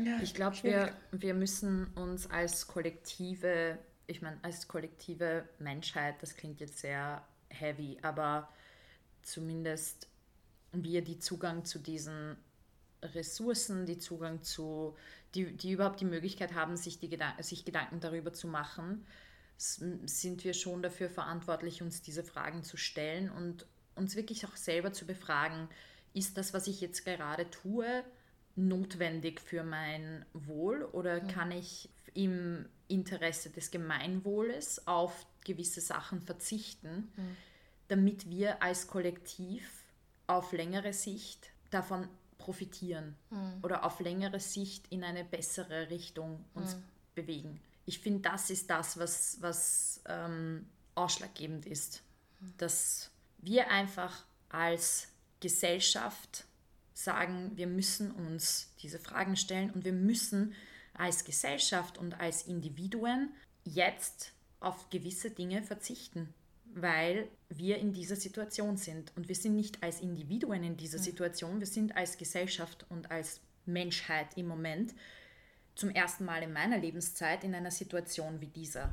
ja, 0.00 0.20
ich 0.22 0.34
glaube, 0.34 0.56
wir, 0.62 0.96
wir 1.10 1.34
müssen 1.34 1.86
uns 1.94 2.30
als 2.30 2.66
kollektive, 2.66 3.78
ich 4.06 4.22
meine, 4.22 4.38
als 4.42 4.68
kollektive 4.68 5.48
Menschheit, 5.58 6.16
das 6.22 6.36
klingt 6.36 6.60
jetzt 6.60 6.78
sehr 6.78 7.22
heavy, 7.48 7.98
aber 8.02 8.48
zumindest 9.22 10.08
wir, 10.72 11.02
die 11.02 11.18
Zugang 11.18 11.64
zu 11.64 11.78
diesen 11.78 12.36
Ressourcen, 13.02 13.86
die 13.86 13.98
Zugang 13.98 14.42
zu, 14.42 14.96
die, 15.34 15.52
die 15.52 15.72
überhaupt 15.72 16.00
die 16.00 16.06
Möglichkeit 16.06 16.54
haben, 16.54 16.76
sich, 16.76 16.98
die 16.98 17.08
Gedan 17.08 17.34
sich 17.42 17.64
Gedanken 17.64 18.00
darüber 18.00 18.32
zu 18.32 18.46
machen, 18.46 19.06
sind 19.58 20.42
wir 20.42 20.54
schon 20.54 20.82
dafür 20.82 21.08
verantwortlich, 21.08 21.82
uns 21.82 22.02
diese 22.02 22.24
Fragen 22.24 22.64
zu 22.64 22.76
stellen 22.76 23.30
und 23.30 23.66
uns 23.94 24.16
wirklich 24.16 24.46
auch 24.46 24.56
selber 24.56 24.92
zu 24.92 25.06
befragen, 25.06 25.68
ist 26.14 26.36
das, 26.36 26.52
was 26.52 26.66
ich 26.66 26.80
jetzt 26.80 27.04
gerade 27.04 27.48
tue, 27.50 28.04
notwendig 28.56 29.40
für 29.40 29.64
mein 29.64 30.24
Wohl 30.32 30.84
oder 30.84 31.22
mhm. 31.22 31.28
kann 31.28 31.50
ich 31.50 31.88
im 32.14 32.66
Interesse 32.88 33.50
des 33.50 33.70
Gemeinwohles 33.70 34.86
auf 34.86 35.26
gewisse 35.44 35.80
Sachen 35.80 36.20
verzichten, 36.20 37.10
mhm. 37.16 37.36
damit 37.88 38.28
wir 38.30 38.62
als 38.62 38.86
Kollektiv 38.86 39.84
auf 40.26 40.52
längere 40.52 40.92
Sicht 40.92 41.50
davon 41.70 42.08
profitieren 42.38 43.16
mhm. 43.30 43.58
oder 43.62 43.84
auf 43.84 44.00
längere 44.00 44.40
Sicht 44.40 44.86
in 44.90 45.04
eine 45.04 45.24
bessere 45.24 45.90
Richtung 45.90 46.44
uns 46.54 46.76
bewegen. 47.14 47.60
Ich 47.86 47.98
finde, 47.98 48.20
das 48.20 48.50
ist 48.50 48.70
das, 48.70 48.98
was, 48.98 49.38
was 49.40 50.02
ähm, 50.06 50.66
ausschlaggebend 50.94 51.66
ist, 51.66 52.02
dass 52.58 53.10
wir 53.38 53.70
einfach 53.70 54.24
als 54.48 55.08
Gesellschaft 55.40 56.44
sagen, 56.94 57.52
wir 57.54 57.66
müssen 57.66 58.10
uns 58.10 58.72
diese 58.82 58.98
Fragen 58.98 59.36
stellen 59.36 59.70
und 59.70 59.84
wir 59.84 59.92
müssen 59.92 60.54
als 60.94 61.24
Gesellschaft 61.24 61.98
und 61.98 62.20
als 62.20 62.42
Individuen 62.42 63.30
jetzt 63.64 64.32
auf 64.60 64.90
gewisse 64.90 65.30
Dinge 65.30 65.62
verzichten, 65.62 66.32
weil 66.74 67.28
wir 67.48 67.78
in 67.78 67.92
dieser 67.92 68.16
Situation 68.16 68.76
sind. 68.76 69.12
Und 69.16 69.28
wir 69.28 69.34
sind 69.34 69.56
nicht 69.56 69.82
als 69.82 70.00
Individuen 70.00 70.62
in 70.62 70.76
dieser 70.76 70.98
Situation, 70.98 71.60
wir 71.60 71.66
sind 71.66 71.96
als 71.96 72.16
Gesellschaft 72.18 72.86
und 72.88 73.10
als 73.10 73.40
Menschheit 73.66 74.36
im 74.36 74.46
Moment 74.46 74.94
zum 75.74 75.90
ersten 75.90 76.24
Mal 76.24 76.42
in 76.42 76.52
meiner 76.52 76.78
Lebenszeit 76.78 77.44
in 77.44 77.54
einer 77.54 77.70
Situation 77.70 78.40
wie 78.40 78.48
dieser. 78.48 78.92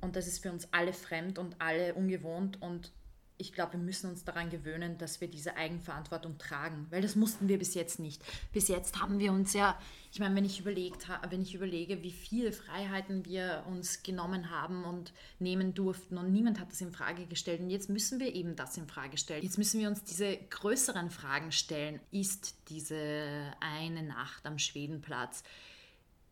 Und 0.00 0.16
das 0.16 0.26
ist 0.26 0.40
für 0.42 0.50
uns 0.50 0.68
alle 0.72 0.92
fremd 0.92 1.38
und 1.38 1.60
alle 1.60 1.94
ungewohnt 1.94 2.60
und 2.62 2.92
ich 3.38 3.52
glaube, 3.52 3.74
wir 3.74 3.80
müssen 3.80 4.10
uns 4.10 4.24
daran 4.24 4.50
gewöhnen, 4.50 4.98
dass 4.98 5.20
wir 5.20 5.28
diese 5.28 5.56
Eigenverantwortung 5.56 6.38
tragen, 6.38 6.86
weil 6.90 7.02
das 7.02 7.16
mussten 7.16 7.48
wir 7.48 7.58
bis 7.58 7.74
jetzt 7.74 7.98
nicht. 7.98 8.22
Bis 8.52 8.68
jetzt 8.68 9.00
haben 9.00 9.18
wir 9.18 9.32
uns 9.32 9.52
ja, 9.52 9.78
ich 10.12 10.20
meine, 10.20 10.34
wenn 10.34 10.44
ich 10.44 10.60
überlegt 10.60 11.08
wenn 11.28 11.42
ich 11.42 11.54
überlege, 11.54 12.02
wie 12.02 12.12
viele 12.12 12.52
Freiheiten 12.52 13.24
wir 13.24 13.64
uns 13.68 14.02
genommen 14.02 14.50
haben 14.50 14.84
und 14.84 15.12
nehmen 15.38 15.74
durften 15.74 16.16
und 16.16 16.32
niemand 16.32 16.58
hat 16.60 16.70
das 16.70 16.80
in 16.80 16.92
Frage 16.92 17.26
gestellt 17.26 17.60
und 17.60 17.70
jetzt 17.70 17.90
müssen 17.90 18.20
wir 18.20 18.34
eben 18.34 18.56
das 18.56 18.76
in 18.76 18.86
Frage 18.86 19.18
stellen. 19.18 19.42
Jetzt 19.42 19.58
müssen 19.58 19.80
wir 19.80 19.88
uns 19.88 20.02
diese 20.04 20.36
größeren 20.50 21.10
Fragen 21.10 21.52
stellen. 21.52 22.00
Ist 22.10 22.56
diese 22.68 23.52
eine 23.60 24.02
Nacht 24.02 24.46
am 24.46 24.58
Schwedenplatz 24.58 25.42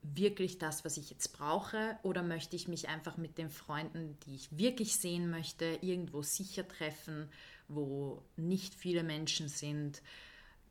wirklich 0.04 0.58
das, 0.58 0.84
was 0.84 0.96
ich 0.98 1.10
jetzt 1.10 1.32
brauche? 1.32 1.98
Oder 2.02 2.22
möchte 2.22 2.56
ich 2.56 2.68
mich 2.68 2.88
einfach 2.88 3.16
mit 3.16 3.38
den 3.38 3.50
Freunden, 3.50 4.18
die 4.26 4.34
ich 4.34 4.56
wirklich 4.56 4.96
sehen 4.96 5.30
möchte, 5.30 5.78
irgendwo 5.80 6.22
sicher 6.22 6.68
treffen, 6.68 7.30
wo 7.68 8.22
nicht 8.36 8.74
viele 8.74 9.02
Menschen 9.02 9.48
sind? 9.48 10.02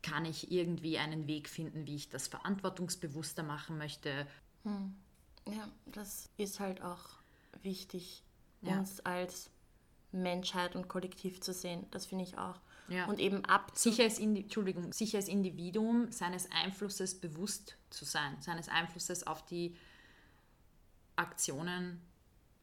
Kann 0.02 0.24
ich 0.24 0.52
irgendwie 0.52 0.98
einen 0.98 1.26
Weg 1.26 1.48
finden, 1.48 1.86
wie 1.86 1.96
ich 1.96 2.10
das 2.10 2.28
verantwortungsbewusster 2.28 3.42
machen 3.42 3.76
möchte? 3.76 4.26
Hm. 4.62 4.94
Ja, 5.48 5.68
das 5.86 6.30
ist 6.36 6.60
halt 6.60 6.80
auch 6.82 7.04
wichtig, 7.62 8.22
ja. 8.62 8.78
uns 8.78 9.00
als 9.00 9.50
Menschheit 10.12 10.76
und 10.76 10.88
Kollektiv 10.88 11.40
zu 11.40 11.52
sehen. 11.52 11.86
Das 11.90 12.06
finde 12.06 12.24
ich 12.24 12.38
auch. 12.38 12.60
Ja. 12.88 13.06
Und 13.06 13.18
eben 13.18 13.44
ab. 13.44 13.72
Sicher 13.74 14.04
als, 14.04 14.18
Entschuldigung, 14.18 14.86
als 14.86 15.28
Individuum 15.28 16.10
seines 16.12 16.50
Einflusses 16.50 17.18
bewusst 17.18 17.76
zu 17.90 18.04
sein, 18.04 18.36
seines 18.40 18.68
Einflusses 18.68 19.26
auf 19.26 19.44
die 19.44 19.76
Aktionen 21.16 22.00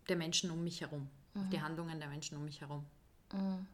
der 0.10 0.18
Menschen 0.18 0.52
um 0.52 0.64
mich 0.64 0.82
herum, 0.82 1.10
mhm. 1.34 1.42
auf 1.42 1.50
die 1.50 1.58
mhm. 1.58 1.64
Handlungen 1.64 2.00
der 2.00 2.10
Menschen 2.10 2.38
um 2.38 2.46
mich 2.46 2.62
herum. 2.62 2.86
Mhm. 3.34 3.66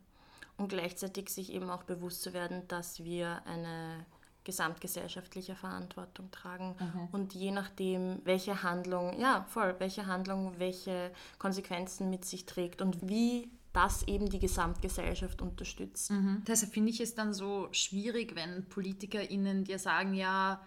Und 0.58 0.70
gleichzeitig 0.70 1.30
sich 1.30 1.52
eben 1.54 1.70
auch 1.70 1.84
bewusst 1.84 2.22
zu 2.22 2.34
werden, 2.34 2.68
dass 2.68 3.04
wir 3.04 3.46
eine 3.46 4.06
gesamtgesellschaftliche 4.44 5.56
Verantwortung 5.56 6.32
tragen. 6.32 6.76
Mhm. 6.80 7.08
Und 7.12 7.34
je 7.34 7.52
nachdem, 7.52 8.22
welche 8.24 8.64
Handlung, 8.64 9.20
ja, 9.20 9.46
voll, 9.50 9.76
welche 9.80 10.06
Handlung 10.08 10.58
welche 10.58 11.12
Konsequenzen 11.38 12.10
mit 12.10 12.24
sich 12.24 12.46
trägt 12.46 12.82
und 12.82 13.10
wie 13.10 13.52
das 13.78 14.02
eben 14.08 14.28
die 14.28 14.40
Gesamtgesellschaft 14.40 15.40
unterstützt. 15.40 16.10
Mhm. 16.10 16.42
Deshalb 16.48 16.74
finde 16.74 16.90
ich 16.90 17.00
es 17.00 17.14
dann 17.14 17.32
so 17.32 17.68
schwierig, 17.72 18.36
wenn 18.36 18.66
PolitikerInnen 18.66 19.66
dir 19.66 19.78
sagen, 19.78 20.16
ja, 20.16 20.66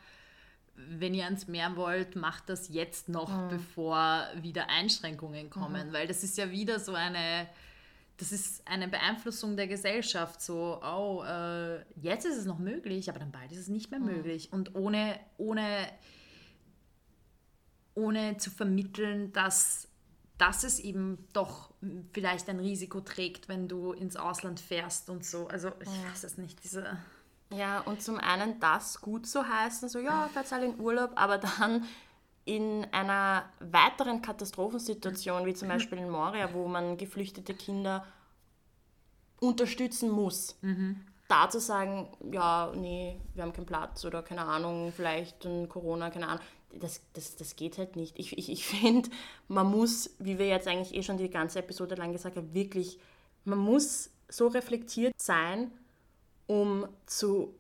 wenn 0.77 1.13
ihr 1.13 1.25
ans 1.25 1.49
Meer 1.49 1.75
wollt, 1.75 2.15
macht 2.15 2.49
das 2.49 2.69
jetzt 2.69 3.09
noch, 3.09 3.37
mhm. 3.37 3.49
bevor 3.49 4.27
wieder 4.37 4.71
Einschränkungen 4.71 5.51
kommen. 5.51 5.89
Mhm. 5.89 5.93
Weil 5.93 6.07
das 6.07 6.23
ist 6.23 6.39
ja 6.39 6.53
wieder 6.53 6.79
so 6.79 6.95
eine, 6.95 7.49
das 8.17 8.31
ist 8.31 8.67
eine 8.69 8.87
Beeinflussung 8.87 9.57
der 9.57 9.67
Gesellschaft. 9.67 10.41
So, 10.41 10.81
oh, 10.81 11.25
äh, 11.25 11.81
jetzt 12.01 12.25
ist 12.27 12.37
es 12.37 12.45
noch 12.45 12.61
möglich, 12.61 13.11
aber 13.11 13.19
dann 13.19 13.33
bald 13.33 13.51
ist 13.51 13.59
es 13.59 13.69
nicht 13.69 13.91
mehr 13.91 13.99
mhm. 13.99 14.07
möglich. 14.07 14.53
Und 14.53 14.77
ohne, 14.77 15.19
ohne, 15.37 15.89
ohne 17.95 18.37
zu 18.37 18.51
vermitteln, 18.51 19.33
dass 19.33 19.90
dass 20.41 20.65
es 20.65 20.79
eben 20.79 21.29
doch 21.35 21.71
vielleicht 22.15 22.49
ein 22.49 22.61
Risiko 22.61 23.01
trägt, 23.01 23.49
wenn 23.49 23.69
du 23.69 23.93
ins 23.93 24.17
Ausland 24.17 24.59
fährst 24.59 25.11
und 25.11 25.25
so. 25.25 25.49
Also 25.49 25.69
ich 25.81 25.89
ja. 25.89 26.11
weiß 26.11 26.25
es 26.25 26.39
nicht, 26.39 26.65
diese... 26.65 26.97
Ja, 27.53 27.81
und 27.81 28.01
zum 28.01 28.19
einen 28.19 28.59
das 28.59 29.01
gut 29.01 29.27
zu 29.27 29.47
heißen, 29.47 29.89
so 29.89 29.99
ja, 29.99 30.29
fährt 30.33 30.51
alle 30.53 30.67
in 30.67 30.81
Urlaub, 30.81 31.11
aber 31.17 31.39
dann 31.39 31.85
in 32.45 32.87
einer 32.93 33.45
weiteren 33.59 34.23
Katastrophensituation, 34.23 35.45
wie 35.45 35.55
zum 35.55 35.69
Beispiel 35.69 35.99
in 35.99 36.09
Moria, 36.09 36.55
wo 36.55 36.69
man 36.69 36.97
geflüchtete 36.97 37.53
Kinder 37.53 38.07
unterstützen 39.41 40.11
muss, 40.11 40.57
mhm. 40.63 41.05
da 41.29 41.51
zu 41.51 41.61
sagen, 41.61 42.09
ja, 42.33 42.73
nee, 42.75 43.21
wir 43.35 43.43
haben 43.43 43.53
keinen 43.53 43.67
Platz 43.67 44.05
oder 44.05 44.23
keine 44.23 44.43
Ahnung, 44.43 44.93
vielleicht 44.95 45.45
ein 45.45 45.69
Corona, 45.69 46.09
keine 46.11 46.29
Ahnung, 46.29 46.45
das, 46.73 47.01
das, 47.15 47.37
das 47.37 47.57
geht 47.57 47.79
halt 47.79 47.97
nicht. 47.97 48.19
Ich, 48.19 48.37
ich, 48.37 48.51
ich 48.51 48.67
finde, 48.67 49.11
man 49.49 49.71
muss, 49.71 50.11
wie 50.19 50.39
wir 50.39 50.47
jetzt 50.47 50.69
eigentlich 50.69 50.95
eh 50.95 51.03
schon 51.03 51.17
die 51.17 51.31
ganze 51.31 51.59
Episode 51.59 51.95
lang 51.95 52.13
gesagt 52.13 52.37
haben, 52.37 52.55
wirklich, 52.55 52.99
man 53.45 53.59
muss 53.59 54.11
so 54.29 54.49
reflektiert 54.49 55.15
sein, 55.21 55.73
um 56.47 56.87
zu 57.07 57.55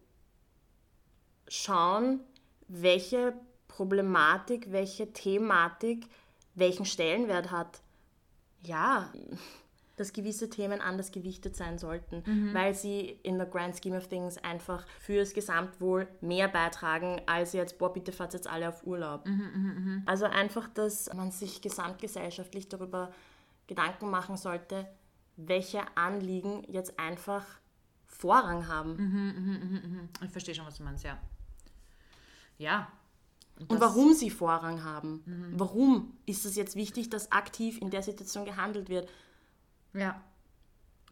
schauen, 1.48 2.20
welche 2.68 3.34
Problematik, 3.68 4.70
welche 4.70 5.12
Thematik 5.12 6.06
welchen 6.54 6.84
Stellenwert 6.84 7.50
hat. 7.50 7.80
Ja, 8.62 9.12
dass 10.00 10.12
gewisse 10.12 10.48
Themen 10.48 10.80
anders 10.80 11.12
gewichtet 11.12 11.54
sein 11.54 11.78
sollten, 11.78 12.22
mhm. 12.26 12.54
weil 12.54 12.74
sie 12.74 13.18
in 13.22 13.38
the 13.38 13.44
grand 13.44 13.76
scheme 13.76 13.96
of 13.96 14.08
things 14.08 14.38
einfach 14.38 14.86
fürs 14.98 15.34
Gesamtwohl 15.34 16.08
mehr 16.20 16.48
beitragen, 16.48 17.20
als 17.26 17.52
jetzt, 17.52 17.78
boah, 17.78 17.92
bitte 17.92 18.10
fahrt 18.10 18.32
jetzt 18.32 18.48
alle 18.48 18.68
auf 18.70 18.86
Urlaub. 18.86 19.26
Mhm, 19.26 19.50
mh, 19.54 19.80
mh. 19.80 20.02
Also 20.06 20.24
einfach, 20.24 20.68
dass 20.68 21.12
man 21.12 21.30
sich 21.30 21.60
gesamtgesellschaftlich 21.60 22.68
darüber 22.68 23.12
Gedanken 23.66 24.10
machen 24.10 24.36
sollte, 24.36 24.88
welche 25.36 25.82
Anliegen 25.96 26.64
jetzt 26.68 26.98
einfach 26.98 27.46
Vorrang 28.06 28.66
haben. 28.66 28.96
Mhm, 28.96 29.26
mh, 29.26 29.58
mh, 29.58 30.02
mh. 30.02 30.08
Ich 30.24 30.30
verstehe 30.30 30.54
schon, 30.54 30.66
was 30.66 30.78
du 30.78 30.82
meinst, 30.82 31.04
ja. 31.04 31.18
Ja, 32.58 32.88
und, 33.60 33.70
und 33.70 33.80
warum 33.80 34.14
sie 34.14 34.30
Vorrang 34.30 34.82
haben. 34.82 35.22
Mhm. 35.26 35.60
Warum 35.60 36.14
ist 36.24 36.46
es 36.46 36.56
jetzt 36.56 36.76
wichtig, 36.76 37.10
dass 37.10 37.30
aktiv 37.30 37.78
in 37.80 37.90
der 37.90 38.02
Situation 38.02 38.46
gehandelt 38.46 38.88
wird? 38.88 39.08
Ja. 39.94 40.20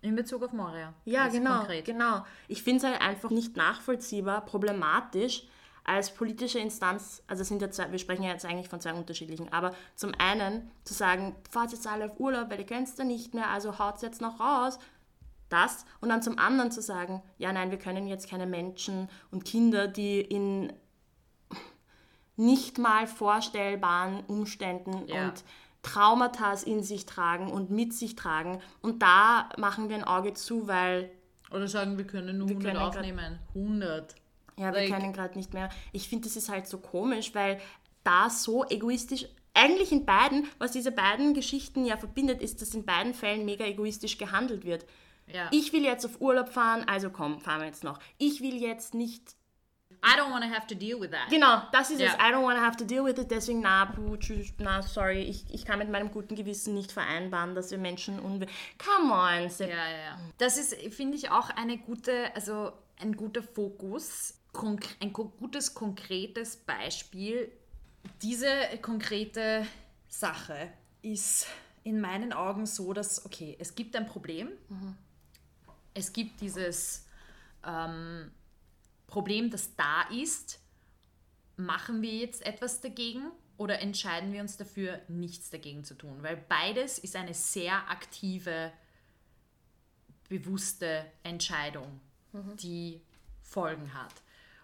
In 0.00 0.14
Bezug 0.14 0.44
auf 0.44 0.52
Moria. 0.52 0.94
Ja, 1.04 1.28
genau. 1.28 1.58
Konkret. 1.58 1.84
genau. 1.84 2.24
Ich 2.46 2.62
finde 2.62 2.78
es 2.78 2.84
halt 2.84 3.02
einfach 3.02 3.30
nicht 3.30 3.56
nachvollziehbar, 3.56 4.44
problematisch 4.44 5.44
als 5.88 6.14
politische 6.14 6.58
Instanz, 6.58 7.22
also 7.26 7.42
sind 7.42 7.62
ja 7.62 7.70
zwei, 7.70 7.90
wir 7.90 7.98
sprechen 7.98 8.22
ja 8.22 8.30
jetzt 8.30 8.44
eigentlich 8.44 8.68
von 8.68 8.80
zwei 8.80 8.92
unterschiedlichen, 8.92 9.50
aber 9.52 9.74
zum 9.96 10.12
einen 10.18 10.70
zu 10.84 10.92
sagen, 10.92 11.34
fahrt 11.50 11.72
jetzt 11.72 11.86
alle 11.86 12.06
auf 12.06 12.20
Urlaub, 12.20 12.50
weil 12.50 12.60
ihr 12.60 12.66
könnt 12.66 12.88
es 12.88 12.94
da 12.94 13.04
nicht 13.04 13.32
mehr, 13.32 13.48
also 13.48 13.78
haut 13.78 13.96
es 13.96 14.02
jetzt 14.02 14.20
noch 14.20 14.38
raus, 14.38 14.78
das, 15.48 15.86
und 16.02 16.10
dann 16.10 16.22
zum 16.22 16.38
anderen 16.38 16.70
zu 16.70 16.82
sagen, 16.82 17.22
ja 17.38 17.54
nein, 17.54 17.70
wir 17.70 17.78
können 17.78 18.06
jetzt 18.06 18.28
keine 18.28 18.46
Menschen 18.46 19.08
und 19.30 19.46
Kinder, 19.46 19.88
die 19.88 20.20
in 20.20 20.74
nicht 22.36 22.78
mal 22.78 23.06
vorstellbaren 23.06 24.24
Umständen 24.26 25.08
ja. 25.08 25.24
und 25.24 25.44
Traumata 25.88 26.52
in 26.66 26.82
sich 26.82 27.06
tragen 27.06 27.50
und 27.50 27.70
mit 27.70 27.94
sich 27.94 28.14
tragen. 28.14 28.60
Und 28.82 29.02
da 29.02 29.48
machen 29.56 29.88
wir 29.88 29.96
ein 29.96 30.04
Auge 30.04 30.34
zu, 30.34 30.68
weil. 30.68 31.10
Oder 31.50 31.66
sagen, 31.66 31.96
wir 31.96 32.06
können 32.06 32.38
nur 32.38 32.48
wir 32.48 32.56
100 32.56 32.74
können 32.74 32.84
aufnehmen. 32.84 33.38
100. 33.54 34.14
Ja, 34.58 34.70
like. 34.70 34.88
wir 34.88 34.96
können 34.96 35.12
gerade 35.12 35.38
nicht 35.38 35.54
mehr. 35.54 35.70
Ich 35.92 36.08
finde, 36.08 36.28
das 36.28 36.36
ist 36.36 36.50
halt 36.50 36.66
so 36.66 36.78
komisch, 36.78 37.34
weil 37.34 37.58
da 38.04 38.28
so 38.28 38.64
egoistisch. 38.66 39.26
Eigentlich 39.54 39.90
in 39.90 40.04
beiden, 40.04 40.46
was 40.58 40.72
diese 40.72 40.92
beiden 40.92 41.34
Geschichten 41.34 41.84
ja 41.84 41.96
verbindet, 41.96 42.42
ist, 42.42 42.62
dass 42.62 42.74
in 42.74 42.84
beiden 42.84 43.14
Fällen 43.14 43.44
mega 43.44 43.64
egoistisch 43.64 44.18
gehandelt 44.18 44.64
wird. 44.64 44.84
Ja. 45.26 45.48
Ich 45.50 45.72
will 45.72 45.84
jetzt 45.84 46.04
auf 46.04 46.20
Urlaub 46.20 46.48
fahren, 46.48 46.84
also 46.86 47.10
komm, 47.10 47.40
fahren 47.40 47.60
wir 47.60 47.66
jetzt 47.66 47.82
noch. 47.82 47.98
Ich 48.18 48.40
will 48.40 48.56
jetzt 48.60 48.94
nicht 48.94 49.37
I 50.00 50.16
don't 50.16 50.30
want 50.30 50.44
to 50.44 50.50
have 50.50 50.66
to 50.68 50.74
deal 50.76 51.00
with 51.00 51.10
that. 51.10 51.28
Genau, 51.28 51.62
das 51.72 51.90
ist 51.90 52.00
yeah. 52.00 52.12
es. 52.12 52.14
I 52.14 52.32
don't 52.32 52.44
want 52.44 52.56
to 52.56 52.64
have 52.64 52.76
to 52.76 52.84
deal 52.84 53.04
with 53.04 53.18
it. 53.18 53.30
Deswegen, 53.30 53.60
na, 53.62 53.86
puh, 53.86 54.16
tschüss, 54.16 54.52
na, 54.58 54.80
sorry, 54.82 55.22
ich, 55.22 55.44
ich 55.50 55.64
kann 55.64 55.80
mit 55.80 55.90
meinem 55.90 56.12
guten 56.12 56.36
Gewissen 56.36 56.74
nicht 56.74 56.92
vereinbaren, 56.92 57.54
dass 57.54 57.70
wir 57.72 57.78
Menschen 57.78 58.20
unwe... 58.20 58.46
Come 58.78 59.12
on. 59.12 59.50
Ja, 59.58 59.66
ja, 59.66 59.88
ja. 59.88 60.18
Das 60.38 60.56
ist, 60.56 60.74
finde 60.94 61.16
ich, 61.16 61.30
auch 61.30 61.50
eine 61.50 61.78
gute, 61.78 62.34
also 62.36 62.72
ein 63.00 63.16
guter 63.16 63.42
Fokus, 63.42 64.34
ein 65.00 65.12
gutes, 65.12 65.74
konkretes 65.74 66.56
Beispiel. 66.56 67.50
Diese 68.22 68.48
konkrete 68.80 69.66
Sache 70.08 70.70
ist 71.02 71.48
in 71.82 72.00
meinen 72.00 72.32
Augen 72.32 72.66
so, 72.66 72.92
dass, 72.92 73.26
okay, 73.26 73.56
es 73.58 73.74
gibt 73.74 73.96
ein 73.96 74.06
Problem. 74.06 74.50
Mhm. 74.68 74.96
Es 75.92 76.12
gibt 76.12 76.40
dieses... 76.40 77.04
Ähm, 77.66 78.30
Problem, 79.08 79.50
das 79.50 79.74
da 79.74 80.02
ist, 80.12 80.60
machen 81.56 82.02
wir 82.02 82.14
jetzt 82.14 82.46
etwas 82.46 82.80
dagegen 82.80 83.32
oder 83.56 83.80
entscheiden 83.80 84.32
wir 84.32 84.40
uns 84.40 84.56
dafür, 84.56 85.00
nichts 85.08 85.50
dagegen 85.50 85.82
zu 85.82 85.94
tun? 85.94 86.22
Weil 86.22 86.36
beides 86.36 86.98
ist 86.98 87.16
eine 87.16 87.34
sehr 87.34 87.90
aktive, 87.90 88.70
bewusste 90.28 91.04
Entscheidung, 91.24 92.00
mhm. 92.32 92.56
die 92.56 93.00
Folgen 93.42 93.92
hat. 93.94 94.14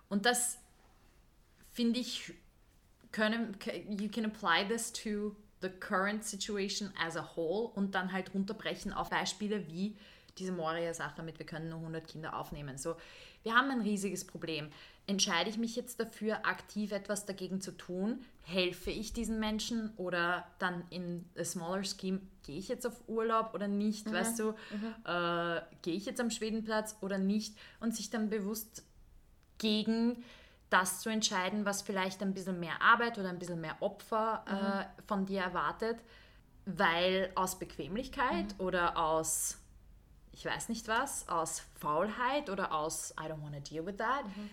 Und 0.08 0.26
das 0.26 0.58
finde 1.72 1.98
ich, 1.98 2.32
können, 3.10 3.56
you 3.88 4.08
can 4.08 4.26
apply 4.26 4.68
this 4.68 4.92
to 4.92 5.34
the 5.62 5.70
current 5.70 6.22
situation 6.22 6.92
as 7.02 7.16
a 7.16 7.34
whole 7.34 7.68
und 7.68 7.94
dann 7.94 8.12
halt 8.12 8.34
runterbrechen 8.34 8.92
auf 8.92 9.08
Beispiele 9.08 9.66
wie 9.68 9.96
diese 10.38 10.52
Moria-Sache 10.52 11.22
mit, 11.22 11.38
wir 11.38 11.46
können 11.46 11.70
nur 11.70 11.78
100 11.78 12.06
Kinder 12.06 12.36
aufnehmen. 12.36 12.76
So, 12.76 12.96
wir 13.44 13.54
haben 13.54 13.70
ein 13.70 13.82
riesiges 13.82 14.26
Problem. 14.26 14.70
Entscheide 15.06 15.50
ich 15.50 15.58
mich 15.58 15.76
jetzt 15.76 16.00
dafür, 16.00 16.46
aktiv 16.46 16.90
etwas 16.90 17.26
dagegen 17.26 17.60
zu 17.60 17.72
tun? 17.72 18.24
Helfe 18.42 18.90
ich 18.90 19.12
diesen 19.12 19.38
Menschen 19.38 19.92
oder 19.96 20.46
dann 20.58 20.82
in 20.88 21.28
a 21.38 21.44
smaller 21.44 21.84
scheme, 21.84 22.20
gehe 22.42 22.58
ich 22.58 22.68
jetzt 22.68 22.86
auf 22.86 23.06
Urlaub 23.06 23.52
oder 23.54 23.68
nicht? 23.68 24.06
Mhm. 24.06 24.12
Weißt 24.12 24.38
du, 24.38 24.52
mhm. 24.52 24.94
äh, 25.04 25.60
gehe 25.82 25.94
ich 25.94 26.06
jetzt 26.06 26.20
am 26.20 26.30
Schwedenplatz 26.30 26.96
oder 27.02 27.18
nicht? 27.18 27.54
Und 27.80 27.94
sich 27.94 28.08
dann 28.08 28.30
bewusst 28.30 28.82
gegen 29.58 30.24
das 30.70 31.00
zu 31.00 31.10
entscheiden, 31.10 31.66
was 31.66 31.82
vielleicht 31.82 32.22
ein 32.22 32.32
bisschen 32.32 32.58
mehr 32.58 32.80
Arbeit 32.80 33.18
oder 33.18 33.28
ein 33.28 33.38
bisschen 33.38 33.60
mehr 33.60 33.76
Opfer 33.80 34.42
äh, 34.48 34.52
mhm. 34.52 34.80
äh, 34.80 34.84
von 35.06 35.26
dir 35.26 35.42
erwartet, 35.42 35.98
weil 36.64 37.30
aus 37.34 37.58
Bequemlichkeit 37.58 38.58
mhm. 38.58 38.64
oder 38.64 38.96
aus 38.96 39.58
ich 40.34 40.44
weiß 40.44 40.68
nicht 40.68 40.88
was, 40.88 41.28
aus 41.28 41.62
Faulheit 41.80 42.50
oder 42.50 42.72
aus 42.72 43.14
I 43.20 43.24
don't 43.24 43.42
want 43.42 43.54
to 43.54 43.60
deal 43.60 43.86
with 43.86 43.96
that. 43.96 44.24
Mhm. 44.24 44.50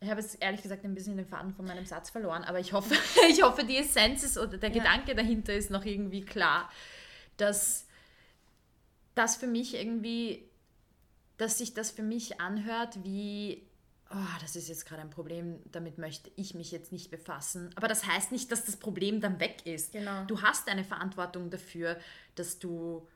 Ich 0.00 0.10
habe 0.10 0.20
jetzt 0.20 0.42
ehrlich 0.42 0.62
gesagt 0.62 0.84
ein 0.84 0.94
bisschen 0.94 1.16
den 1.16 1.26
Faden 1.26 1.54
von 1.54 1.64
meinem 1.64 1.86
Satz 1.86 2.10
verloren, 2.10 2.44
aber 2.44 2.58
ich 2.58 2.72
hoffe, 2.72 2.94
ich 3.30 3.42
hoffe 3.42 3.64
die 3.64 3.78
Essenz 3.78 4.24
ist 4.24 4.36
oder 4.36 4.58
der 4.58 4.70
ja. 4.70 4.82
Gedanke 4.82 5.14
dahinter 5.14 5.54
ist 5.54 5.70
noch 5.70 5.84
irgendwie 5.84 6.24
klar, 6.24 6.70
dass 7.36 7.86
das 9.14 9.36
für 9.36 9.46
mich 9.46 9.74
irgendwie, 9.74 10.48
dass 11.38 11.58
sich 11.58 11.72
das 11.72 11.90
für 11.90 12.02
mich 12.02 12.40
anhört 12.40 13.02
wie 13.04 13.66
oh, 14.10 14.40
das 14.40 14.56
ist 14.56 14.68
jetzt 14.68 14.86
gerade 14.86 15.02
ein 15.02 15.10
Problem, 15.10 15.58
damit 15.72 15.98
möchte 15.98 16.30
ich 16.36 16.54
mich 16.54 16.70
jetzt 16.70 16.92
nicht 16.92 17.10
befassen. 17.10 17.70
Aber 17.74 17.88
das 17.88 18.06
heißt 18.06 18.30
nicht, 18.30 18.52
dass 18.52 18.64
das 18.64 18.76
Problem 18.76 19.20
dann 19.20 19.40
weg 19.40 19.66
ist. 19.66 19.92
Genau. 19.92 20.24
Du 20.26 20.42
hast 20.42 20.68
eine 20.68 20.84
Verantwortung 20.84 21.50
dafür, 21.50 21.98
dass 22.36 22.58
du 22.58 23.06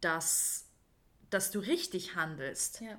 das, 0.00 0.66
dass 1.30 1.50
du 1.50 1.58
richtig 1.58 2.16
handelst. 2.16 2.80
Ja. 2.80 2.98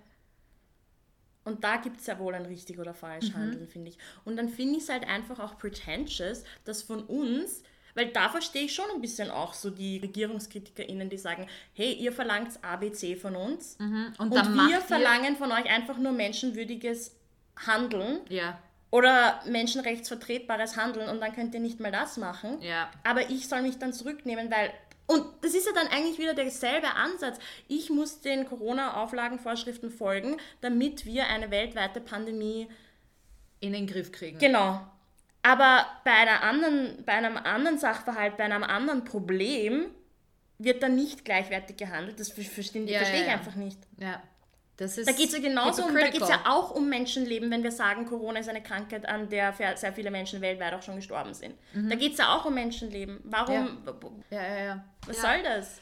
Und 1.44 1.64
da 1.64 1.78
gibt 1.78 2.02
es 2.02 2.08
ja 2.08 2.20
wohl 2.20 2.36
ein 2.36 2.46
richtig 2.46 2.80
oder 2.80 2.94
falsch 2.94 3.30
mhm. 3.30 3.38
Handeln, 3.38 3.68
finde 3.68 3.90
ich. 3.90 3.98
Und 4.26 4.38
dann 4.38 4.50
finde 4.50 4.78
ich 4.78 4.84
es 4.84 4.90
halt 4.90 5.08
einfach 5.08 5.40
auch 5.40 5.58
pretentious, 5.58 6.44
dass 6.66 6.84
von 6.84 7.04
uns, 7.04 7.64
weil 7.96 8.08
da 8.12 8.30
verstehe 8.30 8.66
ich 8.66 8.76
schon 8.76 8.86
ein 8.94 9.02
bisschen 9.02 9.32
auch 9.32 9.54
so 9.54 9.72
die 9.72 9.98
RegierungskritikerInnen, 9.98 11.10
die 11.10 11.18
sagen, 11.18 11.48
hey, 11.74 11.94
ihr 11.94 12.12
verlangt 12.12 12.64
ABC 12.64 13.16
von 13.16 13.36
uns 13.36 13.78
mhm. 13.80 14.14
und, 14.20 14.32
und 14.32 14.70
wir 14.70 14.82
verlangen 14.82 15.36
von 15.36 15.52
euch 15.52 15.66
einfach 15.66 15.98
nur 15.98 16.12
menschenwürdiges 16.12 17.16
Handeln. 17.66 18.22
Ja. 18.30 18.60
Oder 18.92 19.42
menschenrechtsvertretbares 19.46 20.76
Handeln 20.76 21.08
und 21.10 21.22
dann 21.22 21.34
könnt 21.34 21.54
ihr 21.54 21.62
nicht 21.62 21.80
mal 21.80 21.94
das 21.94 22.18
machen. 22.18 22.62
Ja. 22.62 22.92
Aber 23.06 23.30
ich 23.30 23.48
soll 23.48 23.62
mich 23.62 23.80
dann 23.80 23.94
zurücknehmen, 23.94 24.52
weil 24.52 24.74
und 25.12 25.26
das 25.42 25.54
ist 25.54 25.66
ja 25.66 25.74
dann 25.74 25.88
eigentlich 25.88 26.18
wieder 26.20 26.34
derselbe 26.34 26.96
Ansatz. 26.96 27.38
Ich 27.68 27.90
muss 27.90 28.22
den 28.22 28.46
Corona-Auflagenvorschriften 28.48 29.92
folgen, 29.92 30.38
damit 30.62 31.06
wir 31.06 31.28
eine 31.28 31.52
weltweite 31.52 32.00
Pandemie 32.00 32.70
in 33.60 33.74
den 33.74 33.88
Griff 33.88 34.14
kriegen. 34.14 34.40
Genau. 34.40 34.80
Aber 35.44 35.86
bei, 36.06 36.12
einer 36.12 36.44
anderen, 36.44 37.04
bei 37.06 37.14
einem 37.14 37.36
anderen 37.36 37.78
Sachverhalt, 37.78 38.38
bei 38.38 38.46
einem 38.46 38.64
anderen 38.64 39.04
Problem 39.04 39.88
wird 40.60 40.82
dann 40.82 40.96
nicht 40.96 41.26
gleichwertig 41.26 41.76
gehandelt. 41.76 42.18
Das 42.18 42.30
verstehe 42.30 42.86
ja, 42.86 43.00
versteh 43.00 43.22
ich 43.22 43.28
ja, 43.28 43.34
einfach 43.34 43.56
nicht. 43.56 43.80
Ja. 43.98 44.22
Da 44.82 45.12
geht 45.12 45.28
es 45.28 45.34
ja 45.34 45.40
genauso 45.40 45.84
um, 45.84 45.94
da 45.94 46.10
geht 46.10 46.22
ja 46.22 46.44
auch 46.46 46.72
um 46.72 46.90
Menschenleben, 46.90 47.52
wenn 47.52 47.64
wir 47.64 47.72
sagen, 47.72 48.06
Corona 48.06 48.40
ist 48.40 48.50
eine 48.50 48.64
Krankheit, 48.64 49.08
an 49.08 49.30
der 49.30 49.54
sehr 49.76 49.94
viele 49.94 50.12
Menschen 50.12 50.42
weltweit 50.42 50.74
auch 50.74 50.82
schon 50.82 50.96
gestorben 50.96 51.34
sind. 51.34 51.56
Mhm. 51.74 51.90
Da 51.90 51.96
geht 51.96 52.14
es 52.14 52.18
ja 52.18 52.36
auch 52.36 52.46
um 52.46 52.54
Menschenleben. 52.54 53.20
Warum? 53.24 53.84
Ja, 54.30 54.42
ja, 54.42 54.48
ja. 54.48 54.66
ja. 54.66 54.86
Was 55.06 55.18
ja. 55.18 55.22
soll 55.22 55.44
das? 55.44 55.82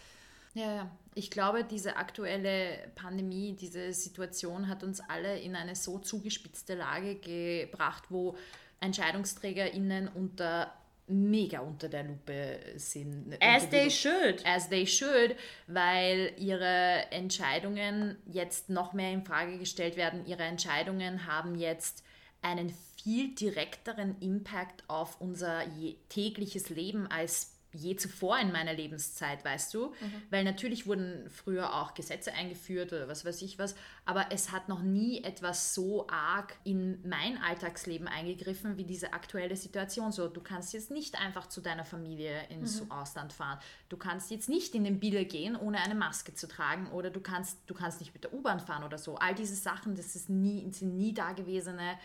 Ja, 0.54 0.76
ja. 0.76 0.92
Ich 1.16 1.32
glaube, 1.32 1.64
diese 1.64 1.98
aktuelle 1.98 2.92
Pandemie, 2.96 3.54
diese 3.54 3.92
Situation 3.94 4.68
hat 4.68 4.84
uns 4.84 5.02
alle 5.02 5.40
in 5.40 5.56
eine 5.56 5.76
so 5.76 6.00
zugespitzte 6.00 6.76
Lage 6.76 7.16
gebracht, 7.16 8.06
wo 8.10 8.38
EntscheidungsträgerInnen 8.80 10.08
unter 10.08 10.74
mega 11.10 11.60
unter 11.60 11.90
der 11.90 12.04
Lupe 12.04 12.60
sind. 12.76 13.36
As 13.42 13.70
they 13.70 13.90
should. 13.90 14.46
As 14.46 14.70
they 14.70 14.86
should, 14.86 15.36
weil 15.68 16.34
ihre 16.38 17.06
Entscheidungen 17.12 18.18
jetzt 18.26 18.70
noch 18.70 18.94
mehr 18.94 19.12
in 19.12 19.26
Frage 19.26 19.58
gestellt 19.58 19.98
werden. 19.98 20.26
Ihre 20.26 20.44
Entscheidungen 20.44 21.26
haben 21.26 21.56
jetzt 21.56 22.04
einen 22.42 22.74
viel 23.04 23.36
direkteren 23.36 24.16
Impact 24.20 24.84
auf 24.88 25.20
unser 25.20 25.64
tägliches 26.10 26.70
Leben 26.70 27.08
als 27.08 27.59
je 27.74 27.96
zuvor 27.96 28.40
in 28.40 28.52
meiner 28.52 28.74
Lebenszeit, 28.74 29.46
weißt 29.46 29.74
du? 29.74 29.88
Mhm. 29.88 30.22
Weil 30.30 30.44
natürlich 30.44 30.88
wurden 30.88 31.30
früher 31.30 31.76
auch 31.76 31.94
Gesetze 31.94 32.34
eingeführt 32.34 32.94
oder 32.94 33.08
was 33.08 33.26
weiß 33.26 33.42
ich 33.42 33.60
was, 33.60 33.76
aber 34.06 34.28
es 34.32 34.52
hat 34.52 34.70
noch 34.70 34.82
nie 34.82 35.24
etwas 35.24 35.74
so 35.76 36.08
arg 36.08 36.56
in 36.64 37.00
mein 37.08 37.38
Alltagsleben 37.38 38.08
eingegriffen 38.08 38.78
wie 38.78 38.86
diese 38.86 39.14
aktuelle 39.14 39.56
Situation. 39.56 40.12
So, 40.12 40.28
du 40.28 40.42
kannst 40.42 40.74
jetzt 40.74 40.90
nicht 40.90 41.20
einfach 41.20 41.48
zu 41.48 41.62
deiner 41.62 41.86
Familie 41.86 42.48
ins 42.50 42.82
mhm. 42.82 42.92
Ausland 42.92 43.34
fahren. 43.34 43.60
Du 43.90 43.98
kannst 43.98 44.32
jetzt 44.32 44.50
nicht 44.50 44.74
in 44.74 44.84
den 44.84 45.00
Biller 45.00 45.26
gehen, 45.26 45.56
ohne 45.56 45.80
eine 45.80 45.96
Maske 45.96 46.34
zu 46.34 46.48
tragen 46.48 46.88
oder 46.92 47.10
du 47.10 47.22
kannst, 47.22 47.60
du 47.68 47.74
kannst 47.74 48.00
nicht 48.00 48.14
mit 48.14 48.24
der 48.24 48.34
U-Bahn 48.34 48.60
fahren 48.60 48.84
oder 48.84 48.98
so. 48.98 49.16
All 49.16 49.36
diese 49.36 49.56
Sachen, 49.56 49.96
das 49.96 50.16
ist 50.16 50.30
nie, 50.30 50.68
sind 50.72 50.98
nie 50.98 51.14
dagewesene 51.14 51.98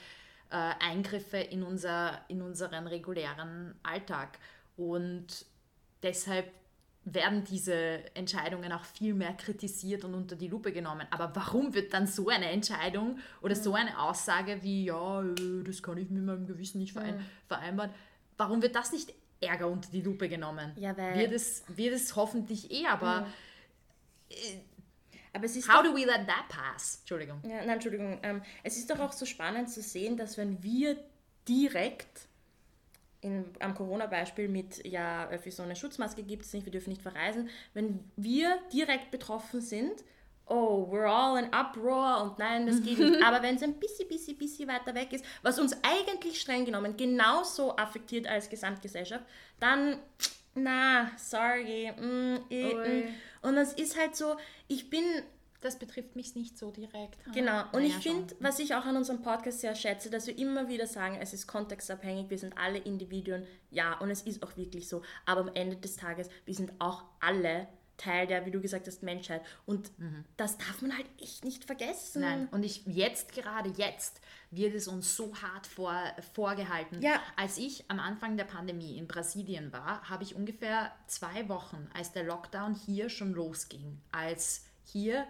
äh, 0.50 0.72
Eingriffe 0.80 1.38
in, 1.38 1.62
unser, 1.62 2.20
in 2.28 2.42
unseren 2.42 2.86
regulären 2.86 3.74
Alltag. 3.82 4.38
Und 4.76 5.46
deshalb 6.04 6.52
werden 7.04 7.44
diese 7.44 7.74
Entscheidungen 8.14 8.72
auch 8.72 8.84
viel 8.84 9.12
mehr 9.12 9.34
kritisiert 9.34 10.04
und 10.04 10.14
unter 10.14 10.36
die 10.36 10.48
Lupe 10.48 10.72
genommen. 10.72 11.06
Aber 11.10 11.34
warum 11.34 11.74
wird 11.74 11.92
dann 11.92 12.06
so 12.06 12.28
eine 12.28 12.50
Entscheidung 12.50 13.18
oder 13.42 13.54
so 13.54 13.74
eine 13.74 13.98
Aussage 14.00 14.62
wie, 14.62 14.86
ja, 14.86 15.22
äh, 15.22 15.62
das 15.64 15.82
kann 15.82 15.98
ich 15.98 16.08
mit 16.08 16.24
meinem 16.24 16.46
Gewissen 16.46 16.78
nicht 16.78 16.92
verein 16.92 17.24
vereinbaren, 17.46 17.90
warum 18.38 18.62
wird 18.62 18.74
das 18.74 18.92
nicht 18.92 19.12
Ärger 19.40 19.68
unter 19.68 19.90
die 19.90 20.00
Lupe 20.00 20.28
genommen? 20.28 20.72
Ja, 20.76 20.96
weil 20.96 21.18
wird, 21.18 21.32
es, 21.32 21.64
wird 21.68 21.94
es 21.94 22.16
hoffentlich 22.16 22.70
eh, 22.70 22.86
aber... 22.86 23.26
Mhm. 24.30 24.60
aber 25.34 25.44
es 25.44 25.56
ist 25.56 25.68
How 25.68 25.82
doch, 25.82 25.90
do 25.90 25.96
we 25.96 26.06
let 26.06 26.26
that 26.26 26.48
pass? 26.48 27.00
Entschuldigung. 27.00 27.42
Ja, 27.42 27.58
nein, 27.58 27.68
Entschuldigung. 27.70 28.18
Ähm, 28.22 28.42
es 28.62 28.78
ist 28.78 28.88
doch 28.88 29.00
auch 29.00 29.12
so 29.12 29.26
spannend 29.26 29.68
zu 29.68 29.82
sehen, 29.82 30.16
dass 30.16 30.38
wenn 30.38 30.62
wir 30.62 30.96
direkt 31.46 32.28
in, 33.24 33.44
am 33.58 33.74
Corona-Beispiel 33.74 34.48
mit, 34.48 34.84
ja, 34.86 35.28
für 35.38 35.50
so 35.50 35.62
eine 35.62 35.74
Schutzmaske 35.74 36.22
gibt 36.22 36.44
es 36.44 36.52
nicht, 36.52 36.66
wir 36.66 36.72
dürfen 36.72 36.90
nicht 36.90 37.02
verreisen, 37.02 37.48
wenn 37.72 38.04
wir 38.16 38.58
direkt 38.72 39.10
betroffen 39.10 39.60
sind, 39.60 40.04
oh, 40.46 40.86
we're 40.90 41.06
all 41.06 41.38
in 41.38 41.48
uproar 41.54 42.22
und 42.22 42.38
nein, 42.38 42.66
das 42.66 42.82
geht 42.82 42.98
nicht. 42.98 43.22
Aber 43.24 43.42
wenn 43.42 43.56
es 43.56 43.62
ein 43.62 43.80
bisschen, 43.80 44.06
bisschen, 44.08 44.36
bisschen 44.36 44.68
weiter 44.68 44.94
weg 44.94 45.12
ist, 45.12 45.24
was 45.42 45.58
uns 45.58 45.76
eigentlich 45.82 46.40
streng 46.40 46.66
genommen 46.66 46.96
genauso 46.96 47.76
affektiert 47.76 48.26
als 48.26 48.50
Gesamtgesellschaft, 48.50 49.24
dann, 49.58 49.98
na, 50.54 51.10
sorry. 51.16 51.90
Mm, 51.92 52.36
eh, 52.50 52.74
mm. 52.74 53.14
Und 53.42 53.56
es 53.56 53.72
ist 53.72 53.98
halt 53.98 54.16
so, 54.16 54.36
ich 54.68 54.90
bin 54.90 55.04
das 55.64 55.78
betrifft 55.78 56.16
mich 56.16 56.34
nicht 56.34 56.58
so 56.58 56.70
direkt. 56.70 57.18
Genau. 57.32 57.62
Und 57.72 57.82
naja, 57.82 57.86
ich 57.86 57.96
finde, 57.96 58.34
was 58.40 58.58
ich 58.58 58.74
auch 58.74 58.84
an 58.84 58.96
unserem 58.96 59.22
Podcast 59.22 59.60
sehr 59.60 59.74
schätze, 59.74 60.10
dass 60.10 60.26
wir 60.26 60.36
immer 60.38 60.68
wieder 60.68 60.86
sagen, 60.86 61.16
es 61.20 61.32
ist 61.32 61.46
kontextabhängig, 61.46 62.30
wir 62.30 62.38
sind 62.38 62.56
alle 62.58 62.78
Individuen. 62.78 63.46
Ja, 63.70 63.98
und 63.98 64.10
es 64.10 64.22
ist 64.22 64.42
auch 64.42 64.56
wirklich 64.56 64.88
so. 64.88 65.02
Aber 65.26 65.42
am 65.42 65.50
Ende 65.54 65.76
des 65.76 65.96
Tages, 65.96 66.28
wir 66.44 66.54
sind 66.54 66.72
auch 66.78 67.04
alle 67.20 67.68
Teil 67.96 68.26
der, 68.26 68.44
wie 68.44 68.50
du 68.50 68.60
gesagt 68.60 68.86
hast, 68.86 69.02
Menschheit. 69.02 69.42
Und 69.66 69.96
mhm. 69.98 70.24
das 70.36 70.58
darf 70.58 70.82
man 70.82 70.96
halt 70.96 71.06
echt 71.20 71.44
nicht 71.44 71.64
vergessen. 71.64 72.22
Nein, 72.22 72.48
und 72.50 72.64
ich 72.64 72.84
jetzt, 72.86 73.32
gerade 73.32 73.70
jetzt, 73.76 74.20
wird 74.50 74.74
es 74.74 74.88
uns 74.88 75.16
so 75.16 75.34
hart 75.36 75.66
vor, 75.66 75.96
vorgehalten. 76.34 77.00
Ja. 77.00 77.20
Als 77.36 77.58
ich 77.58 77.84
am 77.88 78.00
Anfang 78.00 78.36
der 78.36 78.44
Pandemie 78.44 78.98
in 78.98 79.06
Brasilien 79.06 79.72
war, 79.72 80.08
habe 80.08 80.24
ich 80.24 80.34
ungefähr 80.34 80.92
zwei 81.06 81.48
Wochen, 81.48 81.88
als 81.94 82.12
der 82.12 82.24
Lockdown 82.24 82.74
hier 82.74 83.08
schon 83.08 83.32
losging, 83.32 84.00
als 84.10 84.64
hier 84.84 85.26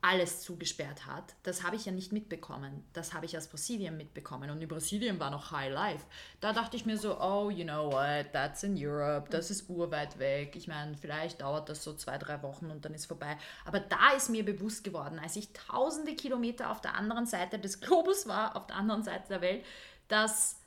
alles 0.00 0.42
zugesperrt 0.42 1.06
hat, 1.06 1.34
das 1.42 1.64
habe 1.64 1.74
ich 1.74 1.86
ja 1.86 1.92
nicht 1.92 2.12
mitbekommen. 2.12 2.84
Das 2.92 3.14
habe 3.14 3.26
ich 3.26 3.36
aus 3.36 3.48
Brasilien 3.48 3.96
mitbekommen. 3.96 4.48
Und 4.50 4.62
in 4.62 4.68
Brasilien 4.68 5.18
war 5.18 5.30
noch 5.30 5.50
High 5.50 5.72
Life. 5.72 6.04
Da 6.40 6.52
dachte 6.52 6.76
ich 6.76 6.86
mir 6.86 6.96
so, 6.96 7.20
oh, 7.20 7.50
you 7.50 7.64
know 7.64 7.90
what, 7.90 8.32
that's 8.32 8.62
in 8.62 8.76
Europe, 8.78 9.28
das 9.30 9.50
ist 9.50 9.68
urweit 9.68 10.18
weg. 10.18 10.54
Ich 10.54 10.68
meine, 10.68 10.96
vielleicht 10.96 11.40
dauert 11.40 11.68
das 11.68 11.82
so 11.82 11.94
zwei, 11.94 12.16
drei 12.16 12.42
Wochen 12.42 12.70
und 12.70 12.84
dann 12.84 12.94
ist 12.94 13.06
vorbei. 13.06 13.36
Aber 13.64 13.80
da 13.80 14.12
ist 14.16 14.30
mir 14.30 14.44
bewusst 14.44 14.84
geworden, 14.84 15.18
als 15.18 15.34
ich 15.34 15.52
tausende 15.52 16.14
Kilometer 16.14 16.70
auf 16.70 16.80
der 16.80 16.94
anderen 16.94 17.26
Seite 17.26 17.58
des 17.58 17.80
Globus 17.80 18.28
war, 18.28 18.56
auf 18.56 18.68
der 18.68 18.76
anderen 18.76 19.02
Seite 19.02 19.28
der 19.28 19.40
Welt, 19.40 19.64
dass, 20.06 20.60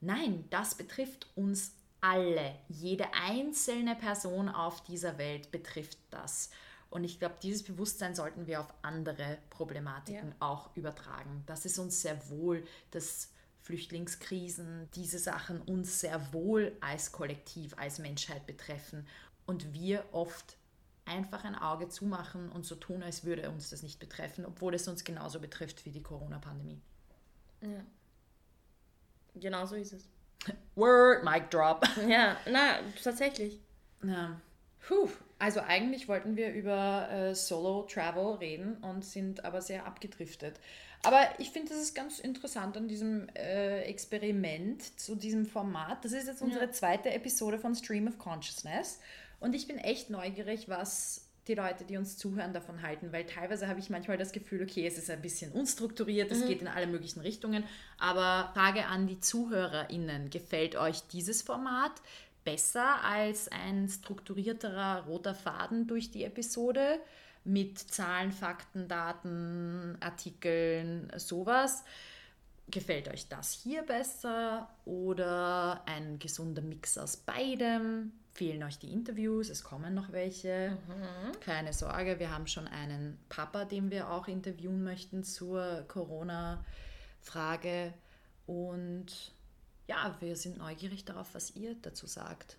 nein, 0.00 0.44
das 0.48 0.74
betrifft 0.74 1.26
uns 1.34 1.74
alle. 2.00 2.54
Jede 2.68 3.06
einzelne 3.14 3.94
Person 3.94 4.48
auf 4.48 4.82
dieser 4.84 5.18
Welt 5.18 5.50
betrifft 5.50 5.98
das. 6.10 6.50
Und 6.94 7.02
ich 7.02 7.18
glaube, 7.18 7.34
dieses 7.42 7.64
Bewusstsein 7.64 8.14
sollten 8.14 8.46
wir 8.46 8.60
auf 8.60 8.72
andere 8.82 9.38
Problematiken 9.50 10.28
ja. 10.28 10.36
auch 10.38 10.70
übertragen. 10.76 11.42
Das 11.44 11.64
ist 11.64 11.80
uns 11.80 12.00
sehr 12.00 12.30
wohl, 12.30 12.64
dass 12.92 13.32
Flüchtlingskrisen, 13.62 14.88
diese 14.94 15.18
Sachen 15.18 15.60
uns 15.62 15.98
sehr 15.98 16.32
wohl 16.32 16.70
als 16.80 17.10
Kollektiv, 17.10 17.76
als 17.78 17.98
Menschheit 17.98 18.46
betreffen 18.46 19.08
und 19.44 19.74
wir 19.74 20.04
oft 20.12 20.56
einfach 21.04 21.42
ein 21.42 21.56
Auge 21.56 21.88
zumachen 21.88 22.48
und 22.52 22.64
so 22.64 22.76
tun, 22.76 23.02
als 23.02 23.24
würde 23.24 23.50
uns 23.50 23.70
das 23.70 23.82
nicht 23.82 23.98
betreffen, 23.98 24.46
obwohl 24.46 24.72
es 24.74 24.86
uns 24.86 25.02
genauso 25.02 25.40
betrifft 25.40 25.84
wie 25.84 25.90
die 25.90 26.02
Corona-Pandemie. 26.02 26.80
Ja. 27.60 27.84
Genau 29.34 29.66
so 29.66 29.74
ist 29.74 29.94
es. 29.94 30.08
Word, 30.76 31.24
mic 31.24 31.50
drop. 31.50 31.84
Ja, 32.06 32.36
na, 32.46 32.78
tatsächlich. 33.02 33.58
Ja. 34.04 34.40
Puh. 34.86 35.08
Also 35.38 35.60
eigentlich 35.60 36.08
wollten 36.08 36.36
wir 36.36 36.52
über 36.52 37.08
äh, 37.10 37.34
Solo-Travel 37.34 38.36
reden 38.36 38.76
und 38.82 39.04
sind 39.04 39.44
aber 39.44 39.60
sehr 39.60 39.86
abgedriftet. 39.86 40.58
Aber 41.02 41.20
ich 41.38 41.50
finde, 41.50 41.70
das 41.70 41.82
ist 41.82 41.94
ganz 41.94 42.18
interessant 42.18 42.76
an 42.76 42.88
diesem 42.88 43.28
äh, 43.34 43.82
Experiment, 43.82 44.98
zu 44.98 45.16
diesem 45.16 45.44
Format. 45.44 46.04
Das 46.04 46.12
ist 46.12 46.26
jetzt 46.26 46.40
unsere 46.40 46.64
Ja. 46.66 46.72
zweite 46.72 47.10
Episode 47.10 47.58
von 47.58 47.74
Stream 47.74 48.08
of 48.08 48.18
Consciousness. 48.18 49.00
Und 49.40 49.54
ich 49.54 49.66
bin 49.66 49.76
echt 49.76 50.08
neugierig, 50.08 50.68
was 50.68 51.28
die 51.46 51.54
Leute, 51.54 51.84
die 51.84 51.98
uns 51.98 52.16
zuhören, 52.16 52.54
davon 52.54 52.80
halten, 52.80 53.12
weil 53.12 53.26
teilweise 53.26 53.68
habe 53.68 53.78
ich 53.78 53.90
manchmal 53.90 54.16
das 54.16 54.32
Gefühl, 54.32 54.62
okay, 54.62 54.86
es 54.86 54.96
ist 54.96 55.10
ein 55.10 55.20
bisschen 55.20 55.52
unstrukturiert, 55.52 56.32
es 56.32 56.46
geht 56.46 56.62
in 56.62 56.68
alle 56.68 56.86
möglichen 56.86 57.20
Richtungen. 57.20 57.64
Aber 57.98 58.50
Frage 58.54 58.86
an 58.86 59.06
die 59.06 59.20
ZuhörerInnen, 59.20 60.30
gefällt 60.30 60.74
euch 60.76 61.02
dieses 61.12 61.42
Format 61.42 61.92
besser 62.44 63.02
als 63.02 63.48
ein 63.48 63.88
strukturierterer 63.88 65.04
roter 65.06 65.34
Faden 65.34 65.86
durch 65.86 66.10
die 66.10 66.24
Episode 66.24 67.00
mit 67.44 67.78
Zahlen, 67.78 68.32
Fakten, 68.32 68.88
Daten, 68.88 69.96
Artikeln, 70.00 71.10
sowas? 71.16 71.84
Gefällt 72.68 73.08
euch 73.08 73.28
das 73.28 73.52
hier 73.52 73.82
besser 73.82 74.70
oder 74.86 75.82
ein 75.86 76.18
gesunder 76.18 76.62
Mix 76.62 76.96
aus 76.96 77.18
beidem? 77.18 78.12
Fehlen 78.32 78.62
euch 78.62 78.78
die 78.78 78.92
Interviews? 78.92 79.50
Es 79.50 79.62
kommen 79.62 79.92
noch 79.94 80.12
welche. 80.12 80.78
Keine 81.40 81.74
Sorge, 81.74 82.18
wir 82.18 82.32
haben 82.32 82.46
schon 82.46 82.66
einen 82.66 83.18
Papa, 83.28 83.66
den 83.66 83.90
wir 83.90 84.10
auch 84.10 84.28
interviewen 84.28 84.82
möchten 84.82 85.24
zur 85.24 85.84
Corona-Frage. 85.88 87.92
Und 88.46 89.33
ja, 89.86 90.16
wir 90.20 90.36
sind 90.36 90.58
neugierig 90.58 91.04
darauf, 91.04 91.34
was 91.34 91.54
ihr 91.56 91.74
dazu 91.82 92.06
sagt. 92.06 92.56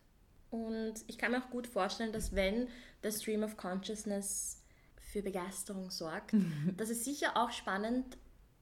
Und 0.51 0.93
ich 1.07 1.17
kann 1.17 1.31
mir 1.31 1.39
auch 1.43 1.49
gut 1.49 1.67
vorstellen, 1.67 2.11
dass 2.13 2.35
wenn 2.35 2.67
der 3.03 3.11
Stream 3.11 3.43
of 3.43 3.57
Consciousness 3.57 4.61
für 5.11 5.21
Begeisterung 5.21 5.89
sorgt, 5.91 6.33
dass 6.77 6.89
es 6.89 7.03
sicher 7.03 7.35
auch 7.35 7.51
spannend 7.51 8.17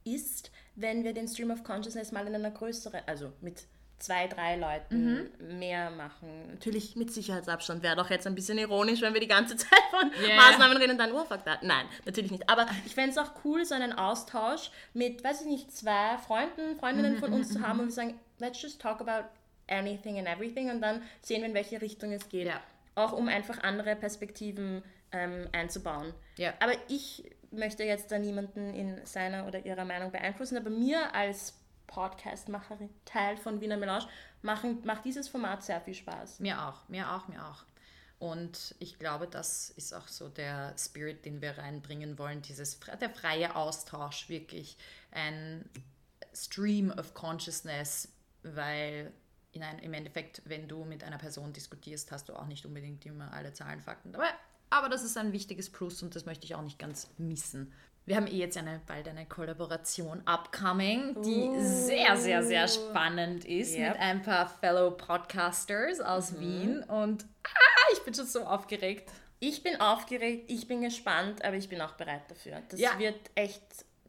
ist, 0.06 0.52
wenn 0.76 1.04
wir 1.04 1.14
den 1.14 1.28
Stream 1.28 1.52
of 1.52 1.64
Consciousness 1.64 2.12
mal 2.12 2.26
in 2.28 2.36
einer 2.36 2.52
größeren, 2.52 3.02
also 3.06 3.32
mit 3.42 3.66
zwei, 4.00 4.28
drei 4.28 4.58
Leuten 4.58 5.30
mehr 5.60 5.90
machen. 5.92 6.48
Natürlich 6.50 6.98
mit 6.98 7.14
Sicherheitsabstand. 7.14 7.84
Wäre 7.84 7.96
doch 7.96 8.10
jetzt 8.10 8.28
ein 8.28 8.36
bisschen 8.36 8.58
ironisch, 8.58 9.00
wenn 9.02 9.14
wir 9.14 9.22
die 9.22 9.28
ganze 9.30 9.56
Zeit 9.58 9.80
von 9.92 10.12
Ja. 10.28 10.36
Maßnahmen 10.36 10.76
reden 10.76 10.92
und 10.94 10.98
dann, 10.98 11.14
oh 11.14 11.24
fuck 11.24 11.46
that. 11.46 11.64
Nein, 11.64 11.86
natürlich 12.06 12.32
nicht. 12.32 12.50
Aber 12.50 12.68
ich 12.86 12.96
fände 12.96 13.12
es 13.12 13.18
auch 13.18 13.32
cool, 13.46 13.64
so 13.64 13.76
einen 13.76 13.94
Austausch 13.94 14.72
mit, 14.94 15.24
weiß 15.24 15.42
ich 15.42 15.48
nicht, 15.48 15.72
zwei 15.72 16.18
Freunden, 16.18 16.78
Freundinnen 16.78 17.18
von 17.18 17.32
uns 17.32 17.54
zu 17.54 17.62
haben 17.62 17.80
und 17.80 17.86
wir 17.86 17.94
sagen, 17.94 18.20
let's 18.44 18.62
just 18.62 18.82
talk 18.82 19.02
about 19.02 19.28
anything 19.68 20.18
and 20.18 20.28
everything 20.28 20.70
und 20.70 20.82
dann 20.82 21.02
sehen 21.22 21.42
wir, 21.42 21.50
in 21.50 21.54
welche 21.54 21.82
Richtung 21.82 22.12
es 22.12 22.30
geht. 22.30 22.48
Ja. 22.48 22.62
Auch 22.96 23.14
um 23.14 23.28
einfach 23.28 23.64
andere 23.64 23.96
Perspektiven 23.96 24.84
ähm, 25.12 25.48
einzubauen. 25.52 26.14
Ja. 26.38 26.54
Aber 26.60 26.74
ich 26.90 27.32
möchte 27.52 27.84
jetzt 27.84 28.12
da 28.12 28.20
niemanden 28.20 28.74
in 28.74 29.06
seiner 29.06 29.48
oder 29.48 29.66
ihrer 29.66 29.86
Meinung 29.86 30.12
beeinflussen, 30.12 30.58
aber 30.58 30.70
mir 30.70 31.14
als 31.16 31.54
Podcast-Macherin, 31.88 32.90
Teil 33.06 33.38
von 33.38 33.62
Wiener 33.62 33.78
Melange, 33.78 34.08
machen, 34.42 34.82
macht 34.84 35.06
dieses 35.06 35.28
Format 35.28 35.64
sehr 35.64 35.80
viel 35.82 35.94
Spaß. 35.94 36.40
Mir 36.40 36.68
auch, 36.68 36.88
mir 36.90 37.12
auch, 37.12 37.28
mir 37.28 37.46
auch. 37.46 37.64
Und 38.20 38.76
ich 38.80 39.00
glaube, 39.00 39.28
das 39.28 39.70
ist 39.72 39.94
auch 39.94 40.08
so 40.08 40.30
der 40.30 40.74
Spirit, 40.78 41.26
den 41.26 41.42
wir 41.42 41.58
reinbringen 41.58 42.18
wollen, 42.18 42.42
dieses 42.42 42.80
der 42.80 43.10
freie 43.10 43.56
Austausch, 43.56 44.30
wirklich 44.30 44.78
ein 45.12 45.70
Stream 46.34 46.92
of 46.92 47.14
Consciousness, 47.14 48.08
weil 48.44 49.12
in 49.52 49.64
ein, 49.64 49.80
im 49.80 49.94
Endeffekt, 49.94 50.42
wenn 50.46 50.68
du 50.68 50.84
mit 50.84 51.04
einer 51.04 51.18
Person 51.18 51.54
diskutierst, 51.54 52.12
hast 52.12 52.30
du 52.30 52.34
auch 52.34 52.46
nicht 52.48 52.66
unbedingt 52.66 53.06
immer 53.06 53.32
alle 53.34 53.54
Zahlen, 53.54 53.82
Fakten 53.82 54.12
dabei. 54.12 54.30
Aber 54.70 54.90
das 54.90 55.04
ist 55.04 55.18
ein 55.18 55.32
wichtiges 55.32 55.70
Plus 55.72 56.02
und 56.02 56.16
das 56.16 56.26
möchte 56.26 56.46
ich 56.46 56.56
auch 56.56 56.64
nicht 56.64 56.80
ganz 56.80 57.08
missen. 57.18 57.72
Wir 58.06 58.16
haben 58.18 58.28
eh 58.28 58.32
jetzt 58.38 58.58
eine, 58.58 58.82
bald 58.86 59.08
eine 59.08 59.26
Kollaboration 59.26 60.22
upcoming, 60.26 61.22
die 61.22 61.50
sehr, 61.62 62.18
sehr, 62.18 62.44
sehr 62.44 62.68
spannend 62.68 63.46
ist 63.46 63.76
Yep. 63.76 63.92
mit 63.94 64.00
ein 64.02 64.22
paar 64.24 64.50
Fellow 64.50 64.92
Podcasters 64.92 66.02
aus 66.02 66.38
Wien. 66.40 66.84
Und 66.84 67.24
ah, 67.46 67.94
ich 67.94 68.00
bin 68.02 68.14
schon 68.14 68.26
so 68.26 68.44
aufgeregt. 68.44 69.10
Ich 69.40 69.62
bin 69.64 69.80
aufgeregt, 69.80 70.50
ich 70.52 70.68
bin 70.68 70.82
gespannt, 70.82 71.46
aber 71.46 71.56
ich 71.56 71.70
bin 71.70 71.80
auch 71.82 71.94
bereit 71.94 72.24
dafür. 72.30 72.62
Das 72.70 72.80
Ja. 72.80 72.98
wird 72.98 73.16
echt 73.36 73.62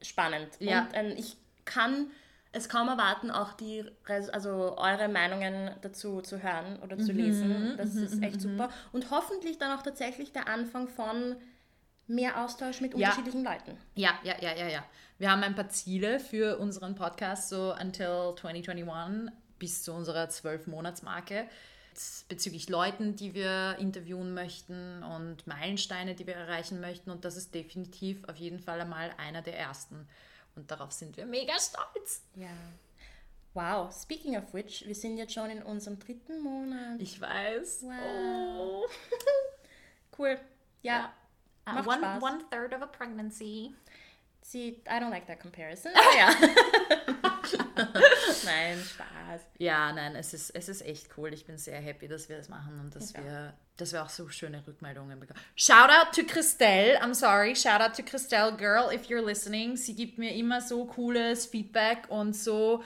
spannend. 0.02 0.48
Ja. 0.58 0.82
Und 0.86 0.88
ähm, 0.94 1.14
ich 1.16 1.36
kann 1.64 2.10
es 2.54 2.68
kaum 2.68 2.88
erwarten, 2.88 3.30
auch 3.30 3.52
die, 3.52 3.84
Res- 4.06 4.30
also 4.30 4.76
eure 4.78 5.08
Meinungen 5.08 5.70
dazu 5.82 6.20
zu 6.22 6.42
hören 6.42 6.78
oder 6.82 6.96
Mhm, 6.96 7.00
zu 7.00 7.12
lesen. 7.12 7.74
Das 7.76 7.94
ist 7.94 8.22
echt 8.22 8.40
super. 8.40 8.70
Und 8.92 9.10
hoffentlich 9.10 9.58
dann 9.58 9.76
auch 9.78 9.82
tatsächlich 9.82 10.32
der 10.32 10.48
Anfang 10.48 10.88
von 10.88 11.36
mehr 12.06 12.42
Austausch 12.44 12.80
mit 12.80 12.92
Ja. 12.92 12.98
unterschiedlichen 13.08 13.44
Leuten. 13.44 13.76
Ja, 13.94 14.10
ja, 14.22 14.34
ja, 14.40 14.54
ja, 14.54 14.68
ja. 14.68 14.84
Wir 15.18 15.30
haben 15.30 15.42
ein 15.42 15.54
paar 15.54 15.68
Ziele 15.68 16.20
für 16.20 16.58
unseren 16.58 16.94
Podcast, 16.94 17.48
so 17.48 17.74
until 17.80 18.34
2021, 18.36 19.32
bis 19.58 19.82
zu 19.82 19.92
unserer 19.92 20.24
12-Monats-Marke. 20.28 21.46
Bezüglich 22.28 22.68
Leuten, 22.68 23.14
die 23.14 23.34
wir 23.34 23.76
interviewen 23.78 24.34
möchten 24.34 25.02
und 25.04 25.46
Meilensteine, 25.46 26.14
die 26.16 26.26
wir 26.26 26.34
erreichen 26.34 26.80
möchten. 26.80 27.10
Und 27.10 27.24
das 27.24 27.36
ist 27.36 27.54
definitiv 27.54 28.24
auf 28.28 28.36
jeden 28.36 28.58
Fall 28.58 28.80
einmal 28.80 29.10
einer 29.16 29.42
der 29.42 29.56
ersten. 29.58 30.08
Und 30.56 30.70
darauf 30.70 30.92
sind 30.92 31.16
wir 31.16 31.26
mega 31.26 31.54
stolz. 31.58 32.22
Ja. 32.36 32.48
Wow, 33.54 33.92
speaking 33.92 34.36
of 34.36 34.52
which, 34.52 34.84
wir 34.86 34.94
sind 34.94 35.16
jetzt 35.16 35.32
schon 35.32 35.48
in 35.50 35.62
unserem 35.62 35.98
dritten 35.98 36.40
Monat. 36.40 37.00
Ich 37.00 37.20
weiß. 37.20 37.84
Wow. 37.84 38.84
Oh. 38.84 38.86
Cool. 40.18 40.38
Ja. 40.82 41.12
Uh, 41.66 41.72
Macht 41.74 41.86
one, 41.88 41.98
Spaß. 41.98 42.22
one 42.22 42.44
third 42.50 42.74
of 42.74 42.82
a 42.82 42.86
pregnancy. 42.86 43.74
Sie, 44.42 44.82
I 44.86 45.00
don't 45.00 45.10
like 45.10 45.26
that 45.26 45.40
comparison. 45.40 45.92
Aber 45.94 46.16
ja. 46.16 47.30
Nein, 48.44 48.78
Spaß. 48.82 49.40
Ja, 49.58 49.92
nein, 49.92 50.16
es 50.16 50.34
ist, 50.34 50.50
es 50.50 50.68
ist 50.68 50.82
echt 50.82 51.08
cool. 51.16 51.32
Ich 51.32 51.46
bin 51.46 51.58
sehr 51.58 51.80
happy, 51.80 52.08
dass 52.08 52.28
wir 52.28 52.36
das 52.36 52.48
machen 52.48 52.78
und 52.80 52.94
dass, 52.94 53.14
auch. 53.14 53.22
wir, 53.22 53.54
dass 53.76 53.92
wir 53.92 54.02
auch 54.02 54.10
so 54.10 54.28
schöne 54.28 54.64
Rückmeldungen 54.66 55.18
bekommen. 55.18 55.40
Shout 55.56 55.90
out 55.90 56.14
to 56.14 56.22
Christelle. 56.22 57.00
I'm 57.00 57.14
sorry. 57.14 57.54
Shout 57.54 57.80
out 57.80 57.94
to 57.94 58.02
Christelle, 58.02 58.56
girl, 58.56 58.90
if 58.92 59.06
you're 59.08 59.24
listening. 59.24 59.76
Sie 59.76 59.94
gibt 59.94 60.18
mir 60.18 60.34
immer 60.34 60.60
so 60.60 60.84
cooles 60.86 61.46
Feedback 61.46 62.08
und 62.08 62.34
so. 62.34 62.82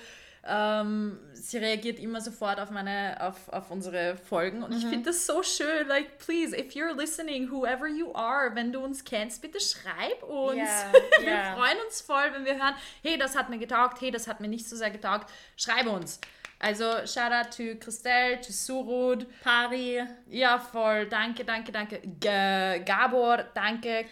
Ähm, 0.47 1.19
sie 1.33 1.59
reagiert 1.59 1.99
immer 1.99 2.21
sofort 2.21 2.59
auf 2.61 2.71
meine, 2.71 3.17
auf, 3.21 3.49
auf 3.49 3.71
unsere 3.71 4.17
Folgen 4.17 4.63
und 4.63 4.73
ich 4.75 4.85
Mhm. 4.85 4.91
finde 4.91 5.11
das 5.11 5.27
so 5.27 5.43
schön. 5.43 5.87
Like, 5.89 6.19
please, 6.19 6.57
if 6.57 6.73
you're 6.75 6.95
listening, 6.95 7.51
whoever 7.51 7.87
you 7.87 8.15
are, 8.15 8.55
wenn 8.55 8.73
du 8.73 8.81
uns 8.81 9.05
kennst, 9.05 9.43
bitte 9.43 9.59
schreib 9.61 10.23
uns. 10.23 10.57
Ja, 10.59 10.93
wir 11.21 11.31
ja. 11.31 11.55
freuen 11.57 11.77
uns 11.87 12.01
voll, 12.01 12.33
wenn 12.33 12.45
wir 12.45 12.55
hören, 12.55 12.75
hey, 13.03 13.19
das 13.19 13.37
hat 13.37 13.51
mir 13.51 13.59
getaugt, 13.59 14.01
hey, 14.01 14.11
das 14.11 14.27
hat 14.29 14.41
mir 14.41 14.49
nicht 14.49 14.69
so 14.69 14.77
sehr 14.77 14.91
getaugt. 14.91 15.31
Schreib 15.57 15.87
uns. 15.87 16.21
Also, 16.61 16.85
shout 17.07 17.31
out 17.31 17.51
to 17.57 17.77
Christelle, 17.79 18.41
to 18.41 18.51
Surud. 18.53 19.27
Pari. 19.45 20.03
Ja, 20.29 20.59
voll. 20.59 21.07
Danke, 21.07 21.45
danke, 21.45 21.71
danke. 21.71 22.01
G 22.01 22.81
Gabor, 22.85 23.45
danke. 23.55 24.07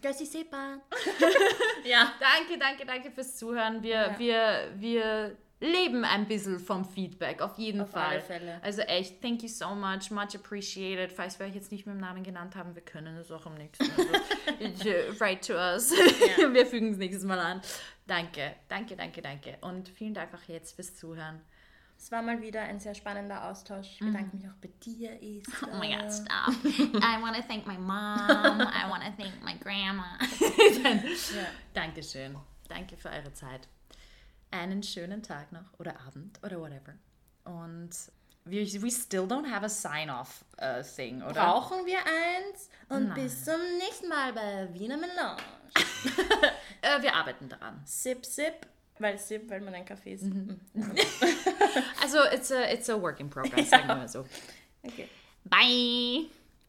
Gössi. 0.00 0.24
Gössi 0.24 0.26
Sepa. 0.26 0.78
ja. 1.84 2.12
Danke, 2.20 2.58
danke, 2.58 2.86
danke 2.86 3.10
fürs 3.10 3.36
Zuhören. 3.36 3.82
Wir, 3.82 3.90
Ja. 3.94 4.18
wir, 4.18 4.72
wir 4.76 5.36
leben 5.60 6.04
ein 6.04 6.26
bisschen 6.28 6.58
vom 6.58 6.84
Feedback, 6.84 7.40
auf 7.40 7.56
jeden 7.58 7.80
Auf 7.82 7.90
Fall. 7.90 8.02
alle 8.02 8.20
Fälle. 8.20 8.60
Also 8.62 8.82
echt, 8.82 9.22
thank 9.22 9.42
you 9.42 9.48
so 9.48 9.74
much, 9.74 10.10
much 10.10 10.34
appreciated. 10.34 11.10
Falls 11.12 11.38
wir 11.38 11.46
euch 11.46 11.54
jetzt 11.54 11.72
nicht 11.72 11.86
mit 11.86 11.94
dem 11.94 12.00
Namen 12.00 12.22
genannt 12.22 12.54
haben, 12.56 12.74
wir 12.74 12.82
können 12.82 13.16
es 13.16 13.30
auch 13.32 13.46
am 13.46 13.54
nächsten 13.54 13.86
Mal. 13.86 13.94
Also, 14.60 14.90
write 15.20 15.40
to 15.46 15.54
us. 15.54 15.90
Ja. 16.38 16.52
Wir 16.54 16.64
fügen 16.66 16.92
es 16.92 16.96
nächstes 16.98 17.24
Mal 17.24 17.38
an. 17.40 17.60
Danke, 18.06 18.54
danke, 18.68 18.94
danke, 18.94 19.20
danke. 19.22 19.56
Und 19.62 19.88
vielen 19.88 20.14
Dank 20.14 20.32
auch 20.34 20.48
jetzt 20.48 20.76
fürs 20.76 20.94
Zuhören. 20.96 21.40
Es 22.04 22.12
war 22.12 22.20
mal 22.20 22.42
wieder 22.42 22.60
ein 22.60 22.78
sehr 22.78 22.94
spannender 22.94 23.48
Austausch. 23.48 23.92
Ich 23.92 23.98
bedanke 24.00 24.36
mich 24.36 24.46
auch 24.46 24.56
bei 24.60 24.68
dir, 24.84 25.12
Esther. 25.22 25.68
Oh 25.72 25.78
my 25.78 25.90
god, 25.90 26.12
stop. 26.12 26.54
I 27.02 27.22
want 27.22 27.34
to 27.34 27.42
thank 27.48 27.66
my 27.66 27.78
mom. 27.78 28.60
I 28.60 28.90
want 28.90 29.02
to 29.04 29.10
thank 29.16 29.42
my 29.42 29.56
grandma. 29.58 30.18
Ja. 31.34 31.46
Dankeschön. 31.72 32.36
Danke 32.68 32.98
für 32.98 33.08
eure 33.08 33.32
Zeit. 33.32 33.68
Einen 34.50 34.82
schönen 34.82 35.22
Tag 35.22 35.50
noch 35.50 35.72
oder 35.78 35.98
Abend 36.06 36.38
oder 36.42 36.60
whatever. 36.60 36.92
Und 37.44 37.92
we, 38.44 38.66
we 38.82 38.90
still 38.90 39.22
don't 39.22 39.50
have 39.50 39.64
a 39.64 39.70
sign-off 39.70 40.44
uh, 40.60 40.82
thing, 40.82 41.22
oder? 41.22 41.42
Brauchen 41.42 41.86
wir 41.86 42.00
eins 42.00 42.68
und 42.90 43.14
bis 43.14 43.46
zum 43.46 43.60
nächsten 43.78 44.08
Mal 44.10 44.34
bei 44.34 44.68
Wiener 44.74 44.98
Melange. 44.98 45.40
Äh, 46.82 47.00
wir 47.00 47.14
arbeiten 47.14 47.48
daran. 47.48 47.80
Sip, 47.86 48.26
sip. 48.26 48.66
Weil 48.98 49.18
Sip, 49.18 49.50
weil 49.50 49.60
man 49.60 49.74
ein 49.74 49.84
Kaffee 49.84 50.12
ist. 50.14 50.24
Also, 52.00 52.18
it's 52.32 52.52
a, 52.52 52.70
it's 52.70 52.88
a 52.88 53.00
work 53.00 53.18
in 53.18 53.28
progress, 53.28 53.70
sagen 53.70 53.88
wir 53.88 53.96
mal 53.96 54.08
so. 54.08 54.24
Okay. 54.84 55.08
Bye. 55.44 56.26